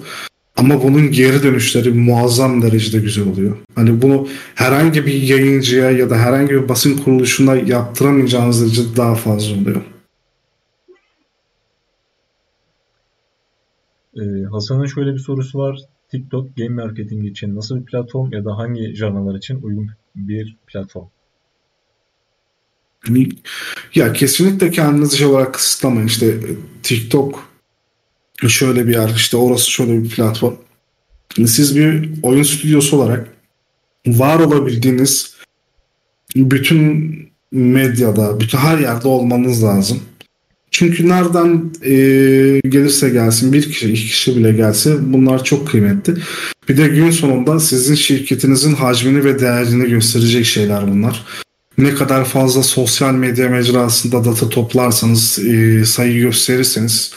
Ama 0.57 0.83
bunun 0.83 1.13
geri 1.13 1.43
dönüşleri 1.43 1.91
muazzam 1.91 2.63
derecede 2.63 2.99
güzel 3.03 3.29
oluyor. 3.29 3.57
Hani 3.75 4.03
bunu 4.03 4.29
herhangi 4.55 5.07
bir 5.07 5.23
yayıncıya 5.23 5.91
ya 5.91 6.11
da 6.11 6.17
herhangi 6.17 6.51
bir 6.51 6.69
basın 6.69 6.97
kuruluşuna 6.97 7.57
yaptıramayacağınız 7.57 8.63
derece 8.63 8.83
daha 8.97 9.15
fazla 9.15 9.55
oluyor. 9.55 9.81
Ee, 14.17 14.45
Hasan'ın 14.53 14.87
şöyle 14.87 15.13
bir 15.13 15.19
sorusu 15.19 15.59
var. 15.59 15.79
TikTok 16.09 16.57
game 16.57 16.85
marketing 16.85 17.27
için 17.27 17.57
nasıl 17.57 17.77
bir 17.81 17.85
platform 17.85 18.33
ya 18.33 18.45
da 18.45 18.57
hangi 18.57 18.95
janralar 18.97 19.35
için 19.35 19.63
uygun 19.63 19.91
bir 20.15 20.57
platform? 20.67 21.07
Hani, 23.07 23.29
ya 23.95 24.13
kesinlikle 24.13 24.71
kendinizi 24.71 25.17
şey 25.17 25.27
olarak 25.27 25.55
kısıtlamayın. 25.55 26.07
İşte 26.07 26.41
TikTok 26.83 27.49
şöyle 28.49 28.87
bir 28.87 28.93
yer, 28.93 29.09
işte 29.17 29.37
orası 29.37 29.71
şöyle 29.71 30.03
bir 30.03 30.11
platform. 30.11 30.55
Siz 31.47 31.77
bir 31.77 32.11
oyun 32.23 32.43
stüdyosu 32.43 32.97
olarak 32.97 33.29
var 34.07 34.41
olabildiğiniz 34.41 35.37
bütün 36.37 37.15
medyada, 37.53 38.41
bütün 38.41 38.59
her 38.59 38.79
yerde 38.79 39.09
olmanız 39.09 39.65
lazım. 39.65 40.03
Çünkü 40.75 41.09
nereden 41.09 41.71
e, 41.83 41.95
gelirse 42.69 43.11
gelsin 43.11 43.53
bir 43.53 43.63
kişi, 43.63 43.93
iki 43.93 44.07
kişi 44.07 44.37
bile 44.37 44.53
gelse 44.53 44.97
bunlar 45.01 45.45
çok 45.45 45.69
kıymetli. 45.69 46.15
Bir 46.69 46.77
de 46.77 46.89
gün 46.89 47.11
sonunda 47.11 47.61
sizin 47.61 47.95
şirketinizin 47.95 48.75
hacmini 48.75 49.25
ve 49.25 49.41
değerini 49.41 49.91
gösterecek 49.91 50.45
şeyler 50.45 50.91
bunlar 50.91 51.25
ne 51.79 51.95
kadar 51.95 52.25
fazla 52.25 52.63
sosyal 52.63 53.15
medya 53.15 53.49
mecrasında 53.49 54.25
data 54.25 54.49
toplarsanız, 54.49 55.39
e, 55.39 55.85
sayı 55.85 56.21
gösterirseniz 56.21 57.13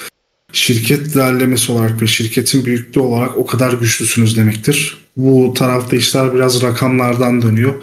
şirket 0.53 1.15
değerlemesi 1.15 1.71
olarak 1.71 2.01
ve 2.01 2.07
şirketin 2.07 2.65
büyüklüğü 2.65 3.01
olarak 3.01 3.37
o 3.37 3.45
kadar 3.45 3.73
güçlüsünüz 3.73 4.37
demektir. 4.37 4.97
Bu 5.15 5.53
tarafta 5.57 5.95
işler 5.95 6.35
biraz 6.35 6.61
rakamlardan 6.61 7.41
dönüyor. 7.41 7.73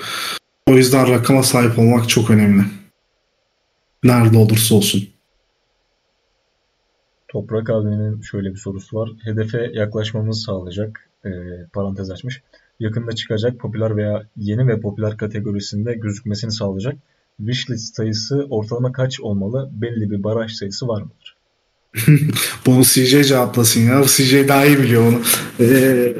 O 0.66 0.76
yüzden 0.76 1.08
rakama 1.08 1.42
sahip 1.42 1.78
olmak 1.78 2.08
çok 2.08 2.30
önemli. 2.30 2.62
Nerede 4.04 4.36
olursa 4.38 4.74
olsun. 4.74 5.13
Toprak 7.34 7.70
abinin 7.70 8.20
şöyle 8.20 8.50
bir 8.50 8.58
sorusu 8.58 8.96
var. 8.96 9.10
Hedefe 9.24 9.70
yaklaşmamızı 9.72 10.40
sağlayacak, 10.40 11.10
e, 11.24 11.30
parantez 11.72 12.10
açmış 12.10 12.42
yakında 12.80 13.12
çıkacak 13.12 13.60
popüler 13.60 13.96
veya 13.96 14.26
yeni 14.36 14.68
ve 14.68 14.80
popüler 14.80 15.16
kategorisinde 15.16 15.94
gözükmesini 15.94 16.52
sağlayacak 16.52 16.96
wishlist 17.38 17.96
sayısı 17.96 18.46
ortalama 18.50 18.92
kaç 18.92 19.20
olmalı? 19.20 19.70
Belli 19.72 20.10
bir 20.10 20.22
baraj 20.22 20.52
sayısı 20.52 20.88
var 20.88 21.02
mıdır? 21.02 21.36
Bunu 22.66 22.82
CJ 22.82 23.28
cevaplasın 23.28 23.80
ya. 23.80 24.02
CJ 24.06 24.48
daha 24.48 24.66
iyi 24.66 24.78
biliyor 24.78 25.02
onu. 25.06 25.20
Ee, 25.60 26.16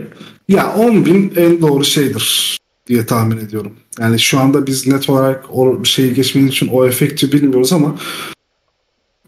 ya 0.48 0.74
10 0.74 1.06
bin 1.06 1.32
en 1.36 1.62
doğru 1.62 1.84
şeydir 1.84 2.58
diye 2.86 3.06
tahmin 3.06 3.36
ediyorum. 3.36 3.72
Yani 4.00 4.18
şu 4.18 4.38
anda 4.38 4.66
biz 4.66 4.86
net 4.86 5.10
olarak 5.10 5.44
o 5.50 5.84
şeyi 5.84 6.14
geçmenin 6.14 6.48
için 6.48 6.68
o 6.68 6.86
efekti 6.86 7.32
bilmiyoruz 7.32 7.72
ama 7.72 7.96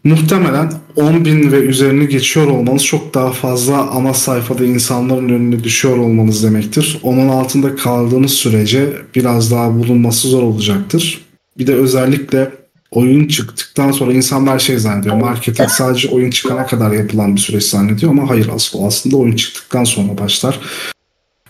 muhtemelen 0.07 0.71
10 0.95 1.25
bin 1.25 1.51
ve 1.51 1.59
üzerini 1.59 2.07
geçiyor 2.07 2.47
olmanız 2.47 2.85
çok 2.85 3.13
daha 3.13 3.31
fazla 3.31 3.89
ana 3.89 4.13
sayfada 4.13 4.65
insanların 4.65 5.29
önüne 5.29 5.63
düşüyor 5.63 5.97
olmanız 5.97 6.43
demektir. 6.43 6.99
Onun 7.03 7.29
altında 7.29 7.75
kaldığınız 7.75 8.31
sürece 8.31 8.93
biraz 9.15 9.51
daha 9.51 9.73
bulunması 9.79 10.27
zor 10.27 10.43
olacaktır. 10.43 11.21
Bir 11.57 11.67
de 11.67 11.75
özellikle 11.75 12.51
oyun 12.91 13.27
çıktıktan 13.27 13.91
sonra 13.91 14.13
insanlar 14.13 14.59
şey 14.59 14.77
zannediyor. 14.77 15.15
Marketing 15.15 15.69
sadece 15.69 16.09
oyun 16.09 16.31
çıkana 16.31 16.65
kadar 16.65 16.91
yapılan 16.91 17.35
bir 17.35 17.41
süreç 17.41 17.63
zannediyor 17.63 18.11
ama 18.11 18.29
hayır 18.29 18.49
aslında 18.55 18.85
aslında 18.85 19.17
oyun 19.17 19.35
çıktıktan 19.35 19.83
sonra 19.83 20.17
başlar. 20.17 20.59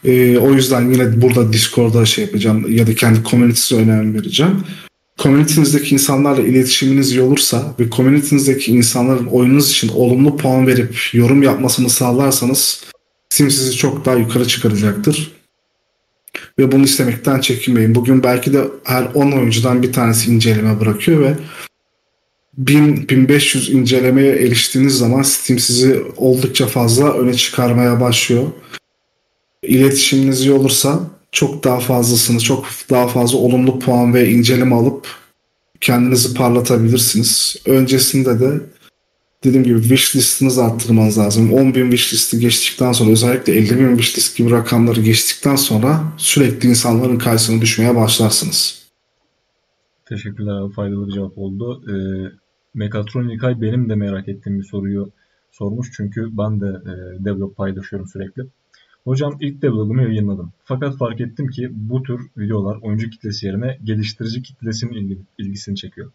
Ee, 0.05 0.37
o 0.37 0.53
yüzden 0.53 0.91
yine 0.91 1.21
burada 1.21 1.53
Discord'da 1.53 2.05
şey 2.05 2.25
yapacağım 2.25 2.65
ya 2.69 2.87
da 2.87 2.95
kendi 2.95 3.23
komünitesi 3.23 3.75
önem 3.75 4.13
vereceğim 4.13 4.63
community'nizdeki 5.17 5.93
insanlarla 5.93 6.41
iletişiminiz 6.41 7.11
iyi 7.11 7.21
olursa 7.21 7.75
ve 7.79 7.89
community'nizdeki 7.89 8.71
insanların 8.71 9.25
oyununuz 9.25 9.69
için 9.69 9.89
olumlu 9.89 10.37
puan 10.37 10.67
verip 10.67 10.97
yorum 11.13 11.43
yapmasını 11.43 11.89
sağlarsanız 11.89 12.83
Steam 13.29 13.51
sizi 13.51 13.77
çok 13.77 14.05
daha 14.05 14.15
yukarı 14.15 14.47
çıkaracaktır. 14.47 15.31
Ve 16.59 16.71
bunu 16.71 16.83
istemekten 16.83 17.39
çekinmeyin. 17.39 17.95
Bugün 17.95 18.23
belki 18.23 18.53
de 18.53 18.63
her 18.83 19.03
10 19.13 19.31
oyuncudan 19.31 19.83
bir 19.83 19.93
tanesi 19.93 20.31
inceleme 20.31 20.79
bırakıyor 20.79 21.21
ve 21.21 21.35
1000-1500 22.63 23.71
incelemeye 23.71 24.35
eriştiğiniz 24.35 24.97
zaman 24.97 25.21
Steam 25.21 25.59
sizi 25.59 26.03
oldukça 26.17 26.67
fazla 26.67 27.13
öne 27.13 27.33
çıkarmaya 27.33 28.01
başlıyor. 28.01 28.47
İletişiminiz 29.63 30.41
iyi 30.41 30.51
olursa 30.51 31.16
çok 31.37 31.63
daha 31.63 31.79
fazlasını, 31.79 32.39
çok 32.39 32.65
daha 32.89 33.07
fazla 33.07 33.37
olumlu 33.37 33.79
puan 33.79 34.13
ve 34.13 34.29
inceleme 34.29 34.75
alıp 34.75 35.07
kendinizi 35.81 36.33
parlatabilirsiniz. 36.33 37.55
Öncesinde 37.65 38.39
de 38.39 38.61
dediğim 39.43 39.63
gibi 39.63 39.81
wish 39.81 40.15
listinizi 40.15 40.61
arttırmanız 40.61 41.17
lazım. 41.17 41.53
10 41.53 41.75
bin 41.75 41.91
wish 41.91 42.13
listi 42.13 42.39
geçtikten 42.39 42.91
sonra 42.91 43.11
özellikle 43.11 43.53
50 43.53 43.79
bin 43.79 43.97
wish 43.97 44.17
list 44.17 44.37
gibi 44.37 44.51
rakamları 44.51 45.01
geçtikten 45.01 45.55
sonra 45.55 46.03
sürekli 46.17 46.69
insanların 46.69 47.17
karşısına 47.17 47.61
düşmeye 47.61 47.95
başlarsınız. 47.95 48.87
Teşekkürler 50.05 50.53
abi. 50.53 50.73
Faydalı 50.73 51.07
bir 51.07 51.13
cevap 51.13 51.37
oldu. 51.37 51.83
Ee, 51.89 51.95
Mekatronikay 52.73 53.61
benim 53.61 53.89
de 53.89 53.95
merak 53.95 54.27
ettiğim 54.27 54.59
bir 54.59 54.63
soruyu 54.63 55.11
sormuş. 55.51 55.91
Çünkü 55.97 56.37
ben 56.37 56.61
de 56.61 56.67
e, 56.67 57.25
devlog 57.25 57.55
paylaşıyorum 57.55 58.07
sürekli. 58.07 58.43
Hocam 59.07 59.37
ilk 59.41 59.61
devlog'umu 59.61 60.03
yayınladım. 60.03 60.51
Fakat 60.65 60.97
fark 60.97 61.21
ettim 61.21 61.47
ki 61.47 61.69
bu 61.71 62.03
tür 62.03 62.19
videolar 62.37 62.77
oyuncu 62.81 63.09
kitlesi 63.09 63.45
yerine 63.45 63.77
geliştirici 63.83 64.41
kitlesinin 64.41 65.25
ilgisini 65.37 65.75
çekiyor. 65.75 66.11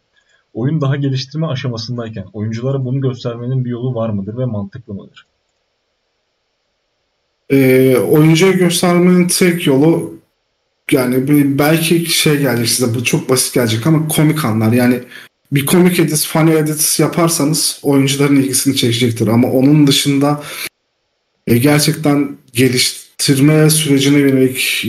Oyun 0.55 0.81
daha 0.81 0.97
geliştirme 0.97 1.47
aşamasındayken 1.47 2.25
oyunculara 2.33 2.85
bunu 2.85 3.01
göstermenin 3.01 3.65
bir 3.65 3.71
yolu 3.71 3.95
var 3.95 4.11
mıdır 4.11 4.39
ve 4.39 4.45
mantıklı 4.45 4.95
mıdır? 4.95 5.27
E, 7.51 7.97
oyuncuya 7.97 8.53
göstermenin 8.53 9.29
tek 9.29 9.67
yolu 9.67 10.15
yani 10.91 11.29
belki 11.59 12.07
şey 12.07 12.39
gelecek 12.39 12.69
size 12.69 12.95
bu 12.95 13.05
çok 13.05 13.29
basit 13.29 13.55
gelecek 13.55 13.87
ama 13.87 14.09
komik 14.09 14.45
anlar. 14.45 14.73
Yani 14.73 15.01
bir 15.53 15.67
komik 15.67 16.01
edit, 16.01 16.27
funny 16.27 16.57
edit 16.57 16.97
yaparsanız 17.01 17.81
oyuncuların 17.83 18.37
ilgisini 18.37 18.77
çekecektir. 18.77 19.27
Ama 19.29 19.51
onun 19.51 19.87
dışında 19.87 20.43
e, 21.53 21.59
gerçekten 21.59 22.37
geliştirme 22.53 23.71
sürecine 23.71 24.19
yönelik 24.19 24.83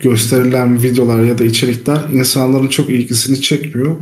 gösterilen 0.00 0.82
videolar 0.82 1.22
ya 1.22 1.38
da 1.38 1.44
içerikler 1.44 2.00
insanların 2.12 2.68
çok 2.68 2.90
ilgisini 2.90 3.40
çekmiyor. 3.40 3.96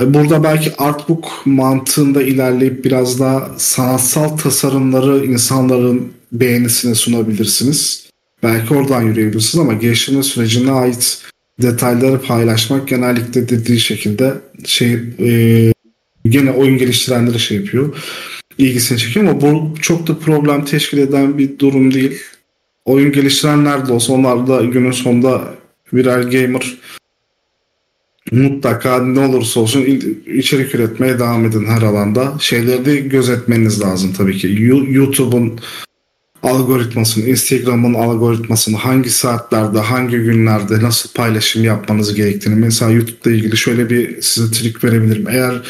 E, 0.00 0.14
burada 0.14 0.44
belki 0.44 0.76
artbook 0.76 1.42
mantığında 1.44 2.22
ilerleyip 2.22 2.84
biraz 2.84 3.20
daha 3.20 3.48
sanatsal 3.56 4.36
tasarımları 4.36 5.26
insanların 5.26 6.12
beğenisine 6.32 6.94
sunabilirsiniz. 6.94 8.08
Belki 8.42 8.74
oradan 8.74 9.02
yürüyebilirsiniz 9.02 9.64
ama 9.64 9.72
geliştirme 9.72 10.22
sürecine 10.22 10.72
ait 10.72 11.22
detayları 11.62 12.22
paylaşmak 12.22 12.88
genellikle 12.88 13.48
dediği 13.48 13.80
şekilde 13.80 14.34
şey 14.64 14.92
e, 15.20 15.72
gene 16.28 16.50
oyun 16.50 16.78
geliştirenleri 16.78 17.40
şey 17.40 17.56
yapıyor. 17.56 17.96
İlgisini 18.58 18.98
çekiyor 18.98 19.26
ama 19.26 19.40
bu 19.40 19.74
çok 19.82 20.06
da 20.06 20.18
problem 20.18 20.64
teşkil 20.64 20.98
eden 20.98 21.38
bir 21.38 21.58
durum 21.58 21.94
değil. 21.94 22.18
Oyun 22.84 23.12
geliştirenler 23.12 23.88
de 23.88 23.92
olsa 23.92 24.12
onlar 24.12 24.46
da 24.46 24.64
günün 24.64 24.90
sonunda 24.90 25.54
birer 25.92 26.22
gamer 26.22 26.78
mutlaka 28.32 29.02
ne 29.04 29.20
olursa 29.20 29.60
olsun 29.60 30.00
içerik 30.26 30.74
üretmeye 30.74 31.18
devam 31.18 31.44
edin 31.44 31.64
her 31.64 31.82
alanda. 31.82 32.34
Şeyleri 32.40 32.84
de 32.84 32.96
gözetmeniz 32.96 33.80
lazım 33.80 34.12
tabii 34.12 34.36
ki. 34.36 34.56
YouTube'un 34.90 35.60
algoritmasını, 36.42 37.24
Instagram'ın 37.24 37.94
algoritmasını 37.94 38.76
hangi 38.76 39.10
saatlerde, 39.10 39.78
hangi 39.78 40.16
günlerde 40.16 40.82
nasıl 40.82 41.12
paylaşım 41.12 41.64
yapmanız 41.64 42.14
gerektiğini 42.14 42.54
mesela 42.54 42.90
YouTube'da 42.90 43.30
ilgili 43.30 43.56
şöyle 43.56 43.90
bir 43.90 44.22
size 44.22 44.52
trik 44.52 44.84
verebilirim. 44.84 45.28
Eğer 45.28 45.62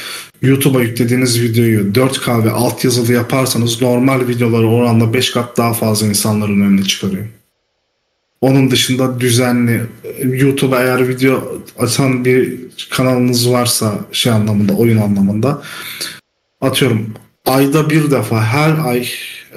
YouTube'a 0.43 0.83
yüklediğiniz 0.83 1.43
videoyu 1.43 1.81
4K 1.93 2.45
ve 2.45 2.51
altyazılı 2.51 3.13
yaparsanız 3.13 3.83
normal 3.83 4.29
videoları 4.29 4.67
oranla 4.67 5.15
5 5.15 5.31
kat 5.31 5.57
daha 5.57 5.75
fazla 5.75 6.07
insanların 6.07 6.61
önüne 6.61 6.83
çıkarıyor. 6.83 7.25
Onun 8.41 8.71
dışında 8.71 9.21
düzenli 9.21 9.81
YouTube'a 10.25 10.83
eğer 10.83 11.09
video 11.09 11.63
atan 11.79 12.25
bir 12.25 12.61
kanalınız 12.91 13.51
varsa 13.51 13.95
şey 14.13 14.33
anlamında, 14.33 14.73
oyun 14.73 14.99
anlamında 14.99 15.63
atıyorum 16.61 17.15
ayda 17.47 17.91
bir 17.91 18.11
defa 18.11 18.45
her 18.45 18.79
ay 18.85 19.09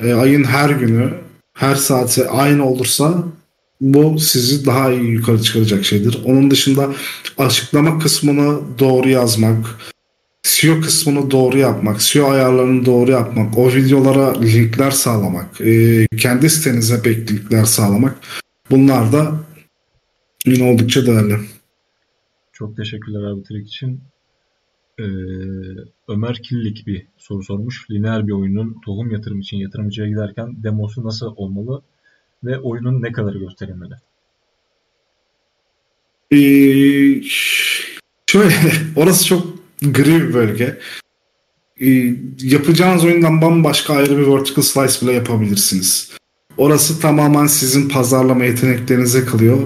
e, 0.01 0.13
ayın 0.13 0.43
her 0.43 0.69
günü 0.69 1.13
her 1.53 1.75
saati 1.75 2.27
aynı 2.27 2.65
olursa 2.65 3.23
bu 3.81 4.19
sizi 4.19 4.65
daha 4.65 4.91
iyi 4.91 5.11
yukarı 5.11 5.41
çıkaracak 5.41 5.85
şeydir. 5.85 6.19
Onun 6.25 6.51
dışında 6.51 6.89
açıklama 7.37 7.99
kısmını 7.99 8.59
doğru 8.79 9.09
yazmak, 9.09 9.77
SEO 10.43 10.81
kısmını 10.81 11.31
doğru 11.31 11.57
yapmak, 11.57 12.01
SEO 12.01 12.29
ayarlarını 12.29 12.85
doğru 12.85 13.11
yapmak, 13.11 13.57
o 13.57 13.73
videolara 13.73 14.39
linkler 14.39 14.91
sağlamak, 14.91 15.61
e, 15.61 16.05
kendi 16.17 16.49
sitenize 16.49 16.97
backlinkler 16.97 17.65
sağlamak 17.65 18.17
bunlar 18.71 19.13
da 19.13 19.39
yine 20.45 20.71
oldukça 20.71 21.05
değerli. 21.05 21.35
Çok 22.53 22.77
teşekkürler 22.77 23.31
abi 23.31 23.43
trik 23.43 23.67
için. 23.67 24.10
Ee, 25.01 25.05
Ömer 26.07 26.35
Killik 26.43 26.87
bir 26.87 27.07
soru 27.17 27.43
sormuş. 27.43 27.91
Lineer 27.91 28.27
bir 28.27 28.31
oyunun 28.31 28.81
tohum 28.85 29.11
yatırım 29.11 29.39
için 29.39 29.57
yatırımcıya 29.57 30.07
giderken 30.07 30.63
demosu 30.63 31.03
nasıl 31.03 31.33
olmalı 31.35 31.81
ve 32.43 32.59
oyunun 32.59 33.01
ne 33.01 33.11
kadar 33.11 33.35
gösterilmeli? 33.35 33.93
Ee, 36.31 37.21
şöyle, 38.25 38.55
orası 38.95 39.25
çok 39.25 39.47
gri 39.81 40.27
bir 40.27 40.33
bölge. 40.33 40.79
Ee, 41.81 42.15
yapacağınız 42.41 43.05
oyundan 43.05 43.41
bambaşka 43.41 43.93
ayrı 43.93 44.17
bir 44.17 44.27
vertical 44.27 44.61
slice 44.61 45.01
bile 45.01 45.15
yapabilirsiniz. 45.15 46.11
Orası 46.57 46.99
tamamen 46.99 47.47
sizin 47.47 47.89
pazarlama 47.89 48.45
yeteneklerinize 48.45 49.25
kalıyor. 49.25 49.57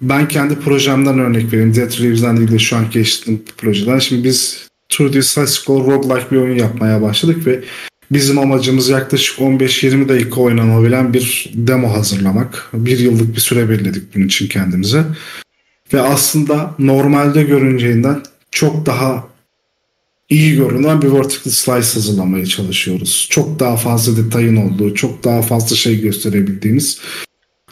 Ben 0.00 0.28
kendi 0.28 0.54
projemden 0.58 1.18
örnek 1.18 1.52
vereyim. 1.52 1.76
Death 1.76 2.00
Reeves'den 2.00 2.36
değil 2.36 2.50
de 2.50 2.58
şu 2.58 2.76
anki 2.76 2.98
geçtiğim 2.98 3.42
projeden. 3.56 3.98
Şimdi 3.98 4.24
biz 4.24 4.68
2D 4.90 5.22
Side-Scroll 5.22 5.86
roguelike 5.86 6.30
bir 6.30 6.36
oyun 6.36 6.58
yapmaya 6.58 7.02
başladık 7.02 7.46
ve 7.46 7.64
bizim 8.10 8.38
amacımız 8.38 8.88
yaklaşık 8.88 9.38
15-20 9.38 10.08
dakika 10.08 10.40
oynanabilen 10.40 11.14
bir 11.14 11.50
demo 11.54 11.92
hazırlamak. 11.92 12.70
Bir 12.74 12.98
yıllık 12.98 13.36
bir 13.36 13.40
süre 13.40 13.68
belirledik 13.68 14.14
bunun 14.14 14.26
için 14.26 14.48
kendimize. 14.48 15.04
Ve 15.92 16.00
aslında 16.00 16.74
normalde 16.78 17.42
görüneceğinden 17.42 18.22
çok 18.50 18.86
daha 18.86 19.28
iyi 20.28 20.56
görünen 20.56 21.02
bir 21.02 21.12
vertical 21.12 21.52
slice 21.52 21.94
hazırlamaya 21.94 22.46
çalışıyoruz. 22.46 23.28
Çok 23.30 23.60
daha 23.60 23.76
fazla 23.76 24.24
detayın 24.24 24.56
olduğu, 24.56 24.94
çok 24.94 25.24
daha 25.24 25.42
fazla 25.42 25.76
şey 25.76 26.00
gösterebildiğimiz 26.00 27.00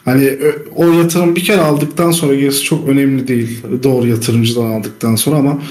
Hani 0.09 0.37
o 0.75 0.91
yatırım 0.91 1.35
bir 1.35 1.43
kere 1.43 1.61
aldıktan 1.61 2.11
sonra 2.11 2.35
gerisi 2.35 2.63
çok 2.63 2.89
önemli 2.89 3.27
değil. 3.27 3.63
Doğru 3.83 4.07
yatırımcıdan 4.07 4.65
aldıktan 4.65 5.15
sonra 5.15 5.37
ama 5.37 5.61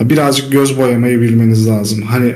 birazcık 0.00 0.52
göz 0.52 0.78
boyamayı 0.78 1.20
bilmeniz 1.20 1.68
lazım. 1.68 2.02
Hani 2.02 2.34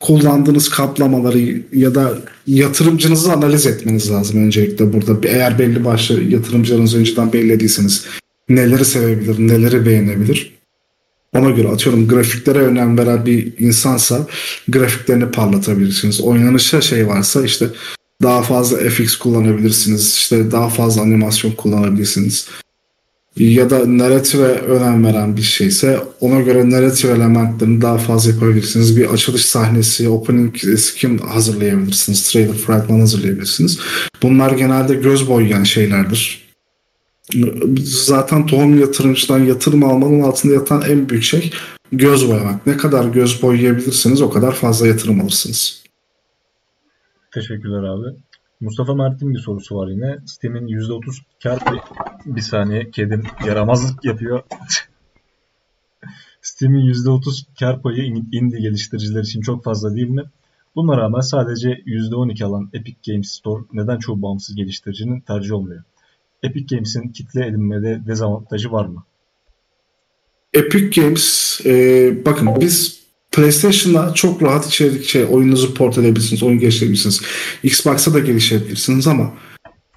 kullandığınız 0.00 0.68
kaplamaları 0.68 1.62
ya 1.72 1.94
da 1.94 2.18
yatırımcınızı 2.46 3.32
analiz 3.32 3.66
etmeniz 3.66 4.10
lazım 4.10 4.44
öncelikle 4.44 4.92
burada. 4.92 5.28
Eğer 5.28 5.58
belli 5.58 5.84
başlı 5.84 6.22
yatırımcılarınız 6.22 6.94
önceden 6.94 7.32
bellediyseniz 7.32 8.06
neleri 8.48 8.84
sevebilir, 8.84 9.38
neleri 9.38 9.86
beğenebilir. 9.86 10.58
Ona 11.34 11.50
göre 11.50 11.68
atıyorum 11.68 12.08
grafiklere 12.08 12.58
önem 12.58 12.98
veren 12.98 13.26
bir 13.26 13.52
insansa 13.58 14.26
grafiklerini 14.68 15.30
parlatabilirsiniz. 15.30 16.20
Oynanışa 16.20 16.80
şey 16.80 17.08
varsa 17.08 17.44
işte 17.44 17.66
daha 18.22 18.42
fazla 18.42 18.76
FX 18.78 19.16
kullanabilirsiniz. 19.16 20.14
İşte 20.14 20.50
daha 20.50 20.68
fazla 20.68 21.02
animasyon 21.02 21.52
kullanabilirsiniz. 21.52 22.48
Ya 23.36 23.70
da 23.70 23.98
narrative 23.98 24.44
önem 24.44 25.04
veren 25.04 25.36
bir 25.36 25.42
şeyse 25.42 26.00
ona 26.20 26.40
göre 26.40 26.70
narrative 26.70 27.12
elementlerini 27.12 27.82
daha 27.82 27.98
fazla 27.98 28.30
yapabilirsiniz. 28.30 28.96
Bir 28.96 29.06
açılış 29.06 29.44
sahnesi, 29.44 30.08
opening 30.08 30.56
skin 30.78 31.18
hazırlayabilirsiniz. 31.18 32.30
Trailer 32.30 32.54
fragman 32.54 33.00
hazırlayabilirsiniz. 33.00 33.78
Bunlar 34.22 34.50
genelde 34.50 34.94
göz 34.94 35.28
boyayan 35.28 35.64
şeylerdir. 35.64 36.48
Zaten 37.84 38.46
tohum 38.46 38.80
yatırımcıdan 38.80 39.38
yatırım 39.38 39.84
almanın 39.84 40.20
altında 40.20 40.54
yatan 40.54 40.82
en 40.88 41.08
büyük 41.08 41.24
şey 41.24 41.50
göz 41.92 42.28
boyamak. 42.28 42.66
Ne 42.66 42.76
kadar 42.76 43.04
göz 43.04 43.42
boyayabilirsiniz 43.42 44.22
o 44.22 44.30
kadar 44.30 44.52
fazla 44.54 44.86
yatırım 44.86 45.20
alırsınız. 45.20 45.82
Teşekkürler 47.30 47.82
abi. 47.82 48.16
Mustafa 48.60 48.94
Mert'in 48.94 49.34
bir 49.34 49.38
sorusu 49.38 49.76
var 49.76 49.88
yine. 49.88 50.18
Steam'in 50.26 50.66
%30 50.66 51.22
kar 51.42 51.62
bir 52.26 52.40
saniye 52.40 52.90
kedim 52.90 53.22
yaramazlık 53.46 54.04
yapıyor. 54.04 54.42
Steam'in 56.42 56.92
%30 56.92 57.44
kar 57.60 57.82
payı 57.82 58.04
indie 58.32 58.60
geliştiriciler 58.60 59.22
için 59.22 59.40
çok 59.40 59.64
fazla 59.64 59.94
değil 59.94 60.08
mi? 60.08 60.22
Buna 60.76 60.96
rağmen 60.96 61.20
sadece 61.20 61.70
%12 61.70 62.44
alan 62.44 62.70
Epic 62.72 62.96
Games 63.06 63.30
Store 63.30 63.64
neden 63.72 63.98
çoğu 63.98 64.22
bağımsız 64.22 64.54
geliştiricinin 64.56 65.20
tercih 65.20 65.52
olmuyor? 65.52 65.82
Epic 66.42 66.76
Games'in 66.76 67.08
kitle 67.08 67.46
edinmede 67.46 68.00
dezavantajı 68.06 68.72
var 68.72 68.86
mı? 68.86 69.04
Epic 70.54 71.00
Games, 71.00 71.60
e, 71.66 72.24
bakın 72.24 72.60
biz 72.60 72.97
PlayStation'da 73.38 74.14
çok 74.14 74.42
rahat 74.42 74.66
içerik 74.66 75.08
şey 75.08 75.24
oyununuzu 75.30 75.74
port 75.74 75.98
edebilirsiniz, 75.98 76.42
oyun 76.42 76.58
geliştirebilirsiniz. 76.58 77.20
Xbox'a 77.62 78.14
da 78.14 78.18
geliştirebilirsiniz 78.18 79.06
ama 79.06 79.32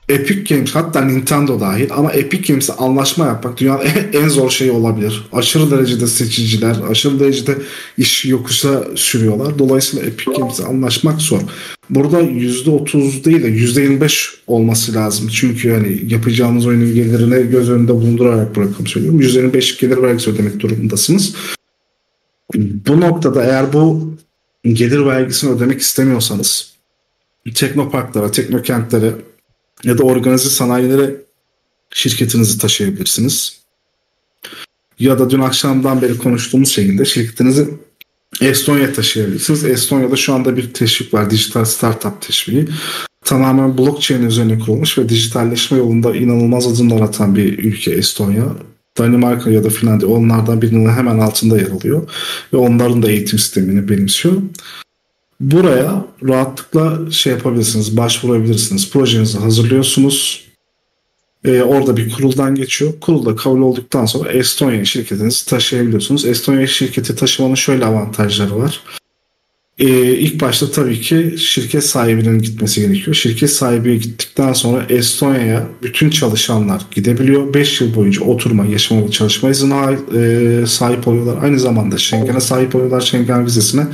Epic 0.10 0.56
Games 0.56 0.76
hatta 0.76 1.02
Nintendo 1.02 1.60
dahil 1.60 1.90
ama 1.96 2.12
Epic 2.12 2.54
Games'e 2.54 2.74
anlaşma 2.74 3.26
yapmak 3.26 3.58
dünyanın 3.60 3.84
en 4.14 4.28
zor 4.28 4.50
şeyi 4.50 4.72
olabilir. 4.72 5.24
Aşırı 5.34 5.72
derecede 5.72 6.08
seçiciler, 6.08 6.76
aşırı 6.90 7.20
derecede 7.20 7.58
iş 7.98 8.26
yokuşa 8.26 8.84
sürüyorlar. 8.96 9.60
Dolayısıyla 9.60 10.06
Epic 10.06 10.32
Games'e 10.32 10.64
anlaşmak 10.64 11.22
zor. 11.22 11.40
Burada 11.90 12.22
%30 12.22 13.24
değil 13.24 13.44
de 13.44 13.48
%25 13.48 14.34
olması 14.48 14.94
lazım. 14.94 15.28
Çünkü 15.28 15.68
yani 15.68 16.00
yapacağınız 16.08 16.68
oyunun 16.68 16.94
gelirini 16.94 17.52
göz 17.52 17.70
önünde 17.70 17.94
bulundurarak 17.94 18.56
bırakım 18.56 18.88
söylüyorum. 18.88 19.22
%25 19.22 19.82
gelir 19.82 20.02
vergisi 20.02 20.30
ödemek 20.30 20.60
durumundasınız. 20.60 21.36
Bu 22.56 23.02
noktada 23.02 23.44
eğer 23.44 23.74
bu 23.74 24.14
gelir 24.64 25.06
vergisini 25.06 25.52
ödemek 25.52 25.82
istemiyorsanız 25.82 26.74
teknoparklara, 27.56 28.32
teknokentlere 28.32 29.16
ya 29.84 29.98
da 29.98 30.04
organize 30.04 30.50
sanayilere 30.50 31.16
şirketinizi 31.90 32.60
taşıyabilirsiniz. 32.60 33.62
Ya 35.00 35.20
da 35.20 35.30
dün 35.30 35.40
akşamdan 35.40 36.02
beri 36.02 36.18
konuştuğumuz 36.18 36.70
şekilde 36.70 37.06
şirketinizi 37.06 37.68
Estonya 38.42 38.94
taşıyabilirsiniz. 38.94 39.66
Estonya'da 39.66 40.16
şu 40.16 40.34
anda 40.34 40.58
bir 40.58 40.74
teşvik 40.74 41.14
var. 41.14 41.30
Dijital 41.30 41.66
Startup 41.66 42.22
teşviği. 42.22 42.68
Tamamen 43.26 43.78
blockchain 43.78 44.24
üzerine 44.24 44.60
kurulmuş 44.60 44.98
ve 44.98 45.10
dijitalleşme 45.10 45.78
yolunda 45.78 46.16
inanılmaz 46.16 46.68
adımlar 46.68 47.02
atan 47.02 47.36
bir 47.36 47.58
ülke 47.58 47.92
Estonya. 47.92 48.46
Danimarka 48.98 49.50
ya 49.50 49.64
da 49.64 49.70
Finlandiya 49.70 50.12
onlardan 50.12 50.62
birinin 50.62 50.90
hemen 50.90 51.20
altında 51.20 51.58
yer 51.58 51.70
alıyor. 51.72 52.10
Ve 52.54 52.58
onların 52.58 53.04
da 53.04 53.12
eğitim 53.12 53.40
sistemini 53.40 53.90
benimsiyor. 53.90 54.36
Buraya 55.40 56.06
rahatlıkla 56.24 57.12
şey 57.12 57.34
yapabilirsiniz, 57.34 57.98
başvurabilirsiniz. 57.98 58.92
Projenizi 58.92 59.38
hazırlıyorsunuz. 59.38 60.48
Ee, 61.46 61.62
orada 61.62 61.98
bir 61.98 62.12
kuruldan 62.12 62.56
geçiyor. 62.56 62.94
Kurulda 63.02 63.36
kabul 63.36 63.62
olduktan 63.62 64.06
sonra 64.06 64.32
Estonya 64.32 64.86
şirketinizi 64.86 65.46
taşıyabiliyorsunuz. 65.46 66.26
Estonya 66.26 66.68
şirketi 66.68 67.16
taşımanın 67.16 67.56
şöyle 67.56 67.86
avantajları 67.86 68.58
var. 68.58 68.82
Ee, 69.82 70.16
ilk 70.16 70.42
başta 70.42 70.72
tabii 70.72 71.02
ki 71.02 71.36
şirket 71.38 71.84
sahibinin 71.84 72.40
gitmesi 72.40 72.82
gerekiyor. 72.82 73.16
Şirket 73.16 73.50
sahibi 73.50 74.00
gittikten 74.00 74.54
sonra 74.54 74.86
Estonya'ya 74.90 75.68
bütün 75.84 76.10
çalışanlar 76.10 76.82
gidebiliyor. 76.92 77.54
5 77.54 77.82
yıl 77.82 77.96
boyunca 77.96 78.22
oturma, 78.22 78.66
yaşama 78.66 79.12
çalışma 79.12 79.50
izni 79.50 79.74
e, 80.16 80.66
sahip 80.68 81.08
oluyorlar. 81.08 81.44
Aynı 81.44 81.60
zamanda 81.60 81.98
Schengen'e 81.98 82.40
sahip 82.40 82.76
oluyorlar. 82.76 83.02
Schengen 83.02 83.46
vizesine. 83.46 83.88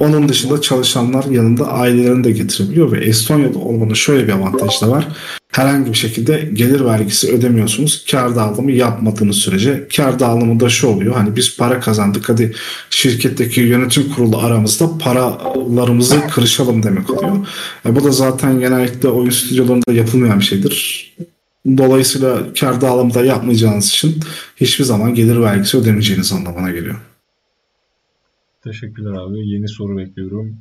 Onun 0.00 0.28
dışında 0.28 0.60
çalışanlar 0.60 1.24
yanında 1.24 1.72
ailelerini 1.72 2.24
de 2.24 2.30
getirebiliyor 2.30 2.92
ve 2.92 3.04
Estonya'da 3.04 3.58
olmanın 3.58 3.94
şöyle 3.94 4.26
bir 4.26 4.32
avantajı 4.32 4.80
da 4.80 4.90
var. 4.90 5.08
Herhangi 5.52 5.92
bir 5.92 5.96
şekilde 5.96 6.50
gelir 6.52 6.84
vergisi 6.84 7.32
ödemiyorsunuz. 7.32 8.04
Kar 8.10 8.36
dağılımı 8.36 8.72
yapmadığınız 8.72 9.36
sürece 9.36 9.88
kar 9.96 10.18
dağılımı 10.18 10.60
da 10.60 10.68
şu 10.68 10.88
oluyor. 10.88 11.14
Hani 11.14 11.36
biz 11.36 11.56
para 11.56 11.80
kazandık 11.80 12.28
hadi 12.28 12.54
şirketteki 12.90 13.60
yönetim 13.60 14.12
kurulu 14.12 14.38
aramızda 14.38 14.98
paralarımızı 14.98 16.20
kırışalım 16.30 16.82
demek 16.82 17.10
oluyor. 17.10 17.46
E 17.86 17.96
bu 17.96 18.04
da 18.04 18.10
zaten 18.10 18.60
genellikle 18.60 19.08
oyun 19.08 19.30
stüdyolarında 19.30 19.92
yapılmayan 19.92 20.40
bir 20.40 20.44
şeydir. 20.44 21.08
Dolayısıyla 21.78 22.38
kar 22.60 22.80
dağılımı 22.80 23.14
da 23.14 23.24
yapmayacağınız 23.24 23.86
için 23.88 24.20
hiçbir 24.56 24.84
zaman 24.84 25.14
gelir 25.14 25.40
vergisi 25.40 25.76
ödemeyeceğiniz 25.76 26.32
anlamına 26.32 26.70
geliyor. 26.70 26.96
Teşekkürler 28.68 29.12
abi. 29.12 29.48
Yeni 29.48 29.68
soru 29.68 29.96
bekliyorum. 29.96 30.60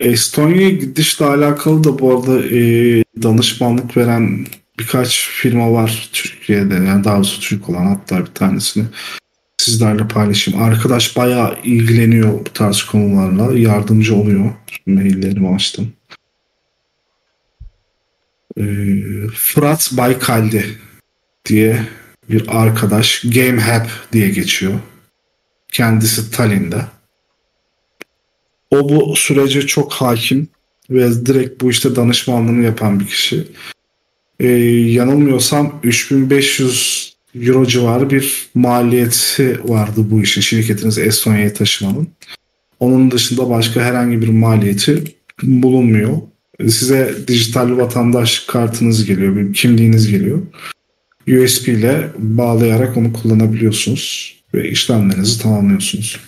Estonya'ya 0.00 0.70
gidişle 0.70 1.24
alakalı 1.24 1.84
da 1.84 1.98
bu 1.98 2.10
arada 2.10 2.46
e, 2.46 3.04
danışmanlık 3.22 3.96
veren 3.96 4.46
birkaç 4.80 5.28
firma 5.28 5.72
var 5.72 6.10
Türkiye'de. 6.12 6.74
Yani 6.74 7.04
daha 7.04 7.16
doğrusu 7.16 7.40
Türk 7.40 7.68
olan 7.68 7.86
hatta 7.86 8.20
bir 8.20 8.26
tanesini 8.26 8.84
sizlerle 9.58 10.08
paylaşayım. 10.08 10.62
Arkadaş 10.62 11.16
bayağı 11.16 11.58
ilgileniyor 11.64 12.32
bu 12.32 12.52
tarz 12.54 12.82
konularla. 12.82 13.58
Yardımcı 13.58 14.14
oluyor. 14.14 14.50
Maillerimi 14.86 15.54
açtım. 15.54 15.92
Ee, 18.58 18.64
Fırat 19.34 19.90
Baykaldi 19.92 20.78
diye 21.46 21.86
bir 22.30 22.44
arkadaş 22.48 23.22
Game 23.22 23.62
Hub 23.62 23.88
diye 24.12 24.28
geçiyor. 24.28 24.74
Kendisi 25.72 26.30
Tallinn'de. 26.30 26.84
O 28.70 28.88
bu 28.88 29.16
sürece 29.16 29.66
çok 29.66 29.92
hakim 29.92 30.48
ve 30.90 31.26
direkt 31.26 31.62
bu 31.62 31.70
işte 31.70 31.96
danışmanlığını 31.96 32.64
yapan 32.64 33.00
bir 33.00 33.06
kişi. 33.06 33.48
Ee, 34.40 34.48
yanılmıyorsam 34.92 35.80
3500 35.82 37.14
euro 37.34 37.66
civarı 37.66 38.10
bir 38.10 38.48
maliyeti 38.54 39.60
vardı 39.64 40.06
bu 40.10 40.22
işin 40.22 40.40
şirketinizi 40.40 41.00
Estonya'ya 41.00 41.52
taşımanın. 41.52 42.08
Onun 42.80 43.10
dışında 43.10 43.50
başka 43.50 43.80
herhangi 43.80 44.22
bir 44.22 44.28
maliyeti 44.28 45.04
bulunmuyor. 45.42 46.16
Size 46.60 47.14
dijital 47.28 47.76
vatandaş 47.76 48.40
kartınız 48.40 49.04
geliyor, 49.04 49.36
bir 49.36 49.52
kimliğiniz 49.54 50.10
geliyor. 50.10 50.38
USB 51.28 51.68
ile 51.68 52.08
bağlayarak 52.18 52.96
onu 52.96 53.12
kullanabiliyorsunuz 53.12 54.36
ve 54.54 54.70
işlemlerinizi 54.70 55.42
tamamlıyorsunuz. 55.42 56.20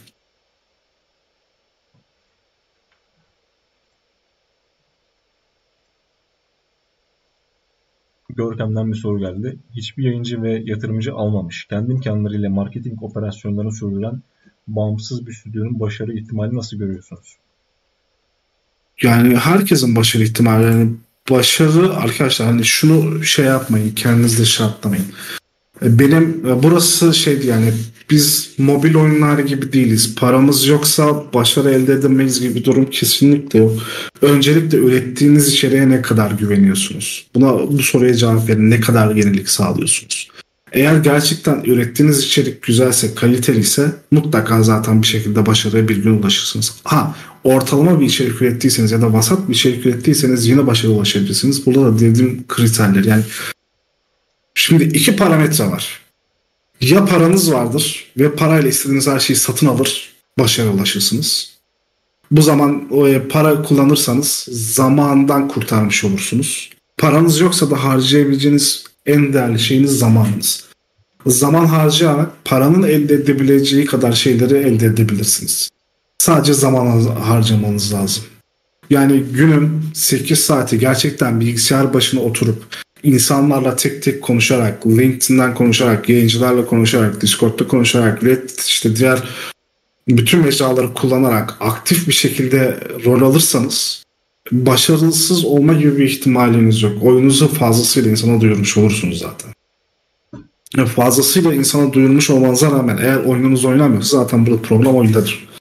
Görkem'den 8.36 8.92
bir 8.92 8.96
soru 8.96 9.18
geldi. 9.18 9.58
Hiçbir 9.76 10.04
yayıncı 10.04 10.42
ve 10.42 10.62
yatırımcı 10.64 11.14
almamış. 11.14 11.66
Kendi 11.70 11.92
imkanlarıyla 11.92 12.50
marketing 12.50 13.02
operasyonlarını 13.02 13.72
sürdüren 13.72 14.22
bağımsız 14.66 15.26
bir 15.26 15.32
stüdyonun 15.32 15.80
başarı 15.80 16.12
ihtimali 16.18 16.56
nasıl 16.56 16.76
görüyorsunuz? 16.76 17.36
Yani 19.02 19.36
herkesin 19.36 19.96
başarı 19.96 20.22
ihtimali. 20.22 20.64
Yani 20.64 20.90
başarı 21.30 21.96
arkadaşlar 21.96 22.48
hani 22.48 22.64
şunu 22.64 23.24
şey 23.24 23.44
yapmayın 23.44 23.94
kendinizde 23.94 24.44
şartlamayın. 24.44 25.06
Benim 25.84 26.42
burası 26.62 27.14
şeydi 27.14 27.46
yani 27.46 27.72
biz 28.10 28.50
mobil 28.58 28.94
oyunlar 28.94 29.38
gibi 29.38 29.72
değiliz. 29.72 30.14
Paramız 30.14 30.66
yoksa 30.66 31.24
başarı 31.34 31.70
elde 31.70 31.92
edemeyiz 31.92 32.40
gibi 32.40 32.54
bir 32.54 32.64
durum 32.64 32.90
kesinlikle 32.90 33.58
yok. 33.58 33.72
Öncelikle 34.22 34.78
ürettiğiniz 34.78 35.48
içeriğe 35.48 35.88
ne 35.88 36.02
kadar 36.02 36.30
güveniyorsunuz? 36.30 37.26
Buna 37.34 37.58
bu 37.58 37.82
soruya 37.82 38.14
cevap 38.14 38.48
verin. 38.48 38.70
Ne 38.70 38.80
kadar 38.80 39.14
yenilik 39.14 39.48
sağlıyorsunuz? 39.48 40.28
Eğer 40.72 40.96
gerçekten 40.96 41.62
ürettiğiniz 41.64 42.18
içerik 42.18 42.62
güzelse, 42.62 43.14
kaliteli 43.14 43.60
ise 43.60 43.92
mutlaka 44.10 44.62
zaten 44.62 45.02
bir 45.02 45.06
şekilde 45.06 45.46
başarıya 45.46 45.88
bir 45.88 45.96
gün 45.96 46.18
ulaşırsınız. 46.18 46.74
Ha, 46.84 47.14
ortalama 47.44 48.00
bir 48.00 48.06
içerik 48.06 48.42
ürettiyseniz 48.42 48.90
ya 48.90 49.02
da 49.02 49.12
vasat 49.12 49.48
bir 49.48 49.54
içerik 49.54 49.86
ürettiyseniz 49.86 50.46
yine 50.46 50.66
başarıya 50.66 50.96
ulaşabilirsiniz. 50.96 51.66
Burada 51.66 51.84
da 51.84 51.98
dediğim 51.98 52.44
kriterler 52.48 53.04
yani 53.04 53.22
Şimdi 54.62 54.84
iki 54.84 55.16
parametre 55.16 55.66
var. 55.66 56.00
Ya 56.80 57.04
paranız 57.04 57.52
vardır 57.52 58.06
ve 58.16 58.34
parayla 58.34 58.68
istediğiniz 58.68 59.06
her 59.06 59.20
şeyi 59.20 59.36
satın 59.36 59.66
alır, 59.66 60.12
başarıya 60.38 60.72
ulaşırsınız. 60.72 61.52
Bu 62.30 62.42
zaman 62.42 62.88
o 62.90 63.08
e, 63.08 63.28
para 63.28 63.62
kullanırsanız 63.62 64.48
zamandan 64.50 65.48
kurtarmış 65.48 66.04
olursunuz. 66.04 66.70
Paranız 66.98 67.40
yoksa 67.40 67.70
da 67.70 67.84
harcayabileceğiniz 67.84 68.84
en 69.06 69.32
değerli 69.32 69.58
şeyiniz 69.58 69.98
zamanınız. 69.98 70.64
Zaman 71.26 71.66
harcayarak 71.66 72.44
paranın 72.44 72.82
elde 72.82 73.14
edebileceği 73.14 73.84
kadar 73.84 74.12
şeyleri 74.12 74.54
elde 74.54 74.86
edebilirsiniz. 74.86 75.70
Sadece 76.18 76.54
zaman 76.54 77.00
harcamanız 77.00 77.94
lazım. 77.94 78.24
Yani 78.90 79.20
günün 79.32 79.82
8 79.94 80.38
saati 80.38 80.78
gerçekten 80.78 81.40
bilgisayar 81.40 81.94
başına 81.94 82.20
oturup 82.20 82.82
insanlarla 83.02 83.76
tek 83.76 84.02
tek 84.02 84.22
konuşarak, 84.22 84.86
LinkedIn'den 84.86 85.54
konuşarak, 85.54 86.08
yayıncılarla 86.08 86.66
konuşarak, 86.66 87.20
Discord'da 87.20 87.68
konuşarak 87.68 88.24
ve 88.24 88.38
işte 88.66 88.96
diğer 88.96 89.22
bütün 90.08 90.40
mecraları 90.40 90.94
kullanarak 90.94 91.56
aktif 91.60 92.08
bir 92.08 92.12
şekilde 92.12 92.80
rol 93.04 93.22
alırsanız 93.22 94.02
başarısız 94.52 95.44
olma 95.44 95.72
gibi 95.72 95.98
bir 95.98 96.04
ihtimaliniz 96.04 96.82
yok. 96.82 96.92
Oyununuzu 97.02 97.48
fazlasıyla 97.48 98.10
insana 98.10 98.40
duyurmuş 98.40 98.76
olursunuz 98.76 99.18
zaten. 99.18 99.52
Fazlasıyla 100.86 101.54
insana 101.54 101.92
duyurmuş 101.92 102.30
olmanıza 102.30 102.70
rağmen 102.70 102.98
eğer 103.02 103.16
oyununuz 103.16 103.64
oynamıyorsa 103.64 104.18
zaten 104.18 104.46
burada 104.46 104.62
problem 104.62 104.94
oyundadır. 104.94 105.51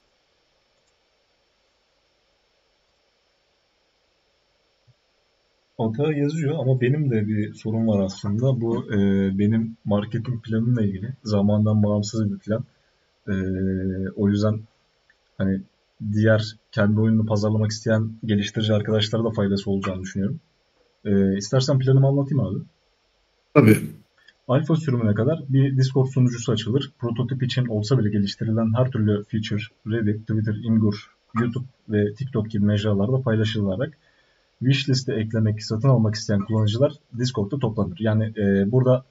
Ata 5.92 6.12
yazıyor 6.12 6.58
ama 6.58 6.80
benim 6.80 7.10
de 7.10 7.26
bir 7.28 7.54
sorun 7.54 7.86
var 7.86 8.04
aslında. 8.04 8.60
Bu 8.60 8.92
e, 8.92 8.98
benim 9.38 9.76
marketing 9.84 10.42
planımla 10.44 10.82
ilgili. 10.82 11.12
Zamandan 11.24 11.82
bağımsız 11.82 12.32
bir 12.32 12.38
plan. 12.38 12.64
E, 13.28 13.34
o 14.16 14.28
yüzden 14.28 14.60
hani 15.38 15.60
diğer 16.12 16.56
kendi 16.72 17.00
oyununu 17.00 17.26
pazarlamak 17.26 17.70
isteyen 17.70 18.12
geliştirici 18.24 18.72
arkadaşlara 18.72 19.24
da 19.24 19.30
faydası 19.30 19.70
olacağını 19.70 20.02
düşünüyorum. 20.02 20.40
E, 21.04 21.36
istersen 21.36 21.78
planımı 21.78 22.06
anlatayım 22.06 22.44
abi. 22.44 22.58
Tabii. 23.54 23.76
Alfa 24.48 24.76
sürümüne 24.76 25.14
kadar 25.14 25.42
bir 25.48 25.76
Discord 25.76 26.06
sunucusu 26.06 26.52
açılır. 26.52 26.92
Prototip 26.98 27.42
için 27.42 27.66
olsa 27.66 27.98
bile 27.98 28.10
geliştirilen 28.10 28.74
her 28.76 28.90
türlü 28.90 29.24
feature 29.24 29.62
Reddit, 29.86 30.20
Twitter, 30.26 30.54
Imgur, 30.64 31.10
YouTube 31.40 31.66
ve 31.88 32.14
TikTok 32.14 32.50
gibi 32.50 32.64
mecralarda 32.64 33.22
paylaşılarak 33.22 33.98
wishlist'e 34.64 35.14
eklemek, 35.14 35.62
satın 35.62 35.88
almak 35.88 36.14
isteyen 36.14 36.40
kullanıcılar 36.40 36.92
Discord'da 37.18 37.58
toplanır. 37.58 37.96
Yani 38.00 38.24
e, 38.36 38.72
burada 38.72 39.04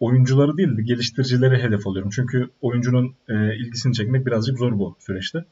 oyuncuları 0.00 0.56
değil 0.56 0.76
de 0.76 0.82
geliştiricileri 0.82 1.62
hedef 1.62 1.86
alıyorum. 1.86 2.10
Çünkü 2.14 2.50
oyuncunun 2.60 3.14
e, 3.28 3.56
ilgisini 3.56 3.94
çekmek 3.94 4.26
birazcık 4.26 4.58
zor 4.58 4.78
bu 4.78 4.96
süreçte. 4.98 5.44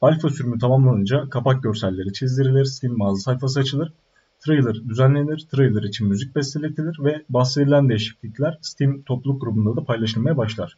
Alfa 0.00 0.28
sürümü 0.28 0.58
tamamlanınca 0.58 1.28
kapak 1.30 1.62
görselleri 1.62 2.12
çizdirilir, 2.12 2.64
Steam 2.64 2.96
mağaza 2.96 3.20
sayfası 3.20 3.60
açılır, 3.60 3.92
trailer 4.40 4.74
düzenlenir, 4.88 5.46
trailer 5.52 5.82
için 5.82 6.08
müzik 6.08 6.36
besteletilir 6.36 6.96
ve 7.04 7.22
bahsedilen 7.28 7.88
değişiklikler 7.88 8.58
Steam 8.62 9.02
topluluk 9.02 9.40
grubunda 9.40 9.76
da 9.76 9.84
paylaşılmaya 9.84 10.36
başlar. 10.36 10.76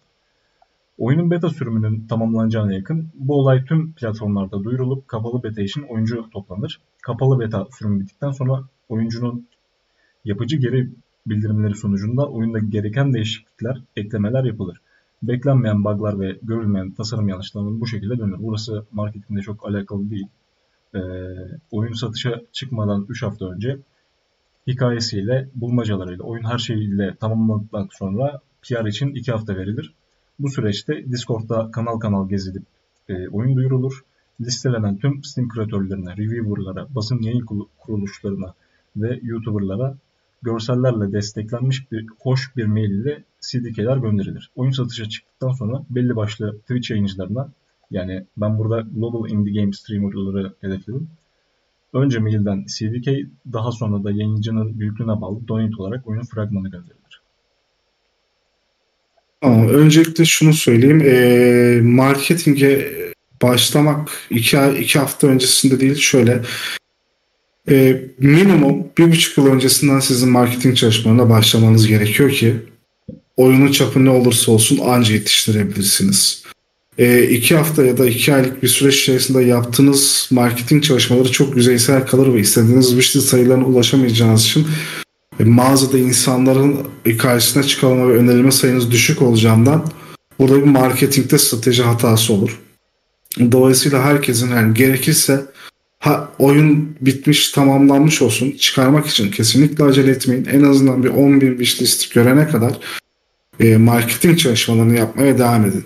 Oyunun 0.98 1.30
beta 1.30 1.48
sürümünün 1.48 2.06
tamamlanacağına 2.06 2.72
yakın 2.72 3.08
bu 3.14 3.40
olay 3.40 3.64
tüm 3.64 3.92
platformlarda 3.92 4.64
duyurulup 4.64 5.08
kapalı 5.08 5.42
beta 5.42 5.62
için 5.62 5.82
oyuncu 5.82 6.30
toplanır. 6.30 6.80
Kapalı 7.08 7.40
beta 7.40 7.66
sürümü 7.78 8.00
bittikten 8.00 8.30
sonra 8.30 8.64
oyuncunun 8.88 9.48
yapıcı 10.24 10.56
geri 10.56 10.90
bildirimleri 11.26 11.74
sonucunda 11.74 12.28
oyunda 12.28 12.58
gereken 12.58 13.14
değişiklikler, 13.14 13.82
eklemeler 13.96 14.44
yapılır. 14.44 14.80
Beklenmeyen 15.22 15.84
bug'lar 15.84 16.20
ve 16.20 16.38
görülmeyen 16.42 16.90
tasarım 16.90 17.28
yanlışlarının 17.28 17.80
bu 17.80 17.86
şekilde 17.86 18.18
dönür. 18.18 18.36
Burası 18.38 18.84
marketingde 18.92 19.42
çok 19.42 19.68
alakalı 19.68 20.10
değil. 20.10 20.26
Ee, 20.94 20.98
oyun 21.70 21.92
satışa 21.92 22.40
çıkmadan 22.52 23.06
3 23.08 23.22
hafta 23.22 23.46
önce 23.46 23.78
hikayesiyle, 24.66 25.48
bulmacalarıyla, 25.54 26.24
oyun 26.24 26.44
her 26.44 26.58
şeyiyle 26.58 27.14
tamamladıktan 27.20 27.88
sonra 27.92 28.40
PR 28.62 28.86
için 28.86 29.14
2 29.14 29.32
hafta 29.32 29.56
verilir. 29.56 29.94
Bu 30.38 30.50
süreçte 30.50 31.10
Discord'da 31.10 31.70
kanal 31.70 31.98
kanal 31.98 32.28
gezilip 32.28 32.62
e, 33.08 33.28
oyun 33.28 33.56
duyurulur. 33.56 34.04
Listelenen 34.40 34.96
tüm 34.96 35.24
Steam 35.24 35.48
kreatörlerine, 35.48 36.16
reviewer'lara, 36.16 36.86
basın 36.94 37.22
yayın 37.22 37.46
kuruluşlarına 37.78 38.54
ve 38.96 39.20
YouTuber'lara 39.22 39.96
görsellerle 40.42 41.12
desteklenmiş 41.12 41.92
bir 41.92 42.06
hoş 42.20 42.56
bir 42.56 42.64
mail 42.64 42.90
ile 42.90 43.24
CDK'ler 43.40 43.96
gönderilir. 43.96 44.50
Oyun 44.56 44.70
satışa 44.70 45.08
çıktıktan 45.08 45.52
sonra 45.52 45.82
belli 45.90 46.16
başlı 46.16 46.58
Twitch 46.58 46.90
yayıncılarına 46.90 47.52
yani 47.90 48.24
ben 48.36 48.58
burada 48.58 48.80
Global 48.80 49.30
Indie 49.30 49.60
Game 49.60 49.72
Streamer'ları 49.72 50.52
hedefledim. 50.60 51.08
Önce 51.92 52.18
mailden 52.18 52.64
CDK 52.78 53.28
daha 53.52 53.72
sonra 53.72 54.04
da 54.04 54.10
yayıncının 54.10 54.80
büyüklüğüne 54.80 55.20
bağlı 55.20 55.48
donate 55.48 55.76
olarak 55.78 56.06
oyunun 56.08 56.24
fragmanı 56.24 56.70
gönderilir. 56.70 57.22
Tamam, 59.40 59.68
öncelikle 59.68 60.24
şunu 60.24 60.52
söyleyeyim. 60.52 61.02
E, 61.04 61.80
marketinge 61.82 62.97
başlamak 63.42 64.10
iki, 64.30 64.58
iki 64.80 64.98
hafta 64.98 65.26
öncesinde 65.26 65.80
değil 65.80 65.94
şöyle 65.94 66.42
e, 67.70 68.02
minimum 68.18 68.86
bir 68.98 69.12
buçuk 69.12 69.38
yıl 69.38 69.46
öncesinden 69.46 70.00
sizin 70.00 70.28
marketing 70.28 70.76
çalışmalarına 70.76 71.30
başlamanız 71.30 71.86
gerekiyor 71.86 72.30
ki 72.30 72.56
oyunun 73.36 73.72
çapı 73.72 74.04
ne 74.04 74.10
olursa 74.10 74.52
olsun 74.52 74.80
anca 74.84 75.14
yetiştirebilirsiniz. 75.14 76.42
E, 76.98 77.22
iki 77.22 77.56
hafta 77.56 77.84
ya 77.84 77.98
da 77.98 78.06
iki 78.06 78.34
aylık 78.34 78.62
bir 78.62 78.68
süreç 78.68 79.02
içerisinde 79.02 79.44
yaptığınız 79.44 80.28
marketing 80.30 80.84
çalışmaları 80.84 81.32
çok 81.32 81.56
yüzeysel 81.56 82.06
kalır 82.06 82.34
ve 82.34 82.40
istediğiniz 82.40 82.92
müşteri 82.92 83.22
sayılarına 83.22 83.64
ulaşamayacağınız 83.64 84.44
için 84.44 84.66
e, 85.40 85.44
mağazada 85.44 85.98
insanların 85.98 86.78
karşısına 87.18 87.62
çıkarma 87.62 88.08
ve 88.08 88.12
önerilme 88.12 88.52
sayınız 88.52 88.90
düşük 88.90 89.22
olacağından 89.22 89.86
burada 90.38 90.56
bir 90.56 90.70
marketingte 90.70 91.38
strateji 91.38 91.82
hatası 91.82 92.32
olur. 92.32 92.58
Dolayısıyla 93.52 94.02
herkesin 94.02 94.50
yani 94.50 94.74
gerekirse 94.74 95.40
ha, 95.98 96.28
oyun 96.38 96.96
bitmiş 97.00 97.50
tamamlanmış 97.52 98.22
olsun 98.22 98.50
çıkarmak 98.50 99.06
için 99.06 99.30
kesinlikle 99.30 99.84
acele 99.84 100.10
etmeyin. 100.10 100.44
En 100.44 100.62
azından 100.62 101.04
bir 101.04 101.08
10 101.08 101.40
bin 101.40 101.58
wishlist 101.58 102.14
görene 102.14 102.48
kadar 102.48 102.72
e, 103.60 103.76
marketing 103.76 104.38
çalışmalarını 104.38 104.98
yapmaya 104.98 105.38
devam 105.38 105.64
edin. 105.64 105.84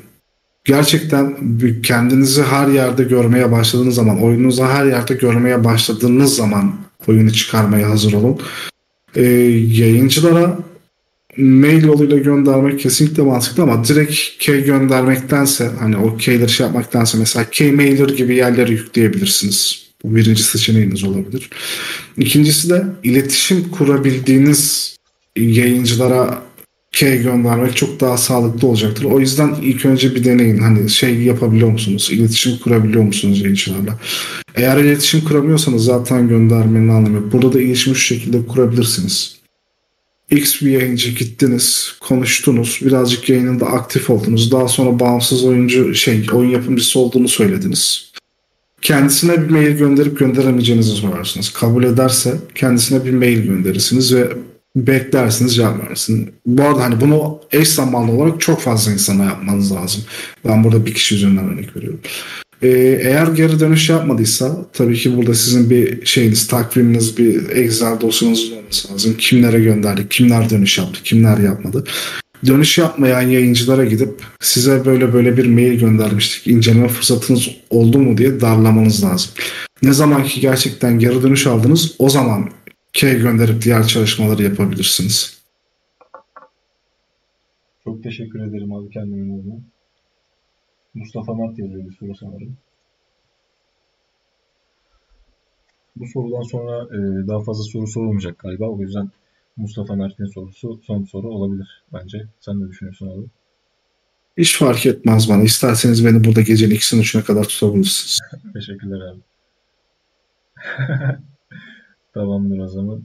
Gerçekten 0.64 1.36
kendinizi 1.82 2.42
her 2.42 2.68
yerde 2.68 3.04
görmeye 3.04 3.52
başladığınız 3.52 3.94
zaman, 3.94 4.22
oyununuzu 4.22 4.64
her 4.64 4.86
yerde 4.86 5.14
görmeye 5.14 5.64
başladığınız 5.64 6.36
zaman 6.36 6.74
oyunu 7.06 7.32
çıkarmaya 7.32 7.90
hazır 7.90 8.12
olun. 8.12 8.40
E, 9.16 9.22
yayıncılara 9.68 10.58
mail 11.36 11.84
yoluyla 11.84 12.18
göndermek 12.18 12.80
kesinlikle 12.80 13.22
mantıklı 13.22 13.62
ama 13.62 13.84
direkt 13.84 14.12
key 14.38 14.64
göndermektense 14.64 15.70
hani 15.80 15.96
o 15.96 16.16
keyleri 16.16 16.48
şey 16.48 16.66
yapmaktansa 16.66 17.18
mesela 17.18 17.50
key 17.50 17.72
mailer 17.72 18.08
gibi 18.08 18.36
yerlere 18.36 18.72
yükleyebilirsiniz. 18.72 19.82
Bu 20.04 20.16
birinci 20.16 20.42
seçeneğiniz 20.42 21.04
olabilir. 21.04 21.50
İkincisi 22.16 22.70
de 22.70 22.84
iletişim 23.02 23.70
kurabildiğiniz 23.70 24.92
yayıncılara 25.36 26.42
key 26.92 27.22
göndermek 27.22 27.76
çok 27.76 28.00
daha 28.00 28.18
sağlıklı 28.18 28.68
olacaktır. 28.68 29.04
O 29.04 29.20
yüzden 29.20 29.54
ilk 29.62 29.86
önce 29.86 30.14
bir 30.14 30.24
deneyin. 30.24 30.58
Hani 30.58 30.90
şey 30.90 31.22
yapabiliyor 31.22 31.70
musunuz? 31.70 32.08
İletişim 32.12 32.58
kurabiliyor 32.58 33.04
musunuz 33.04 33.40
yayıncılarla? 33.40 33.98
Eğer 34.54 34.76
iletişim 34.76 35.24
kuramıyorsanız 35.24 35.84
zaten 35.84 36.28
göndermenin 36.28 36.88
anlamı. 36.88 37.32
Burada 37.32 37.52
da 37.52 37.60
iletişimi 37.60 37.96
şu 37.96 38.02
şekilde 38.02 38.46
kurabilirsiniz. 38.46 39.41
X 40.32 40.62
bir 40.62 40.70
yayıncı 40.70 41.10
gittiniz, 41.10 41.94
konuştunuz, 42.00 42.80
birazcık 42.84 43.28
yayınında 43.28 43.66
aktif 43.66 44.10
oldunuz. 44.10 44.52
Daha 44.52 44.68
sonra 44.68 45.00
bağımsız 45.00 45.44
oyuncu 45.44 45.94
şey 45.94 46.26
oyun 46.32 46.50
yapımcısı 46.50 46.98
olduğunu 46.98 47.28
söylediniz. 47.28 48.12
Kendisine 48.82 49.42
bir 49.42 49.50
mail 49.50 49.76
gönderip 49.76 50.18
gönderemeyeceğinizi 50.18 50.90
sorarsınız. 50.90 51.50
Kabul 51.52 51.84
ederse 51.84 52.34
kendisine 52.54 53.04
bir 53.04 53.10
mail 53.10 53.42
gönderirsiniz 53.42 54.14
ve 54.14 54.28
beklersiniz 54.76 55.56
cevap 55.56 55.90
versin. 55.90 56.32
Bu 56.46 56.62
arada 56.62 56.82
hani 56.82 57.00
bunu 57.00 57.40
eş 57.50 57.68
zamanlı 57.68 58.12
olarak 58.12 58.40
çok 58.40 58.60
fazla 58.60 58.92
insana 58.92 59.24
yapmanız 59.24 59.72
lazım. 59.72 60.02
Ben 60.48 60.64
burada 60.64 60.86
bir 60.86 60.94
kişi 60.94 61.14
üzerinden 61.14 61.48
örnek 61.48 61.76
veriyorum. 61.76 62.00
Ee, 62.62 62.68
eğer 63.02 63.26
geri 63.26 63.60
dönüş 63.60 63.90
yapmadıysa 63.90 64.66
tabii 64.72 64.94
ki 64.94 65.16
burada 65.16 65.34
sizin 65.34 65.70
bir 65.70 66.06
şeyiniz, 66.06 66.46
takviminiz, 66.46 67.18
bir 67.18 67.48
Excel 67.50 68.00
dosyanız 68.00 68.52
olması 68.52 68.92
lazım. 68.92 69.16
Kimlere 69.18 69.60
gönderdik, 69.60 70.10
kimler 70.10 70.50
dönüş 70.50 70.78
yaptı, 70.78 71.02
kimler 71.02 71.38
yapmadı. 71.38 71.84
Dönüş 72.46 72.78
yapmayan 72.78 73.22
yayıncılara 73.22 73.84
gidip 73.84 74.22
size 74.40 74.84
böyle 74.84 75.12
böyle 75.12 75.36
bir 75.36 75.46
mail 75.46 75.80
göndermiştik. 75.80 76.46
İnceleme 76.46 76.88
fırsatınız 76.88 77.48
oldu 77.70 77.98
mu 77.98 78.18
diye 78.18 78.40
darlamanız 78.40 79.04
lazım. 79.04 79.30
Ne 79.82 79.92
zaman 79.92 80.24
ki 80.24 80.40
gerçekten 80.40 80.98
geri 80.98 81.22
dönüş 81.22 81.46
aldınız 81.46 81.94
o 81.98 82.08
zaman 82.08 82.50
K 82.92 83.14
gönderip 83.14 83.62
diğer 83.62 83.86
çalışmaları 83.86 84.42
yapabilirsiniz. 84.42 85.42
Çok 87.84 88.02
teşekkür 88.02 88.40
ederim 88.48 88.72
abi 88.72 88.90
kendimin 88.90 89.40
adına. 89.40 89.54
Mustafa 90.94 91.34
Mert 91.34 91.58
yazıyor 91.58 91.84
bir 91.84 91.92
soru 91.92 92.14
sanırım. 92.14 92.56
Bu 95.96 96.06
sorudan 96.06 96.42
sonra 96.42 96.84
e, 96.96 97.28
daha 97.28 97.42
fazla 97.42 97.62
soru 97.64 97.86
sorulmayacak 97.86 98.38
galiba. 98.38 98.68
O 98.68 98.80
yüzden 98.80 99.10
Mustafa 99.56 99.94
Mert'in 99.94 100.26
sorusu 100.26 100.80
son 100.86 101.04
soru 101.04 101.28
olabilir 101.28 101.84
bence. 101.92 102.26
Sen 102.40 102.60
ne 102.60 102.68
düşünüyorsun 102.68 103.06
abi? 103.08 103.26
Hiç 104.36 104.58
fark 104.58 104.86
etmez 104.86 105.28
bana. 105.28 105.42
İsterseniz 105.42 106.04
beni 106.04 106.24
burada 106.24 106.40
gecenin 106.40 106.74
ikisinin 106.74 107.00
üçüne 107.00 107.22
kadar 107.22 107.44
tutabilirsiniz. 107.44 108.20
Teşekkürler 108.54 109.00
abi. 109.00 109.20
Tamamdır 112.14 112.58
o 112.58 112.68
zaman. 112.68 113.02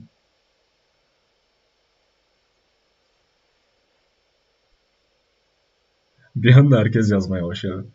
Bir 6.42 6.56
anda 6.56 6.78
herkes 6.78 7.10
yazmaya 7.10 7.44
başladı. 7.44 7.86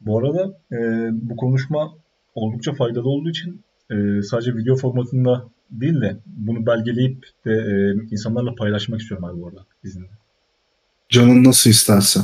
Bu 0.00 0.18
arada 0.18 0.60
e, 0.72 0.78
bu 1.12 1.36
konuşma 1.36 1.94
oldukça 2.34 2.72
faydalı 2.72 3.08
olduğu 3.08 3.30
için 3.30 3.62
e, 3.90 4.22
sadece 4.22 4.56
video 4.56 4.76
formatında 4.76 5.48
değil 5.70 6.00
de 6.00 6.16
bunu 6.26 6.66
belgeleyip 6.66 7.26
de 7.44 7.52
e, 7.52 7.74
insanlarla 8.10 8.54
paylaşmak 8.54 9.00
istiyorum 9.00 9.24
abi 9.24 9.40
bu 9.40 9.48
arada 9.48 9.66
izninle. 9.84 10.10
Canın 11.08 11.44
nasıl 11.44 11.70
isterse. 11.70 12.20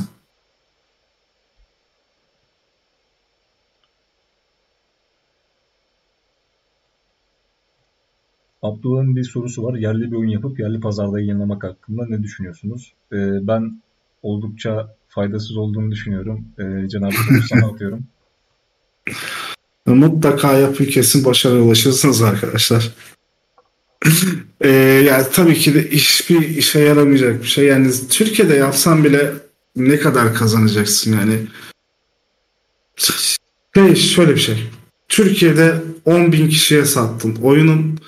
Abdullah'ın 8.61 9.15
bir 9.15 9.23
sorusu 9.23 9.63
var. 9.63 9.75
Yerli 9.75 10.11
bir 10.11 10.15
oyun 10.15 10.29
yapıp 10.29 10.59
yerli 10.59 10.79
pazarda 10.79 11.19
yayınlamak 11.19 11.63
hakkında 11.63 12.05
ne 12.09 12.23
düşünüyorsunuz? 12.23 12.93
Ee, 13.13 13.47
ben 13.47 13.81
oldukça 14.23 14.95
faydasız 15.07 15.57
olduğunu 15.57 15.91
düşünüyorum. 15.91 16.45
Ee, 16.59 16.89
Cenab-ı 16.89 17.15
Hak 17.15 17.43
sana 17.49 17.67
atıyorum. 17.73 18.03
Mutlaka 19.85 20.53
yapın 20.53 20.85
kesin 20.85 21.25
başarıya 21.25 21.63
ulaşırsınız 21.63 22.21
arkadaşlar. 22.21 22.91
ee, 24.61 24.69
yani 25.07 25.25
tabii 25.33 25.55
ki 25.55 25.75
de 25.75 25.91
hiçbir 25.91 26.49
işe 26.49 26.79
yaramayacak 26.79 27.41
bir 27.41 27.47
şey. 27.47 27.65
Yani 27.65 27.91
Türkiye'de 28.09 28.55
yapsan 28.55 29.03
bile 29.03 29.33
ne 29.75 29.99
kadar 29.99 30.33
kazanacaksın 30.33 31.13
yani. 31.13 31.39
Şey, 33.75 33.95
şöyle 33.95 34.35
bir 34.35 34.39
şey. 34.39 34.69
Türkiye'de 35.09 35.75
10 36.05 36.31
bin 36.31 36.49
kişiye 36.49 36.85
sattın. 36.85 37.35
Oyunun 37.35 37.99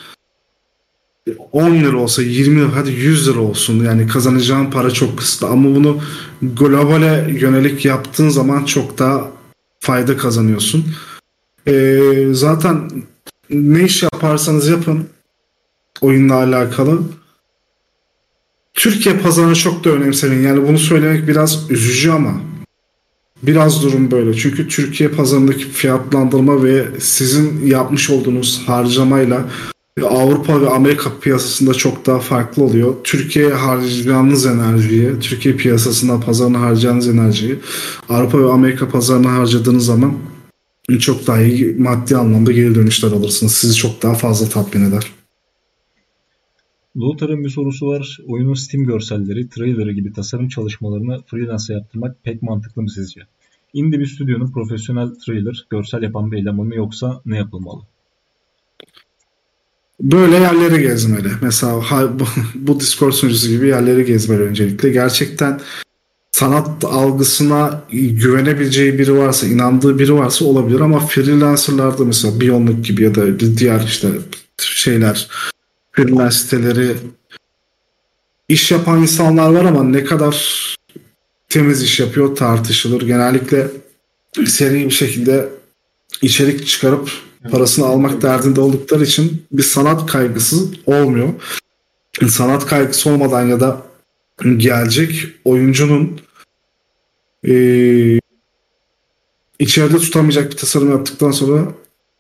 10 1.52 1.72
lira 1.72 1.98
olsa 1.98 2.22
20 2.22 2.60
lira 2.60 2.76
hadi 2.76 2.92
100 2.92 3.28
lira 3.28 3.40
olsun 3.40 3.84
yani 3.84 4.08
kazanacağın 4.08 4.72
para 4.72 4.92
çok 4.92 5.18
kısıtlı 5.18 5.48
ama 5.48 5.76
bunu 5.76 6.02
globale 6.42 7.38
yönelik 7.40 7.86
yaptığın 7.86 8.30
zaman 8.30 8.66
çok 8.66 9.00
daha 9.00 9.32
fayda 9.80 10.18
kazanıyorsun. 10.18 10.86
Ee, 11.68 12.28
zaten 12.32 12.92
ne 13.50 13.84
iş 13.84 14.04
yaparsanız 14.04 14.68
yapın 14.68 15.08
oyunla 16.02 16.36
alakalı 16.36 17.02
Türkiye 18.74 19.18
pazarını 19.18 19.56
çok 19.56 19.84
da 19.84 19.90
önemsemeyin. 19.90 20.44
Yani 20.44 20.68
bunu 20.68 20.80
söylemek 20.80 21.28
biraz 21.28 21.72
üzücü 21.72 22.12
ama 22.12 22.42
biraz 23.44 23.84
durum 23.84 24.12
böyle. 24.12 24.34
Çünkü 24.34 24.68
Türkiye 24.68 25.10
pazarındaki 25.10 25.70
fiyatlandırma 25.70 26.64
ve 26.64 26.86
sizin 27.00 27.68
yapmış 27.68 28.10
olduğunuz 28.10 28.64
harcamayla 28.68 29.46
Avrupa 30.00 30.62
ve 30.62 30.70
Amerika 30.70 31.20
piyasasında 31.20 31.74
çok 31.74 32.06
daha 32.06 32.20
farklı 32.20 32.64
oluyor. 32.64 32.96
Türkiye'ye 33.04 33.54
harcayacağınız 33.54 34.46
enerjiyi, 34.46 35.20
Türkiye 35.20 35.56
piyasasında 35.56 36.20
pazarına 36.20 36.62
harcayacağınız 36.62 37.08
enerjiyi 37.08 37.60
Avrupa 38.10 38.40
ve 38.40 38.52
Amerika 38.52 38.90
pazarına 38.90 39.34
harcadığınız 39.34 39.86
zaman 39.86 40.18
çok 41.00 41.28
daha 41.28 41.42
iyi 41.42 41.76
maddi 41.76 42.18
anlamda 42.18 42.52
geri 42.52 42.76
dönüşler 42.76 43.12
alırsınız. 43.12 43.52
Sizi 43.52 43.76
çok 43.76 44.04
daha 44.04 44.14
fazla 44.14 44.50
tatmin 44.50 44.90
eder. 44.90 45.12
Lothar'ın 46.98 47.44
bir 47.44 47.50
sorusu 47.50 47.88
var. 47.88 48.20
Oyunun 48.28 48.54
Steam 48.54 48.86
görselleri, 48.86 49.50
trailerı 49.50 49.92
gibi 49.92 50.14
tasarım 50.14 50.48
çalışmalarını 50.48 51.22
freelance 51.28 51.74
yaptırmak 51.74 52.24
pek 52.24 52.42
mantıklı 52.42 52.82
mı 52.82 52.90
sizce? 52.90 53.22
Indie 53.74 54.00
bir 54.00 54.06
stüdyonun 54.06 54.52
profesyonel 54.52 55.10
trailer, 55.26 55.66
görsel 55.70 56.04
yapan 56.04 56.32
bir 56.32 56.38
elemanı 56.38 56.76
yoksa 56.76 57.22
ne 57.26 57.38
yapılmalı? 57.38 57.82
Böyle 60.02 60.36
yerleri 60.36 60.82
gezmeli. 60.82 61.32
Mesela 61.42 61.82
bu 62.56 62.80
Discord 62.80 63.12
sunucusu 63.12 63.48
gibi 63.48 63.68
yerleri 63.68 64.06
gezmeli 64.06 64.42
öncelikle. 64.42 64.90
Gerçekten 64.90 65.62
sanat 66.32 66.86
algısına 66.86 67.84
güvenebileceği 67.92 69.00
biri 69.00 69.18
varsa, 69.18 69.48
inandığı 69.48 70.00
biri 70.00 70.14
varsa 70.14 70.46
olabilir 70.46 70.80
ama 70.80 71.00
freelancerlarda 71.00 72.06
mesela 72.06 72.42
Beyondluk 72.42 72.86
gibi 72.86 73.04
ya 73.04 73.16
da 73.16 73.40
diğer 73.40 73.84
işte 73.84 74.08
şeyler 74.58 75.28
freelance 75.92 76.36
siteleri 76.36 76.96
iş 78.50 78.72
yapan 78.72 79.02
insanlar 79.02 79.50
var 79.50 79.66
ama 79.66 79.84
ne 79.84 80.04
kadar 80.04 80.66
temiz 81.50 81.84
iş 81.84 82.00
yapıyor 82.00 82.36
tartışılır. 82.36 83.02
Genellikle 83.02 83.68
seri 84.46 84.86
bir 84.86 84.92
şekilde 84.92 85.50
içerik 86.22 86.68
çıkarıp 86.68 87.10
parasını 87.50 87.86
almak 87.86 88.22
derdinde 88.22 88.62
oldukları 88.62 89.04
için 89.04 89.46
bir 89.52 89.64
sanat 89.64 90.06
kaygısı 90.06 90.56
olmuyor. 90.86 91.30
Sanat 92.28 92.66
kaygısı 92.66 93.10
olmadan 93.10 93.48
ya 93.48 93.60
da 93.60 93.82
gelecek 94.58 95.28
oyuncunun 95.46 96.22
e, 97.48 97.54
içeride 99.60 99.98
tutamayacak 99.98 100.52
bir 100.52 100.58
tasarım 100.58 100.92
yaptıktan 100.92 101.32
sonra 101.32 101.68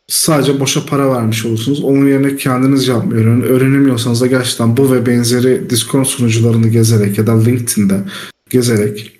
sadece 0.07 0.59
boşa 0.59 0.85
para 0.85 1.11
vermiş 1.11 1.45
olursunuz. 1.45 1.83
Onun 1.83 2.07
yerine 2.07 2.35
kendiniz 2.35 2.87
yapmayı 2.87 3.21
öğrenin. 3.21 3.41
Öğrenemiyorsanız 3.41 4.21
da 4.21 4.27
gerçekten 4.27 4.77
bu 4.77 4.91
ve 4.91 5.05
benzeri 5.05 5.69
Discord 5.69 6.05
sunucularını 6.05 6.67
gezerek 6.67 7.17
ya 7.17 7.27
da 7.27 7.43
LinkedIn'de 7.43 8.03
gezerek 8.49 9.17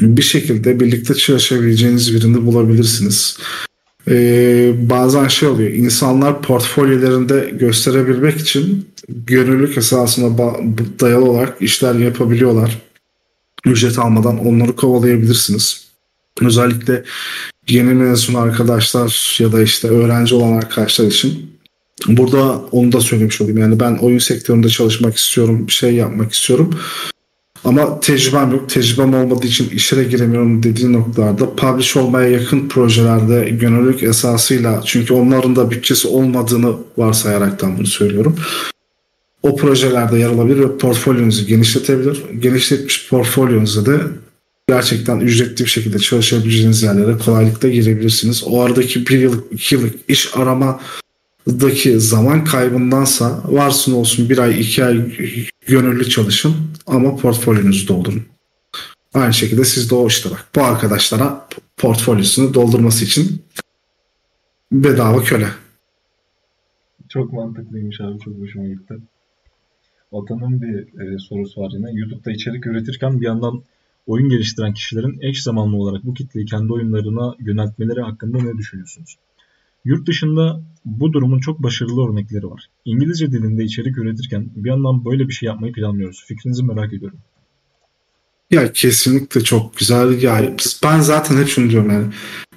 bir 0.00 0.22
şekilde 0.22 0.80
birlikte 0.80 1.14
çalışabileceğiniz 1.14 2.14
birini 2.14 2.46
bulabilirsiniz. 2.46 3.38
Ee, 4.10 4.72
bazen 4.90 5.28
şey 5.28 5.48
oluyor. 5.48 5.70
İnsanlar 5.70 6.42
portfolyolarında 6.42 7.38
gösterebilmek 7.38 8.40
için 8.40 8.88
gönüllülük 9.08 9.78
esasına 9.78 10.38
dayalı 11.00 11.24
olarak 11.30 11.62
işler 11.62 11.94
yapabiliyorlar. 11.94 12.78
Ücret 13.64 13.98
almadan 13.98 14.46
onları 14.46 14.76
kovalayabilirsiniz. 14.76 15.86
Özellikle 16.40 17.04
yeni 17.68 17.94
mezun 17.94 18.34
arkadaşlar 18.34 19.36
ya 19.38 19.52
da 19.52 19.62
işte 19.62 19.88
öğrenci 19.88 20.34
olan 20.34 20.52
arkadaşlar 20.52 21.06
için 21.06 21.52
burada 22.08 22.58
onu 22.58 22.92
da 22.92 23.00
söylemiş 23.00 23.40
olayım. 23.40 23.58
Yani 23.58 23.80
ben 23.80 23.96
oyun 23.96 24.18
sektöründe 24.18 24.68
çalışmak 24.68 25.16
istiyorum, 25.16 25.70
şey 25.70 25.94
yapmak 25.94 26.32
istiyorum. 26.32 26.74
Ama 27.64 28.00
tecrübem 28.00 28.52
yok. 28.52 28.68
Tecrübem 28.68 29.14
olmadığı 29.14 29.46
için 29.46 29.70
işlere 29.70 30.04
giremiyorum 30.04 30.62
dediği 30.62 30.92
noktalarda 30.92 31.56
publish 31.56 31.96
olmaya 31.96 32.28
yakın 32.28 32.68
projelerde 32.68 33.50
gönüllülük 33.50 34.02
esasıyla 34.02 34.82
çünkü 34.84 35.14
onların 35.14 35.56
da 35.56 35.70
bütçesi 35.70 36.08
olmadığını 36.08 36.74
varsayaraktan 36.96 37.78
bunu 37.78 37.86
söylüyorum. 37.86 38.36
O 39.42 39.56
projelerde 39.56 40.18
yer 40.18 40.28
alabilir 40.28 40.60
ve 40.60 40.78
portfolyonuzu 40.78 41.46
genişletebilir. 41.46 42.22
Genişletmiş 42.40 43.08
portfolyonuzda 43.08 43.86
da 43.86 44.00
gerçekten 44.68 45.20
ücretli 45.20 45.64
bir 45.64 45.70
şekilde 45.70 45.98
çalışabileceğiniz 45.98 46.82
yerlere 46.82 47.18
kolaylıkla 47.18 47.68
girebilirsiniz. 47.68 48.44
O 48.46 48.60
aradaki 48.60 49.06
bir 49.06 49.18
yıllık, 49.18 49.52
iki 49.52 49.74
yıllık 49.74 49.94
iş 50.08 50.36
arama 50.36 50.80
daki 51.46 52.00
zaman 52.00 52.44
kaybındansa 52.44 53.42
varsın 53.44 53.92
olsun 53.92 54.30
bir 54.30 54.38
ay 54.38 54.60
iki 54.60 54.84
ay 54.84 55.16
gönüllü 55.66 56.08
çalışın 56.08 56.54
ama 56.86 57.16
portfolyonuzu 57.16 57.88
doldurun. 57.88 58.22
Aynı 59.14 59.34
şekilde 59.34 59.64
siz 59.64 59.90
de 59.90 59.94
o 59.94 60.08
işte 60.08 60.30
bak 60.30 60.48
bu 60.54 60.62
arkadaşlara 60.62 61.48
portfolyosunu 61.76 62.54
doldurması 62.54 63.04
için 63.04 63.42
bedava 64.72 65.22
köle. 65.22 65.48
Çok 67.08 67.32
mantıklıymış 67.32 68.00
abi 68.00 68.18
çok 68.18 68.38
hoşuma 68.38 68.66
gitti. 68.66 68.94
Vatanın 70.12 70.62
bir 70.62 71.00
e, 71.00 71.18
sorusu 71.18 71.60
var 71.60 71.70
yine. 71.74 71.90
YouTube'da 71.92 72.32
içerik 72.32 72.66
üretirken 72.66 73.20
bir 73.20 73.26
yandan 73.26 73.62
oyun 74.06 74.28
geliştiren 74.28 74.72
kişilerin 74.72 75.18
eş 75.20 75.42
zamanlı 75.42 75.76
olarak 75.76 76.04
bu 76.04 76.14
kitleyi 76.14 76.46
kendi 76.46 76.72
oyunlarına 76.72 77.34
yöneltmeleri 77.38 78.00
hakkında 78.00 78.42
ne 78.42 78.58
düşünüyorsunuz? 78.58 79.16
Yurt 79.84 80.06
dışında 80.06 80.62
bu 80.84 81.12
durumun 81.12 81.40
çok 81.40 81.62
başarılı 81.62 82.10
örnekleri 82.10 82.50
var. 82.50 82.66
İngilizce 82.84 83.32
dilinde 83.32 83.64
içerik 83.64 83.98
üretirken 83.98 84.50
bir 84.56 84.70
yandan 84.70 85.04
böyle 85.04 85.28
bir 85.28 85.32
şey 85.32 85.46
yapmayı 85.46 85.72
planlıyoruz. 85.72 86.24
Fikrinizi 86.26 86.64
merak 86.64 86.92
ediyorum. 86.92 87.18
Ya 88.50 88.72
kesinlikle 88.72 89.40
çok 89.40 89.76
güzel. 89.76 90.22
Ya 90.22 90.52
ben 90.84 91.00
zaten 91.00 91.36
hep 91.36 91.48
şunu 91.48 91.70
diyorum 91.70 91.90
yani. 91.90 92.06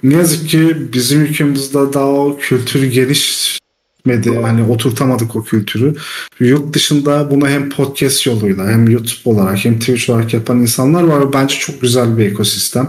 Ne 0.02 0.14
yazık 0.14 0.48
ki 0.48 0.76
bizim 0.92 1.20
ülkemizde 1.20 1.78
daha 1.92 2.06
o 2.06 2.38
kültür 2.40 2.82
gelişmedi. 2.82 4.28
Yani 4.28 4.62
oturtamadık 4.62 5.36
o 5.36 5.44
kültürü. 5.44 5.94
Yurt 6.40 6.74
dışında 6.74 7.30
bunu 7.30 7.48
hem 7.48 7.70
podcast 7.70 8.26
yoluyla 8.26 8.68
hem 8.68 8.88
YouTube 8.88 9.30
olarak 9.30 9.64
hem 9.64 9.78
Twitch 9.78 10.10
olarak 10.10 10.34
yapan 10.34 10.60
insanlar 10.60 11.02
var. 11.02 11.32
Bence 11.32 11.54
çok 11.58 11.80
güzel 11.80 12.18
bir 12.18 12.26
ekosistem 12.26 12.88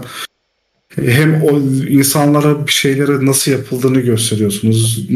hem 0.96 1.42
o 1.42 1.60
insanlara 1.88 2.66
bir 2.66 2.72
şeylere 2.72 3.26
nasıl 3.26 3.52
yapıldığını 3.52 4.00
gösteriyorsunuz. 4.00 5.08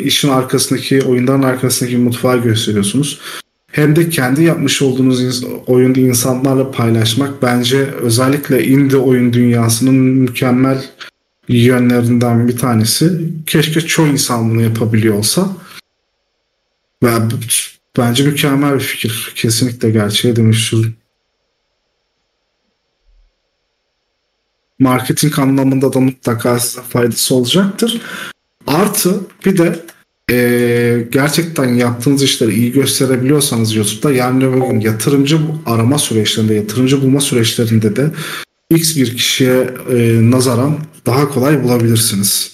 İşin 0.00 0.28
arkasındaki, 0.28 1.02
oyunların 1.02 1.42
arkasındaki 1.42 1.96
mutfağı 1.96 2.42
gösteriyorsunuz. 2.42 3.20
Hem 3.72 3.96
de 3.96 4.10
kendi 4.10 4.42
yapmış 4.42 4.82
olduğunuz 4.82 5.44
oyunu 5.66 5.98
insanlarla 5.98 6.70
paylaşmak 6.70 7.42
bence 7.42 7.78
özellikle 7.78 8.66
indie 8.66 8.98
oyun 8.98 9.32
dünyasının 9.32 9.94
mükemmel 9.94 10.84
yönlerinden 11.48 12.48
bir 12.48 12.56
tanesi. 12.56 13.20
Keşke 13.46 13.80
çoğu 13.80 14.06
insan 14.06 14.50
bunu 14.50 14.62
yapabiliyor 14.62 15.14
olsa. 15.14 15.56
Bence 17.98 18.24
mükemmel 18.24 18.74
bir 18.74 18.80
fikir. 18.80 19.32
Kesinlikle 19.34 19.90
gerçeğe 19.90 20.36
dönüştürün. 20.36 20.94
Marketing 24.82 25.38
anlamında 25.38 25.92
da 25.92 26.00
mutlaka 26.00 26.58
size 26.58 26.82
faydası 26.82 27.34
olacaktır. 27.34 28.00
Artı 28.66 29.20
bir 29.46 29.58
de 29.58 29.80
e, 30.30 31.06
gerçekten 31.12 31.74
yaptığınız 31.74 32.22
işleri 32.22 32.54
iyi 32.54 32.72
gösterebiliyorsanız 32.72 33.74
YouTube'da 33.74 34.12
yarın 34.12 34.40
öbür 34.40 34.60
gün 34.60 34.80
yatırımcı 34.80 35.38
arama 35.66 35.98
süreçlerinde, 35.98 36.54
yatırımcı 36.54 37.02
bulma 37.02 37.20
süreçlerinde 37.20 37.96
de 37.96 38.10
X 38.70 38.96
bir 38.96 39.16
kişiye 39.16 39.70
e, 39.90 40.30
nazaran 40.30 40.78
daha 41.06 41.28
kolay 41.28 41.64
bulabilirsiniz. 41.64 42.52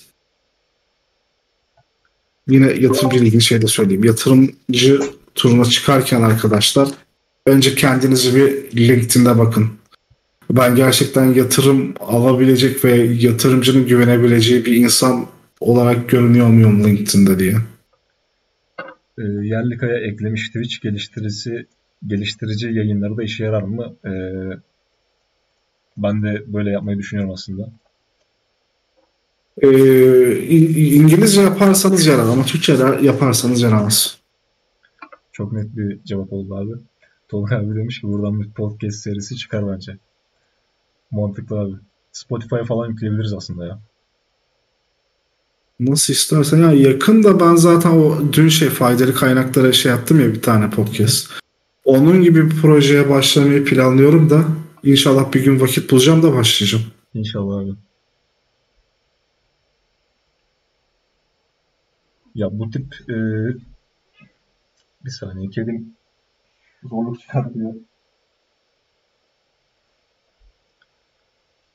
Yine 2.49 2.73
yatırımcı 2.73 3.17
ilgili 3.17 3.43
şey 3.43 3.63
de 3.63 3.67
söyleyeyim. 3.67 4.05
Yatırımcı 4.05 5.01
turuna 5.35 5.65
çıkarken 5.65 6.23
arkadaşlar 6.23 6.89
önce 7.47 7.75
kendinizi 7.75 8.37
bir 8.37 8.77
LinkedIn'de 8.77 9.39
bakın. 9.39 9.78
Ben 10.51 10.77
gerçekten 10.77 11.25
yatırım 11.25 11.95
alabilecek 12.01 12.85
ve 12.85 12.93
yatırımcının 12.97 13.87
güvenebileceği 13.87 14.65
bir 14.65 14.77
insan 14.77 15.27
olarak 15.61 16.09
görünüyor 16.09 16.47
muyum 16.47 16.85
LinkedIn'de 16.85 17.39
diye. 17.39 17.55
E, 19.19 19.23
yerli 19.23 19.79
kaya 19.79 19.99
eklemiş 19.99 20.47
Twitch 20.47 20.83
geliştirisi 20.83 21.67
geliştirici 22.07 22.67
yayınları 22.67 23.17
da 23.17 23.23
işe 23.23 23.45
yarar 23.45 23.63
mı? 23.63 23.97
E, 24.05 24.13
ben 25.97 26.23
de 26.23 26.43
böyle 26.47 26.71
yapmayı 26.71 26.99
düşünüyorum 26.99 27.33
aslında. 27.33 27.73
E, 29.63 29.69
İngilizce 30.95 31.41
yaparsanız 31.41 32.07
yarar 32.07 32.29
ama 32.29 32.45
Türkçe 32.45 32.77
yaparsanız 33.03 33.63
yaramaz. 33.63 34.19
Çok 35.33 35.53
net 35.53 35.77
bir 35.77 36.05
cevap 36.05 36.33
oldu 36.33 36.57
abi. 36.57 36.73
Tolga 37.29 37.57
abi 37.57 37.77
demiş 37.77 38.01
ki 38.01 38.07
buradan 38.07 38.41
bir 38.41 38.51
podcast 38.51 38.97
serisi 38.97 39.37
çıkar 39.37 39.69
bence. 39.73 39.97
Mantıklı 41.11 41.59
abi. 41.59 41.73
Spotify 42.13 42.57
falan 42.69 42.89
yükleyebiliriz 42.89 43.33
aslında 43.33 43.67
ya. 43.67 43.79
Nasıl 45.81 46.13
istersen 46.13 46.59
ya 46.59 46.73
yakın 46.73 47.25
da 47.25 47.41
ben 47.41 47.55
zaten 47.57 47.91
o 47.91 48.33
dün 48.33 48.49
şey 48.49 48.69
faydalı 48.69 49.15
kaynaklara 49.15 49.73
şey 49.73 49.93
yaptım 49.93 50.21
ya 50.21 50.27
bir 50.27 50.43
tane 50.43 50.71
podcast. 50.71 51.31
Onun 51.85 52.23
gibi 52.23 52.51
bir 52.51 52.57
projeye 52.57 53.11
başlamayı 53.11 53.65
planlıyorum 53.65 54.31
da 54.31 54.45
inşallah 54.83 55.33
bir 55.33 55.45
gün 55.45 55.61
vakit 55.61 55.91
bulacağım 55.91 56.23
da 56.23 56.35
başlayacağım. 56.35 56.85
İnşallah 57.15 57.61
abi. 57.61 57.71
Ya 62.35 62.59
bu 62.59 62.71
tip 62.71 62.95
e, 63.11 63.17
bir 65.05 65.11
saniye 65.11 65.51
kedim 65.51 65.95
zorluk 66.85 67.21
çıkartıyor. 67.21 67.75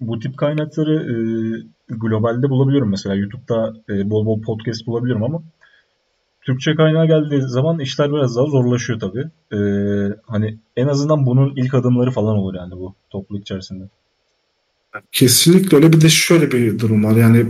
Bu 0.07 0.19
tip 0.19 0.37
kaynakları 0.37 0.95
e, 0.95 1.15
globalde 1.95 2.49
bulabiliyorum 2.49 2.89
mesela. 2.89 3.15
YouTube'da 3.15 3.73
e, 3.89 4.09
bol 4.09 4.25
bol 4.25 4.41
podcast 4.41 4.87
bulabiliyorum 4.87 5.23
ama 5.23 5.43
Türkçe 6.41 6.75
kaynağı 6.75 7.07
geldiği 7.07 7.41
zaman 7.41 7.79
işler 7.79 8.13
biraz 8.13 8.35
daha 8.35 8.45
zorlaşıyor 8.45 8.99
tabii. 8.99 9.25
E, 9.53 9.59
hani 10.27 10.57
en 10.75 10.87
azından 10.87 11.25
bunun 11.25 11.53
ilk 11.55 11.73
adımları 11.73 12.11
falan 12.11 12.37
olur 12.37 12.55
yani 12.55 12.71
bu 12.71 12.95
topluluk 13.09 13.41
içerisinde. 13.41 13.83
Kesinlikle 15.11 15.77
öyle 15.77 15.93
bir 15.93 16.01
de 16.01 16.09
şöyle 16.09 16.51
bir 16.51 16.79
durum 16.79 17.03
var. 17.03 17.15
Yani 17.15 17.45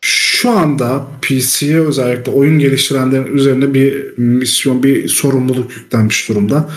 şu 0.00 0.50
anda 0.50 1.06
PC'ye 1.22 1.80
özellikle 1.80 2.32
oyun 2.32 2.58
geliştirenlerin 2.58 3.36
üzerine 3.36 3.74
bir 3.74 4.18
misyon, 4.18 4.82
bir 4.82 5.08
sorumluluk 5.08 5.76
yüklenmiş 5.76 6.28
durumda. 6.28 6.70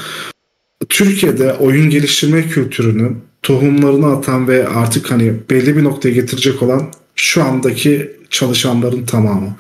Türkiye'de 0.89 1.53
oyun 1.53 1.89
geliştirme 1.89 2.47
kültürünün 2.47 3.26
tohumlarını 3.43 4.07
atan 4.07 4.47
ve 4.47 4.67
artık 4.67 5.11
hani 5.11 5.33
belli 5.49 5.77
bir 5.77 5.83
noktaya 5.83 6.11
getirecek 6.11 6.63
olan 6.63 6.91
şu 7.15 7.43
andaki 7.43 8.11
çalışanların 8.29 9.05
tamamı. 9.05 9.55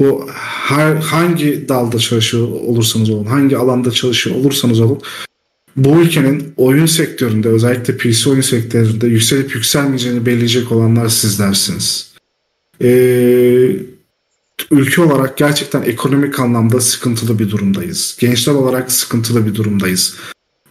Bu 0.00 0.28
her, 0.68 0.96
hangi 0.96 1.68
dalda 1.68 1.98
çalışıyor 1.98 2.48
olursanız 2.48 3.10
olun, 3.10 3.24
hangi 3.24 3.56
alanda 3.56 3.90
çalışıyor 3.90 4.36
olursanız 4.36 4.80
olun 4.80 5.02
bu 5.76 6.00
ülkenin 6.00 6.54
oyun 6.56 6.86
sektöründe 6.86 7.48
özellikle 7.48 7.96
PC 7.96 8.30
oyun 8.30 8.40
sektöründe 8.40 9.06
yükselip 9.06 9.54
yükselmeyeceğini 9.54 10.26
belirleyecek 10.26 10.72
olanlar 10.72 11.08
sizlersiniz. 11.08 12.12
Ee, 12.82 13.76
ülke 14.70 15.02
olarak 15.02 15.36
gerçekten 15.36 15.82
ekonomik 15.82 16.40
anlamda 16.40 16.80
sıkıntılı 16.80 17.38
bir 17.38 17.50
durumdayız. 17.50 18.16
Gençler 18.20 18.52
olarak 18.52 18.92
sıkıntılı 18.92 19.46
bir 19.46 19.54
durumdayız 19.54 20.16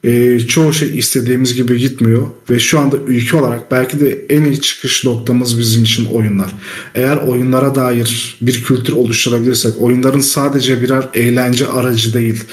e, 0.03 0.39
çoğu 0.39 0.73
şey 0.73 0.97
istediğimiz 0.97 1.53
gibi 1.53 1.77
gitmiyor 1.77 2.27
ve 2.49 2.59
şu 2.59 2.79
anda 2.79 2.97
ülke 2.97 3.37
olarak 3.37 3.71
belki 3.71 3.99
de 3.99 4.25
en 4.29 4.43
iyi 4.43 4.61
çıkış 4.61 5.05
noktamız 5.05 5.59
bizim 5.59 5.83
için 5.83 6.05
oyunlar. 6.05 6.51
Eğer 6.95 7.17
oyunlara 7.17 7.75
dair 7.75 8.37
bir 8.41 8.63
kültür 8.63 8.93
oluşturabilirsek, 8.93 9.81
oyunların 9.81 10.19
sadece 10.19 10.81
birer 10.81 11.03
eğlence 11.13 11.67
aracı 11.67 12.13
değil, 12.13 12.43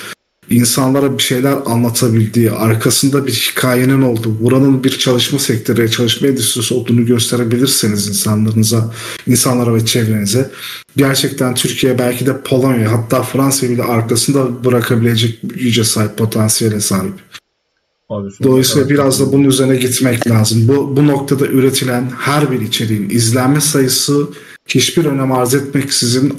insanlara 0.51 1.18
bir 1.18 1.22
şeyler 1.22 1.55
anlatabildiği, 1.66 2.51
arkasında 2.51 3.26
bir 3.26 3.32
hikayenin 3.32 4.03
olduğu, 4.03 4.40
buranın 4.40 4.84
bir 4.84 4.90
çalışma 4.90 5.38
sektörü, 5.38 5.90
çalışma 5.90 6.28
endüstrisi 6.28 6.74
olduğunu 6.74 7.07
gösterebilirseniz 7.07 8.09
insanlarınıza, 8.09 8.94
insanlara 9.26 9.74
ve 9.74 9.86
çevrenize 9.86 10.51
gerçekten 10.96 11.55
Türkiye 11.55 11.99
belki 11.99 12.26
de 12.26 12.40
Polonya 12.40 12.92
hatta 12.92 13.22
Fransa 13.22 13.68
bile 13.68 13.82
arkasında 13.82 14.64
bırakabilecek 14.64 15.38
güce 15.42 15.84
sahip, 15.84 16.16
potansiyele 16.16 16.80
sahip. 16.80 17.14
Abi, 18.09 18.28
Dolayısıyla 18.42 18.88
biraz 18.88 19.20
da 19.20 19.32
bunun 19.32 19.44
üzerine 19.44 19.76
gitmek 19.76 20.30
lazım. 20.30 20.68
Bu, 20.68 20.96
bu 20.96 21.07
noktada 21.07 21.46
üretilen 21.46 22.11
her 22.18 22.51
bir 22.51 22.61
içeriğin 22.61 23.11
izlenme 23.11 23.61
sayısı 23.61 24.28
hiçbir 24.68 25.04
önem 25.04 25.32
arz 25.32 25.54
etmeksizin 25.54 26.32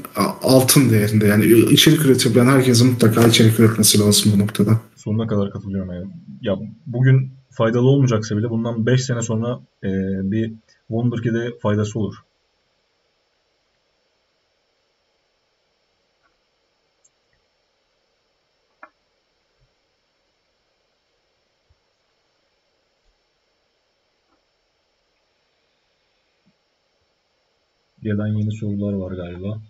altın 0.44 0.90
değerinde. 0.90 1.28
Yani 1.28 1.46
içerik 1.46 2.06
üretebilen 2.06 2.46
herkesin 2.46 2.92
mutlaka 2.92 3.28
içerik 3.28 3.60
üretmesi 3.60 4.00
lazım 4.00 4.32
bu 4.36 4.40
noktada. 4.40 4.80
Sonuna 4.96 5.28
kadar 5.28 5.52
katılıyorum 5.52 5.94
yani. 5.94 6.08
Ya 6.42 6.56
bugün 6.86 7.32
faydalı 7.50 7.88
olmayacaksa 7.88 8.38
bile 8.38 8.50
bundan 8.50 8.86
5 8.86 9.04
sene 9.04 9.22
sonra 9.22 9.60
e, 9.84 9.90
bir 10.32 10.54
Wonderkid'e 10.88 11.60
faydası 11.62 12.00
olur. 12.00 12.16
Gelen 28.04 28.28
yeni 28.28 28.52
sorular 28.52 28.94
var 28.94 29.12
galiba. 29.12 29.62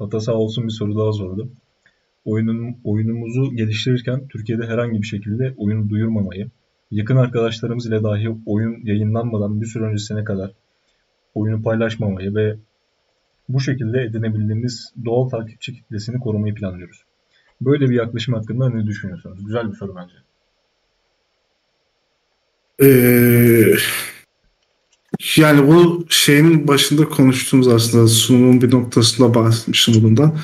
Ata 0.00 0.20
sağ 0.20 0.32
olsun 0.34 0.64
bir 0.64 0.70
soru 0.70 0.98
daha 0.98 1.12
sordu. 1.12 1.48
Oyunun, 2.24 2.76
oyunumuzu 2.84 3.56
geliştirirken 3.56 4.28
Türkiye'de 4.28 4.66
herhangi 4.66 5.02
bir 5.02 5.06
şekilde 5.06 5.54
oyunu 5.56 5.88
duyurmamayı, 5.88 6.50
yakın 6.94 7.16
arkadaşlarımız 7.16 7.86
ile 7.86 8.02
dahi 8.02 8.28
oyun 8.46 8.76
yayınlanmadan 8.84 9.60
bir 9.60 9.66
süre 9.66 9.84
öncesine 9.84 10.24
kadar 10.24 10.50
oyunu 11.34 11.62
paylaşmamayı 11.62 12.34
ve 12.34 12.56
bu 13.48 13.60
şekilde 13.60 14.02
edinebildiğimiz 14.02 14.92
doğal 15.04 15.28
takipçi 15.28 15.74
kitlesini 15.74 16.20
korumayı 16.20 16.54
planlıyoruz. 16.54 17.04
Böyle 17.60 17.90
bir 17.90 17.94
yaklaşım 17.94 18.34
hakkında 18.34 18.70
ne 18.70 18.86
düşünüyorsunuz? 18.86 19.46
Güzel 19.46 19.70
bir 19.70 19.76
soru 19.76 19.96
bence. 19.96 20.14
Ee, 22.82 23.74
yani 25.36 25.68
bu 25.68 26.06
şeyin 26.08 26.68
başında 26.68 27.08
konuştuğumuz 27.08 27.68
aslında 27.68 28.08
sunumun 28.08 28.62
bir 28.62 28.70
noktasında 28.70 29.34
bahsetmiştim 29.34 30.02
bundan. 30.02 30.38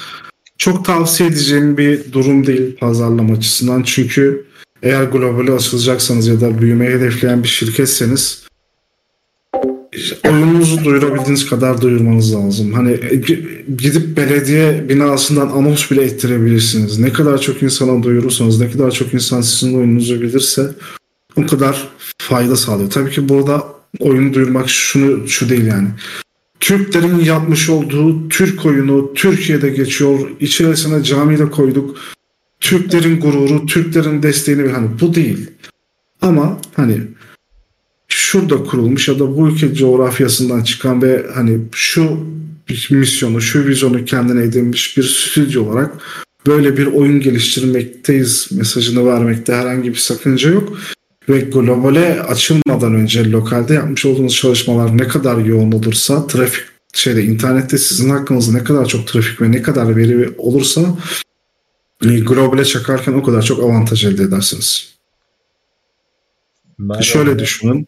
Çok 0.59 0.85
tavsiye 0.85 1.29
edeceğim 1.29 1.77
bir 1.77 2.13
durum 2.13 2.47
değil 2.47 2.77
pazarlama 2.77 3.35
açısından. 3.35 3.83
Çünkü 3.83 4.50
eğer 4.83 5.05
globale 5.05 5.53
açılacaksanız 5.53 6.27
ya 6.27 6.41
da 6.41 6.59
büyümeyi 6.59 6.91
hedefleyen 6.91 7.43
bir 7.43 7.49
şirketseniz 7.49 8.51
oyununuzu 10.29 10.85
duyurabildiğiniz 10.85 11.47
kadar 11.47 11.81
duyurmanız 11.81 12.35
lazım. 12.35 12.73
Hani 12.73 12.93
e, 12.93 13.17
gidip 13.79 14.17
belediye 14.17 14.89
binasından 14.89 15.49
anons 15.49 15.91
bile 15.91 16.03
ettirebilirsiniz. 16.03 16.99
Ne 16.99 17.13
kadar 17.13 17.41
çok 17.41 17.63
insana 17.63 18.03
duyurursanız, 18.03 18.61
ne 18.61 18.71
kadar 18.71 18.91
çok 18.91 19.15
insan 19.15 19.41
sizin 19.41 19.79
oyununuzu 19.79 20.21
bilirse 20.21 20.71
o 21.37 21.47
kadar 21.47 21.89
fayda 22.19 22.57
sağlıyor. 22.57 22.91
Tabii 22.91 23.11
ki 23.11 23.29
burada 23.29 23.65
oyunu 24.01 24.35
duyurmak 24.35 24.69
şunu 24.69 25.29
şu 25.29 25.49
değil 25.49 25.67
yani. 25.67 25.89
Türklerin 26.61 27.25
yapmış 27.25 27.71
olduğu 27.71 28.29
Türk 28.29 28.67
oyunu 28.67 29.15
Türkiye'de 29.15 29.69
geçiyor. 29.69 30.31
İçerisine 30.41 31.03
cami 31.03 31.39
de 31.39 31.51
koyduk. 31.51 31.97
Türklerin 32.61 33.21
gururu, 33.21 33.67
Türklerin 33.67 34.23
desteğini 34.23 34.69
hani 34.69 34.89
bu 35.01 35.15
değil. 35.15 35.51
Ama 36.23 36.61
hani 36.77 37.01
şurada 38.09 38.65
kurulmuş 38.65 39.09
ya 39.09 39.19
da 39.19 39.37
bu 39.37 39.49
ülke 39.49 39.75
coğrafyasından 39.75 40.63
çıkan 40.63 41.03
ve 41.03 41.27
hani 41.35 41.59
şu 41.73 42.27
misyonu, 42.91 43.41
şu 43.41 43.67
vizyonu 43.67 44.05
kendine 44.05 44.43
edinmiş 44.43 44.97
bir 44.97 45.03
stüdyo 45.03 45.65
olarak 45.65 45.95
böyle 46.47 46.77
bir 46.77 46.87
oyun 46.87 47.21
geliştirmekteyiz 47.21 48.49
mesajını 48.53 49.07
vermekte 49.07 49.55
herhangi 49.55 49.91
bir 49.91 49.99
sakınca 49.99 50.51
yok. 50.51 50.79
Ve 51.29 51.41
globale 51.41 52.23
açılmadan 52.23 52.95
önce 52.95 53.31
lokalde 53.31 53.75
yapmış 53.75 54.07
olduğunuz 54.07 54.35
çalışmalar 54.35 54.99
ne 54.99 55.09
kadar 55.09 55.39
yoğun 55.39 55.73
olursa 55.73 56.27
trafik 56.27 56.65
şeyde 56.93 57.25
internette 57.25 57.79
sizin 57.79 58.11
hakkınızda 58.11 58.59
ne 58.59 58.65
kadar 58.65 58.87
çok 58.87 59.07
trafik 59.07 59.43
ve 59.43 59.53
ne 59.53 59.63
kadar 59.63 59.97
veri 59.97 60.31
olursa 60.39 60.99
globale 62.01 62.65
çakarken 62.65 63.13
o 63.13 63.23
kadar 63.23 63.43
çok 63.43 63.63
avantaj 63.65 64.05
elde 64.05 64.23
edersiniz. 64.23 64.95
Ben 66.79 67.01
Şöyle 67.01 67.35
de... 67.35 67.39
düşünün. 67.39 67.87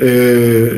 Ee, 0.00 0.70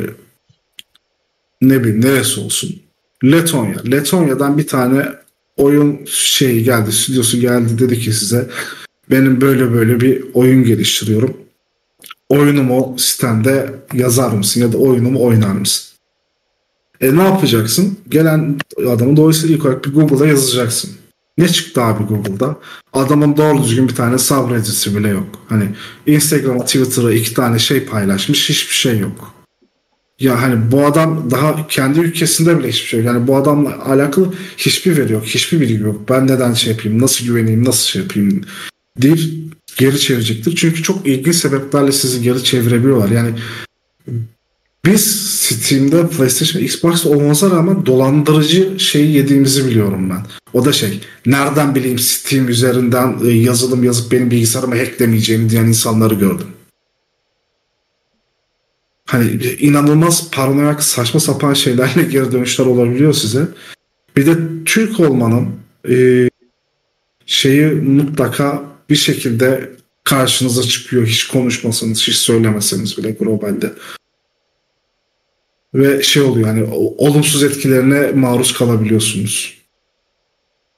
ne 1.61 1.81
bileyim 1.81 2.05
neresi 2.05 2.41
olsun. 2.41 2.83
Letonya. 3.25 3.83
Letonya'dan 3.91 4.59
bir 4.59 4.67
tane 4.67 5.09
oyun 5.57 6.01
şeyi 6.07 6.65
geldi, 6.65 6.93
stüdyosu 6.93 7.41
geldi 7.41 7.79
dedi 7.79 8.01
ki 8.01 8.13
size 8.13 8.49
benim 9.11 9.41
böyle 9.41 9.73
böyle 9.73 10.01
bir 10.01 10.25
oyun 10.35 10.65
geliştiriyorum. 10.65 11.37
Oyunumu 12.29 12.97
sistemde 12.99 13.75
yazar 13.93 14.33
mısın 14.33 14.61
ya 14.61 14.73
da 14.73 14.79
oyunumu 14.79 15.25
oynar 15.25 15.53
mısın? 15.53 15.97
E 17.01 17.17
ne 17.17 17.23
yapacaksın? 17.23 17.99
Gelen 18.09 18.59
adamın 18.89 19.17
dolayısıyla 19.17 19.57
ilk 19.57 19.65
olarak 19.65 19.85
bir 19.85 19.93
Google'a 19.93 20.27
yazacaksın. 20.27 20.91
Ne 21.39 21.49
çıktı 21.49 21.83
abi 21.83 22.05
Google'da? 22.05 22.57
Adamın 22.93 23.37
doğru 23.37 23.63
düzgün 23.63 23.89
bir 23.89 23.95
tane 23.95 24.19
subreddit'i 24.19 24.97
bile 24.97 25.09
yok. 25.09 25.27
Hani 25.49 25.69
Instagram'a, 26.07 26.65
Twitter'a 26.65 27.13
iki 27.13 27.35
tane 27.35 27.59
şey 27.59 27.85
paylaşmış 27.85 28.49
hiçbir 28.49 28.75
şey 28.75 28.99
yok. 28.99 29.35
Ya 30.21 30.43
hani 30.43 30.73
bu 30.73 30.87
adam 30.87 31.31
daha 31.31 31.67
kendi 31.69 32.01
ülkesinde 32.01 32.59
bile 32.59 32.69
hiçbir 32.69 32.89
şey 32.89 33.01
yok. 33.01 33.07
Yani 33.07 33.27
bu 33.27 33.37
adamla 33.37 33.85
alakalı 33.87 34.35
hiçbir 34.57 34.97
veri 34.97 35.13
yok. 35.13 35.25
Hiçbir 35.25 35.61
bilgi 35.61 35.83
yok. 35.83 36.09
Ben 36.09 36.27
neden 36.27 36.53
şey 36.53 36.73
yapayım, 36.73 37.03
nasıl 37.03 37.27
güveneyim, 37.27 37.65
nasıl 37.65 37.87
şey 37.87 38.03
yapayım 38.03 38.41
deyip 39.03 39.21
geri 39.77 40.01
çevirecektir. 40.01 40.57
Çünkü 40.57 40.83
çok 40.83 41.07
ilginç 41.07 41.37
sebeplerle 41.37 41.93
sizi 41.93 42.23
geri 42.23 42.45
çevirebiliyorlar. 42.45 43.09
Yani 43.09 43.31
biz 44.87 45.31
Steam'de 45.41 46.09
PlayStation, 46.09 46.63
Xbox 46.63 47.07
olmasına 47.07 47.57
rağmen 47.57 47.87
dolandırıcı 47.87 48.75
şeyi 48.79 49.17
yediğimizi 49.17 49.67
biliyorum 49.67 50.11
ben. 50.11 50.27
O 50.53 50.65
da 50.65 50.73
şey, 50.73 51.01
nereden 51.27 51.75
bileyim 51.75 51.99
Steam 51.99 52.49
üzerinden 52.49 53.19
e, 53.25 53.29
yazılım 53.29 53.85
yazıp 53.85 54.13
benim 54.13 54.31
bilgisayarımı 54.31 54.77
hacklemeyeceğini 54.77 55.51
diyen 55.51 55.65
insanları 55.65 56.15
gördüm. 56.15 56.47
Hani 59.07 59.31
inanılmaz 59.61 60.31
paranoyak 60.31 60.83
saçma 60.83 61.21
sapan 61.21 61.55
şeylerle 61.55 62.03
geri 62.11 62.33
dönüşler 62.33 62.67
olabiliyor 62.67 63.13
size. 63.13 63.49
Bir 64.17 64.27
de 64.27 64.37
Türk 64.65 65.01
olmanın 65.01 65.49
e, 65.89 66.29
şeyi 67.27 67.67
mutlaka 67.67 68.63
bir 68.91 68.97
şekilde 68.97 69.77
karşınıza 70.05 70.63
çıkıyor. 70.63 71.07
Hiç 71.07 71.27
konuşmasanız, 71.27 72.09
hiç 72.09 72.17
söylemeseniz 72.17 72.99
bile 72.99 73.11
globalde. 73.11 73.73
Ve 75.75 76.03
şey 76.03 76.23
oluyor 76.23 76.47
yani 76.47 76.65
olumsuz 76.99 77.43
etkilerine 77.43 78.13
maruz 78.13 78.53
kalabiliyorsunuz. 78.53 79.63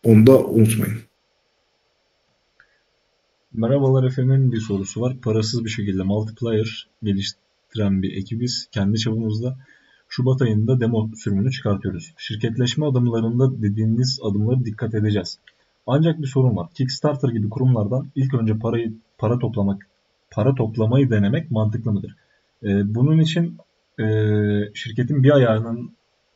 Onu 0.05 0.27
da 0.27 0.45
unutmayın. 0.45 0.99
Merhabalar 3.53 4.05
efendim 4.05 4.53
bir 4.53 4.61
sorusu 4.61 5.01
var. 5.01 5.17
Parasız 5.23 5.65
bir 5.65 5.71
şekilde 5.71 6.03
multiplayer 6.03 6.89
geliştiren 7.03 8.03
bir 8.03 8.17
ekibiz. 8.17 8.69
Kendi 8.73 8.99
çapımızda 8.99 9.57
Şubat 10.09 10.43
ayında 10.43 10.81
demo 10.81 11.11
sürümünü 11.17 11.51
çıkartıyoruz. 11.51 12.15
Şirketleşme 12.17 12.87
adımlarında 12.87 13.63
dediğiniz 13.63 14.21
adımları 14.23 14.65
dikkat 14.65 14.95
edeceğiz. 14.95 15.39
Ancak 15.87 16.23
bir 16.23 16.27
sorun 16.27 16.57
var. 16.57 16.69
Kickstarter 16.75 17.29
gibi 17.29 17.49
kurumlardan 17.49 18.09
ilk 18.15 18.35
önce 18.35 18.59
parayı 18.59 18.93
para 19.19 19.39
toplamak, 19.39 19.87
para 20.31 20.55
toplamayı 20.55 21.11
denemek 21.11 21.51
mantıklı 21.51 21.93
mıdır? 21.93 22.17
Ee, 22.63 22.95
bunun 22.95 23.19
için 23.19 23.57
e, 23.99 24.05
şirketin 24.75 25.23
bir 25.23 25.31
ayağının 25.31 25.93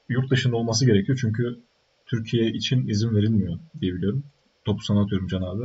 yurt 0.08 0.30
dışında 0.30 0.56
olması 0.56 0.86
gerekiyor. 0.86 1.18
Çünkü 1.20 1.58
Türkiye 2.06 2.46
için 2.46 2.88
izin 2.88 3.16
verilmiyor 3.16 3.58
diye 3.80 3.94
biliyorum. 3.94 4.24
Topu 4.64 4.84
sana 4.84 5.02
atıyorum 5.02 5.28
Can 5.28 5.42
abi. 5.42 5.62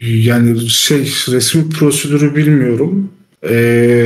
Yani 0.00 0.60
şey 0.60 1.00
resmi 1.28 1.70
prosedürü 1.70 2.36
bilmiyorum. 2.36 3.12
Ee, 3.42 3.54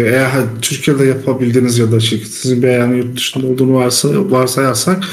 eğer 0.07 0.31
Türkiye'de 0.63 1.05
yapabildiğiniz 1.05 1.79
ya 1.79 1.93
da 1.93 2.01
şirketinizin 2.01 2.63
bir 2.63 2.69
ayağının 2.69 2.97
yurt 2.97 3.17
dışında 3.17 3.47
olduğunu 3.47 3.75
varsa, 3.75 4.31
varsayarsak 4.31 5.05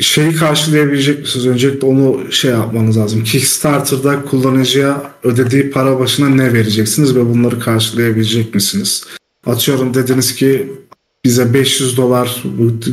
şeyi 0.00 0.34
karşılayabilecek 0.34 1.20
misiniz? 1.20 1.46
Öncelikle 1.46 1.86
onu 1.86 2.32
şey 2.32 2.50
yapmanız 2.50 2.98
lazım. 2.98 3.24
Kickstarter'da 3.24 4.22
kullanıcıya 4.22 5.12
ödediği 5.22 5.70
para 5.70 5.98
başına 5.98 6.28
ne 6.28 6.52
vereceksiniz 6.52 7.16
ve 7.16 7.28
bunları 7.28 7.58
karşılayabilecek 7.58 8.54
misiniz? 8.54 9.04
Atıyorum 9.46 9.94
dediniz 9.94 10.34
ki 10.34 10.72
bize 11.24 11.54
500 11.54 11.96
dolar 11.96 12.42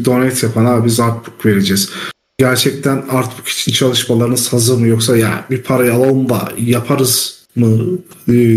donate 0.06 0.48
yapan 0.48 0.66
abi 0.66 0.86
biz 0.86 1.00
artbook 1.00 1.46
vereceğiz. 1.46 1.90
Gerçekten 2.38 2.98
artbook 2.98 3.48
için 3.48 3.72
çalışmalarınız 3.72 4.54
hazır 4.54 4.78
mı 4.78 4.88
yoksa 4.88 5.18
ya 5.18 5.46
bir 5.50 5.64
parayı 5.64 5.94
alalım 5.94 6.30
da 6.30 6.52
yaparız 6.58 7.40
mı 7.56 8.00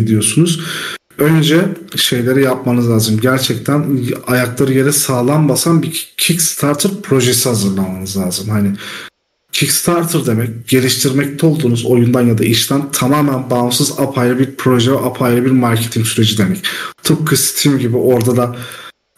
diyorsunuz. 0.07 0.61
Önce 1.19 1.69
şeyleri 1.97 2.43
yapmanız 2.43 2.91
lazım. 2.91 3.21
Gerçekten 3.21 3.99
ayakları 4.27 4.73
yere 4.73 4.93
sağlam 4.93 5.49
basan 5.49 5.83
bir 5.83 6.15
Kickstarter 6.17 6.91
projesi 7.03 7.49
hazırlamanız 7.49 8.17
lazım. 8.17 8.49
Hani 8.49 8.73
Kickstarter 9.53 10.27
demek 10.27 10.69
geliştirmekte 10.69 11.47
olduğunuz 11.47 11.87
oyundan 11.87 12.23
ya 12.23 12.39
da 12.39 12.45
işten 12.45 12.91
tamamen 12.93 13.51
bağımsız 13.51 14.01
apayrı 14.01 14.39
bir 14.39 14.55
proje, 14.59 14.93
apayrı 14.93 15.45
bir 15.45 15.51
marketing 15.51 16.07
süreci 16.07 16.39
demek. 16.39 16.65
Tıpkı 17.03 17.37
Steam 17.37 17.79
gibi 17.79 17.97
orada 17.97 18.37
da 18.37 18.57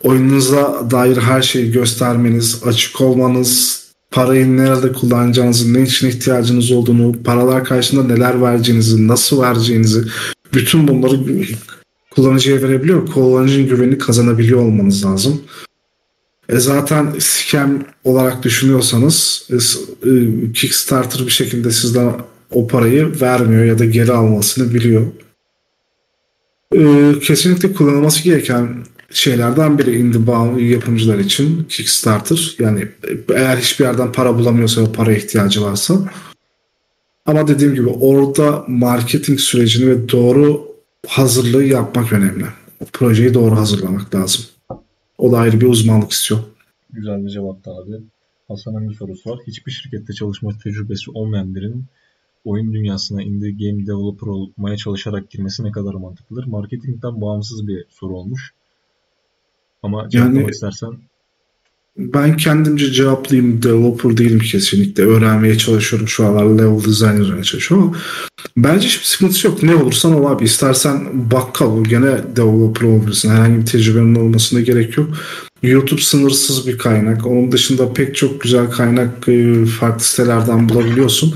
oyununuza 0.03 0.91
dair 0.91 1.17
her 1.17 1.43
şeyi 1.43 1.73
göstermeniz, 1.73 2.63
açık 2.65 3.01
olmanız, 3.01 3.85
parayı 4.11 4.57
nerede 4.57 4.93
kullanacağınızı, 4.93 5.75
ne 5.75 5.83
için 5.83 6.09
ihtiyacınız 6.09 6.71
olduğunu, 6.71 7.23
paralar 7.23 7.65
karşısında 7.65 8.05
neler 8.05 8.43
vereceğinizi, 8.43 9.09
nasıl 9.09 9.43
vereceğinizi, 9.43 10.05
bütün 10.55 10.89
bunları 10.89 11.21
kullanıcıya 12.11 12.63
verebiliyor. 12.63 13.07
Kullanıcının 13.07 13.69
güvenini 13.69 13.99
kazanabiliyor 13.99 14.61
olmanız 14.61 15.05
lazım. 15.05 15.41
E 16.49 16.59
zaten 16.59 17.15
scam 17.19 17.85
olarak 18.05 18.43
düşünüyorsanız 18.43 19.49
e, 19.51 19.57
e, 20.11 20.53
Kickstarter 20.53 21.27
bir 21.27 21.31
şekilde 21.31 21.71
sizden 21.71 22.13
o 22.51 22.67
parayı 22.67 23.21
vermiyor 23.21 23.65
ya 23.65 23.79
da 23.79 23.85
geri 23.85 24.13
almasını 24.13 24.75
biliyor. 24.75 25.07
E, 26.75 27.13
kesinlikle 27.21 27.73
kullanılması 27.73 28.23
gereken 28.23 28.85
şeylerden 29.11 29.79
biri 29.79 29.99
indie 29.99 30.69
yapımcılar 30.69 31.19
için 31.19 31.65
Kickstarter. 31.69 32.57
Yani 32.59 32.89
eğer 33.35 33.57
hiçbir 33.57 33.85
yerden 33.85 34.13
para 34.13 34.39
bulamıyorsa 34.39 34.83
ve 34.83 34.93
para 34.93 35.13
ihtiyacı 35.13 35.63
varsa. 35.63 35.95
Ama 37.27 37.49
dediğim 37.49 37.75
gibi 37.75 37.89
orada 37.89 38.65
marketing 38.69 39.41
sürecini 39.41 39.91
ve 39.91 40.09
doğru 40.09 40.75
hazırlığı 41.07 41.65
yapmak 41.65 42.13
önemli. 42.13 42.45
O 42.81 42.85
projeyi 42.93 43.35
doğru 43.35 43.57
hazırlamak 43.57 44.15
lazım. 44.15 44.45
O 45.19 45.33
da 45.33 45.39
ayrı 45.39 45.61
bir 45.61 45.67
uzmanlık 45.67 46.13
istiyor. 46.13 46.41
Güzel 46.91 47.25
bir 47.25 47.31
cevaptı 47.31 47.71
abi. 47.71 47.93
Hasan'ın 48.49 48.91
bir 48.91 48.95
sorusu 48.95 49.31
var. 49.31 49.39
Hiçbir 49.47 49.73
şirkette 49.73 50.13
çalışma 50.13 50.51
tecrübesi 50.65 51.11
olmayan 51.11 51.55
birinin 51.55 51.85
oyun 52.45 52.73
dünyasına 52.73 53.23
indie 53.23 53.51
game 53.51 53.87
developer 53.87 54.27
olmaya 54.27 54.77
çalışarak 54.77 55.31
girmesi 55.31 55.65
ne 55.65 55.73
kadar 55.73 55.95
mantıklıdır? 55.95 56.45
Marketingden 56.45 57.21
bağımsız 57.21 57.69
bir 57.69 57.85
soru 57.89 58.17
olmuş. 58.17 58.55
Ama 59.83 60.09
cevaplamak 60.09 60.41
yani, 60.41 60.51
istersen 60.51 60.99
ben 61.97 62.37
kendimce 62.37 62.93
cevaplayayım. 62.93 63.63
Developer 63.63 64.17
değilim 64.17 64.39
kesinlikle. 64.39 65.03
Öğrenmeye 65.03 65.59
çalışıyorum. 65.59 66.09
Şu 66.09 66.27
aralar 66.27 66.45
level 66.45 66.85
design 66.85 67.21
üzerine 67.21 67.43
çalışıyorum 67.43 67.87
ama 67.87 67.97
bence 68.57 68.87
hiçbir 68.87 69.05
sıkıntısı 69.05 69.47
yok. 69.47 69.63
Ne 69.63 69.75
olursan 69.75 70.15
ol 70.15 70.31
abi. 70.31 70.45
İstersen 70.45 71.31
bakkal 71.31 71.67
ol. 71.67 71.85
Gene 71.85 72.19
developer 72.37 72.87
olabilirsin. 72.87 73.31
Herhangi 73.31 73.61
bir 73.61 73.67
tecrübenin 73.67 74.15
olmasına 74.15 74.61
gerek 74.61 74.97
yok. 74.97 75.09
YouTube 75.63 76.01
sınırsız 76.01 76.67
bir 76.67 76.79
kaynak. 76.79 77.27
Onun 77.27 77.53
dışında 77.53 77.93
pek 77.93 78.17
çok 78.17 78.41
güzel 78.41 78.71
kaynak 78.71 79.29
e, 79.29 79.65
farklı 79.67 80.05
sitelerden 80.05 80.69
bulabiliyorsun. 80.69 81.35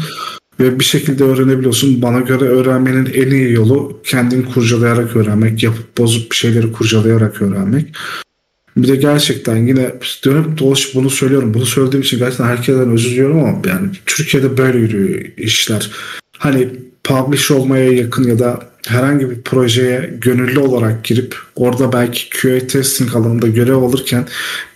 Ve 0.60 0.80
bir 0.80 0.84
şekilde 0.84 1.24
öğrenebiliyorsun. 1.24 2.02
Bana 2.02 2.20
göre 2.20 2.44
öğrenmenin 2.44 3.06
en 3.06 3.30
iyi 3.30 3.52
yolu 3.52 4.00
kendin 4.04 4.42
kurcalayarak 4.42 5.16
öğrenmek. 5.16 5.62
Yapıp 5.62 5.98
bozuk 5.98 6.30
bir 6.30 6.36
şeyleri 6.36 6.72
kurcalayarak 6.72 7.42
öğrenmek. 7.42 7.94
Bir 8.78 8.88
de 8.88 8.96
gerçekten 8.96 9.56
yine 9.56 9.92
dönüp 10.24 10.58
dolaş 10.58 10.94
bunu 10.94 11.10
söylüyorum. 11.10 11.54
Bunu 11.54 11.66
söylediğim 11.66 12.02
için 12.02 12.18
gerçekten 12.18 12.44
herkesten 12.44 12.90
özür 12.90 13.10
diliyorum 13.10 13.38
ama 13.38 13.62
yani 13.68 13.90
Türkiye'de 14.06 14.56
böyle 14.56 14.78
yürüyor 14.78 15.20
işler. 15.36 15.90
Hani 16.38 16.68
publish 17.04 17.50
olmaya 17.50 17.92
yakın 17.92 18.24
ya 18.24 18.38
da 18.38 18.60
herhangi 18.86 19.30
bir 19.30 19.42
projeye 19.42 20.14
gönüllü 20.20 20.58
olarak 20.58 21.04
girip 21.04 21.36
orada 21.56 21.92
belki 21.92 22.30
QA 22.30 22.66
testing 22.66 23.16
alanında 23.16 23.48
görev 23.48 23.76
alırken 23.76 24.26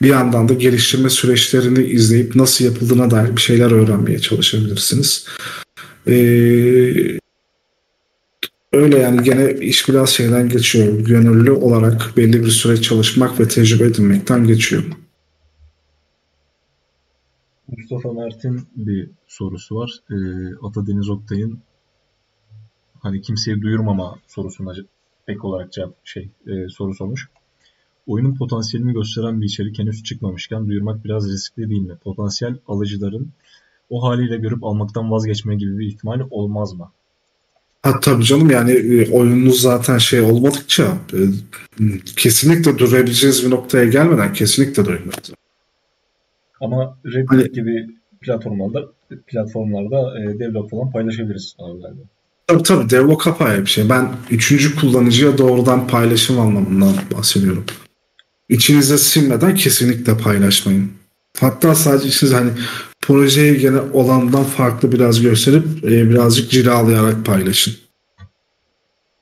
bir 0.02 0.08
yandan 0.08 0.48
da 0.48 0.54
geliştirme 0.54 1.10
süreçlerini 1.10 1.84
izleyip 1.84 2.36
nasıl 2.36 2.64
yapıldığına 2.64 3.10
dair 3.10 3.36
bir 3.36 3.40
şeyler 3.40 3.70
öğrenmeye 3.70 4.18
çalışabilirsiniz. 4.18 5.26
Ee, 6.08 7.18
Öyle 8.72 8.98
yani 8.98 9.22
gene 9.22 9.52
iş 9.52 9.88
biraz 9.88 10.10
şeyden 10.10 10.48
geçiyor. 10.48 11.00
Gönüllü 11.00 11.50
olarak 11.50 12.12
belli 12.16 12.44
bir 12.44 12.50
süre 12.50 12.82
çalışmak 12.82 13.40
ve 13.40 13.48
tecrübe 13.48 13.84
edinmekten 13.84 14.46
geçiyor. 14.46 14.84
Mustafa 17.68 18.12
Mert'in 18.12 18.60
bir 18.76 19.10
sorusu 19.26 19.76
var. 19.76 20.00
E, 20.10 20.16
Ata 20.62 20.86
Deniz 20.86 21.10
Oktay'ın 21.10 21.58
hani 23.00 23.22
kimseye 23.22 23.62
duyurmama 23.62 24.18
sorusuna 24.26 24.74
ek 25.28 25.40
olarak 25.42 25.72
cevap 25.72 25.94
şey 26.04 26.28
e, 26.46 26.68
soru 26.68 26.94
sormuş. 26.94 27.28
Oyunun 28.06 28.34
potansiyelini 28.34 28.92
gösteren 28.92 29.40
bir 29.40 29.46
içerik 29.46 29.78
henüz 29.78 30.02
çıkmamışken 30.02 30.68
duyurmak 30.68 31.04
biraz 31.04 31.32
riskli 31.32 31.70
değil 31.70 31.82
mi? 31.82 31.96
Potansiyel 32.04 32.56
alıcıların 32.68 33.32
o 33.90 34.02
haliyle 34.02 34.36
görüp 34.36 34.64
almaktan 34.64 35.10
vazgeçme 35.10 35.56
gibi 35.56 35.78
bir 35.78 35.86
ihtimal 35.86 36.20
olmaz 36.30 36.72
mı? 36.72 36.92
Ha, 37.82 38.00
tabii 38.00 38.24
canım 38.24 38.50
yani 38.50 38.72
e, 38.72 39.10
oyununuz 39.10 39.60
zaten 39.60 39.98
şey 39.98 40.20
olmadıkça 40.20 40.96
e, 41.12 41.18
kesinlikle 42.16 42.78
durabileceğiniz 42.78 43.44
bir 43.44 43.50
noktaya 43.50 43.84
gelmeden 43.84 44.32
kesinlikle 44.32 44.84
durmayız. 44.84 45.32
Ama 46.60 46.98
Reddit 47.06 47.30
hani, 47.30 47.52
gibi 47.52 47.86
platformlarda 48.20 48.82
platformlarda 49.26 50.20
e, 50.20 50.38
devlog 50.38 50.70
falan 50.70 50.90
paylaşabiliriz 50.92 51.56
abi 51.58 51.82
galiba. 51.82 52.02
Tabii 52.46 52.62
tabii 52.62 52.90
devlog 52.90 53.26
apayrı 53.26 53.60
bir 53.60 53.70
şey. 53.70 53.88
Ben 53.88 54.08
üçüncü 54.30 54.76
kullanıcıya 54.76 55.38
doğrudan 55.38 55.86
paylaşım 55.88 56.40
anlamından 56.40 56.94
bahsediyorum. 57.16 57.64
İçinize 58.48 58.98
silmeden 58.98 59.54
kesinlikle 59.54 60.16
paylaşmayın. 60.16 60.92
Hatta 61.40 61.74
sadece 61.74 62.10
siz 62.10 62.32
hani 62.32 62.50
projeyi 63.00 63.58
gene 63.58 63.80
olandan 63.80 64.44
farklı 64.44 64.92
biraz 64.92 65.20
gösterip 65.20 65.84
e, 65.84 66.10
birazcık 66.10 66.50
cilalayarak 66.50 67.26
paylaşın. 67.26 67.74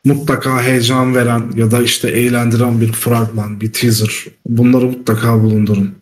Mutlaka 0.05 0.63
heyecan 0.63 1.15
veren 1.15 1.53
ya 1.57 1.71
da 1.71 1.83
işte 1.83 2.11
eğlendiren 2.11 2.81
bir 2.81 2.93
fragman, 2.93 3.61
bir 3.61 3.73
teaser 3.73 4.25
bunları 4.47 4.87
mutlaka 4.87 5.43
bulundurun. 5.43 5.95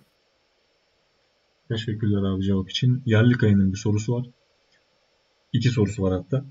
Teşekkürler 1.68 2.30
abi 2.30 2.44
cevap 2.44 2.70
için. 2.70 3.02
Yerli 3.06 3.34
Kaya'nın 3.34 3.72
bir 3.72 3.78
sorusu 3.78 4.14
var. 4.14 4.26
İki 5.52 5.68
sorusu 5.68 6.02
var 6.02 6.12
hatta. 6.12 6.44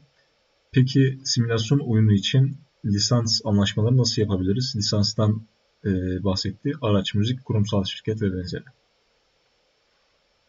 Peki 0.72 1.20
simülasyon 1.24 1.80
oyunu 1.80 2.14
için 2.14 2.58
lisans 2.86 3.42
anlaşmaları 3.46 3.98
nasıl 3.98 4.22
yapabiliriz? 4.22 4.74
Lisanstan 4.78 5.42
e, 5.86 5.90
bahsetti. 6.24 6.74
Araç, 6.82 7.14
müzik, 7.14 7.46
kurumsal 7.46 7.84
şirket 7.84 8.22
ve 8.22 8.38
benzeri. 8.38 8.64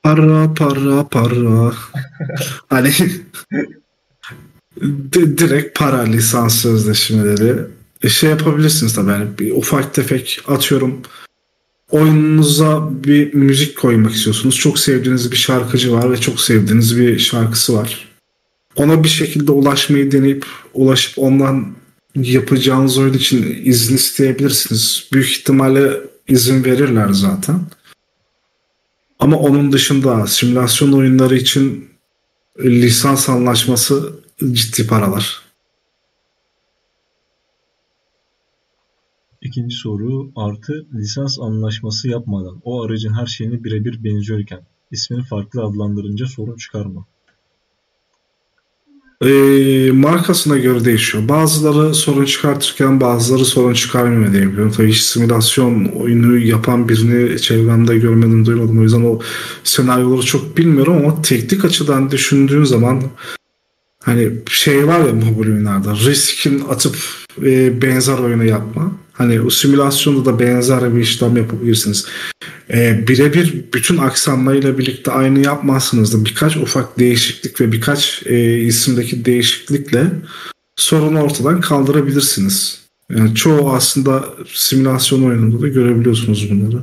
Para 0.02 0.54
para 0.54 1.04
para. 1.04 1.72
hani 2.68 2.92
direkt 5.12 5.78
para 5.78 6.02
lisans 6.02 6.54
sözleşmeleri. 6.54 7.54
E, 8.02 8.08
şey 8.08 8.30
yapabilirsiniz 8.30 8.94
tabii 8.94 9.10
yani 9.10 9.26
bir 9.38 9.50
ufak 9.50 9.94
tefek 9.94 10.40
atıyorum 10.48 11.02
oyununuza 11.90 12.88
bir 13.04 13.34
müzik 13.34 13.78
koymak 13.78 14.12
istiyorsunuz. 14.12 14.56
Çok 14.56 14.78
sevdiğiniz 14.78 15.32
bir 15.32 15.36
şarkıcı 15.36 15.92
var 15.92 16.10
ve 16.10 16.16
çok 16.16 16.40
sevdiğiniz 16.40 16.98
bir 16.98 17.18
şarkısı 17.18 17.74
var. 17.74 18.08
Ona 18.76 19.04
bir 19.04 19.08
şekilde 19.08 19.52
ulaşmayı 19.52 20.12
deneyip 20.12 20.46
ulaşıp 20.74 21.18
ondan 21.18 21.66
yapacağınız 22.14 22.98
oyun 22.98 23.14
için 23.14 23.60
izin 23.64 23.96
isteyebilirsiniz. 23.96 25.08
Büyük 25.12 25.30
ihtimalle 25.30 26.00
izin 26.28 26.64
verirler 26.64 27.08
zaten. 27.12 27.60
Ama 29.18 29.38
onun 29.38 29.72
dışında 29.72 30.26
simülasyon 30.26 30.92
oyunları 30.92 31.36
için 31.36 31.88
lisans 32.58 33.28
anlaşması 33.28 34.20
ciddi 34.52 34.86
paralar. 34.86 35.42
İkinci 39.40 39.76
soru 39.76 40.32
artı 40.36 40.86
lisans 40.94 41.38
anlaşması 41.40 42.08
yapmadan 42.08 42.60
o 42.64 42.82
aracın 42.82 43.14
her 43.14 43.26
şeyini 43.26 43.64
birebir 43.64 44.04
benziyorken 44.04 44.60
ismini 44.90 45.24
farklı 45.24 45.62
adlandırınca 45.62 46.26
sorun 46.26 46.56
çıkar 46.56 46.86
mı? 46.86 47.06
E, 49.24 49.30
markasına 49.92 50.58
göre 50.58 50.84
değişiyor. 50.84 51.28
Bazıları 51.28 51.94
sorun 51.94 52.24
çıkartırken 52.24 53.00
bazıları 53.00 53.44
sorun 53.44 53.74
çıkarmıyor 53.74 54.32
diyebiliyorum. 54.32 54.72
Tabii 54.72 54.88
hiç 54.88 55.00
simülasyon 55.00 55.84
oyunu 55.84 56.38
yapan 56.38 56.88
birini 56.88 57.40
çevremde 57.40 57.98
görmedim, 57.98 58.46
duymadım. 58.46 58.78
O 58.78 58.82
yüzden 58.82 59.04
o 59.04 59.20
senaryoları 59.64 60.22
çok 60.22 60.56
bilmiyorum 60.58 60.96
ama 60.96 61.22
teknik 61.22 61.64
açıdan 61.64 62.10
düşündüğün 62.10 62.64
zaman 62.64 63.02
hani 64.02 64.32
şey 64.50 64.86
var 64.86 65.00
ya 65.00 65.12
mobil 65.12 65.50
oyunlarda 65.50 65.94
riskin 65.94 66.62
atıp 66.70 66.96
e, 67.42 67.82
benzer 67.82 68.18
oyunu 68.18 68.44
yapma. 68.44 68.92
Hani 69.12 69.40
o 69.40 69.50
simülasyonda 69.50 70.24
da 70.24 70.38
benzer 70.38 70.96
bir 70.96 71.00
işlem 71.00 71.36
yapabilirsiniz. 71.36 72.06
E, 72.70 73.08
birebir 73.08 73.64
bütün 73.74 73.98
aksanlarıyla 73.98 74.78
birlikte 74.78 75.10
aynı 75.12 75.38
yapmazsınız 75.38 76.14
da 76.14 76.24
birkaç 76.24 76.56
ufak 76.56 76.98
değişiklik 76.98 77.60
ve 77.60 77.72
birkaç 77.72 78.26
e, 78.26 78.58
isimdeki 78.58 79.24
değişiklikle 79.24 80.10
sorunu 80.76 81.22
ortadan 81.22 81.60
kaldırabilirsiniz. 81.60 82.88
Yani 83.10 83.34
çoğu 83.34 83.70
aslında 83.70 84.24
simülasyon 84.46 85.22
oyununda 85.22 85.60
da 85.60 85.68
görebiliyorsunuz 85.68 86.50
bunları. 86.50 86.82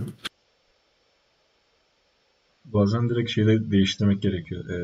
Bazen 2.65 3.09
direkt 3.09 3.29
şeyde 3.29 3.71
değiştirmek 3.71 4.21
gerekiyor. 4.21 4.69
E, 4.69 4.79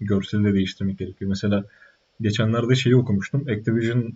görseli 0.00 0.44
de 0.44 0.54
değiştirmek 0.54 0.98
gerekiyor. 0.98 1.28
Mesela 1.28 1.64
geçenlerde 2.20 2.74
şeyi 2.74 2.96
okumuştum. 2.96 3.44
Activision'ın 3.48 4.14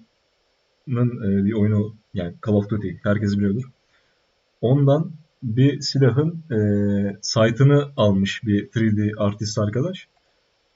e, 1.25 1.45
bir 1.45 1.53
oyunu 1.53 1.95
yani 2.15 2.35
Call 2.47 2.53
of 2.53 2.71
Duty 2.71 2.89
herkes 3.03 3.37
biliyordur. 3.37 3.65
Ondan 4.61 5.11
bir 5.45 5.81
silahın 5.81 6.45
e, 6.51 6.59
site'ını 7.23 7.89
almış 7.97 8.41
bir 8.45 8.69
3D 8.69 9.17
artist 9.19 9.59
arkadaş. 9.59 10.09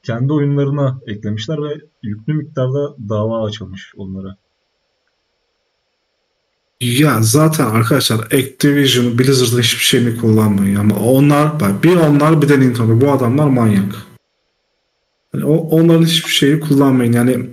Kendi 0.02 0.32
oyunlarına 0.32 1.00
eklemişler 1.06 1.58
ve 1.58 1.80
yüklü 2.02 2.34
miktarda 2.34 2.96
dava 3.08 3.46
açılmış 3.46 3.92
onlara. 3.96 4.36
Ya 6.80 7.22
zaten 7.22 7.66
arkadaşlar 7.66 8.18
Activision, 8.18 9.18
Blizzard'ın 9.18 9.62
hiçbir 9.62 9.84
şeyini 9.84 10.16
kullanmayın 10.16 10.76
ama 10.76 10.96
onlar 10.96 11.52
bir 11.82 11.96
onlar 11.96 12.42
bir 12.42 12.48
de 12.48 12.60
Nintendo 12.60 13.00
bu 13.00 13.12
adamlar 13.12 13.46
manyak. 13.48 13.94
Yani 15.34 15.44
onların 15.44 16.04
hiçbir 16.04 16.30
şeyi 16.30 16.60
kullanmayın. 16.60 17.12
Yani 17.12 17.46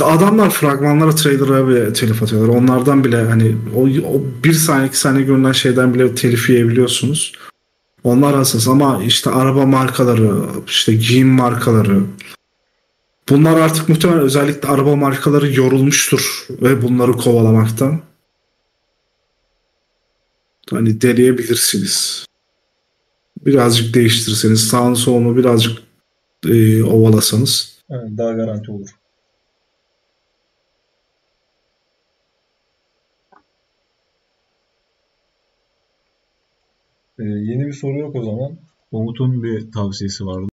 adamlar 0.00 0.50
fragmanlara 0.50 1.14
trailer'a 1.14 1.68
bile 1.68 1.92
telif 1.92 2.22
atıyorlar. 2.22 2.54
Onlardan 2.54 3.04
bile 3.04 3.22
hani 3.22 3.56
o, 3.76 3.82
o 3.82 4.22
bir 4.44 4.52
saniye 4.52 4.88
iki 4.88 4.98
saniye 4.98 5.24
görünen 5.24 5.52
şeyden 5.52 5.94
bile 5.94 6.14
telif 6.14 6.50
yiyebiliyorsunuz. 6.50 7.32
Onlar 8.04 8.34
hassas 8.34 8.68
ama 8.68 9.02
işte 9.04 9.30
araba 9.30 9.66
markaları, 9.66 10.32
işte 10.66 10.94
giyim 10.94 11.28
markaları 11.28 12.02
bunlar 13.28 13.60
artık 13.60 13.88
muhtemelen 13.88 14.20
özellikle 14.20 14.68
araba 14.68 14.96
markaları 14.96 15.54
yorulmuştur 15.54 16.46
ve 16.50 16.82
bunları 16.82 17.12
kovalamaktan. 17.12 18.00
Hani 20.70 21.00
deneyebilirsiniz. 21.00 22.26
Birazcık 23.46 23.94
değiştirirseniz 23.94 24.68
sağını 24.68 24.96
solunu 24.96 25.36
birazcık 25.36 25.78
e, 26.48 26.82
ovalasanız. 26.82 27.78
Evet, 27.90 28.18
daha 28.18 28.32
garanti 28.32 28.70
olur. 28.70 28.88
Ee, 37.18 37.24
yeni 37.24 37.66
bir 37.66 37.72
soru 37.72 37.98
yok 37.98 38.16
o 38.16 38.22
zaman. 38.22 38.58
Umut'un 38.90 39.42
bir 39.42 39.72
tavsiyesi 39.72 40.26
vardı. 40.26 40.46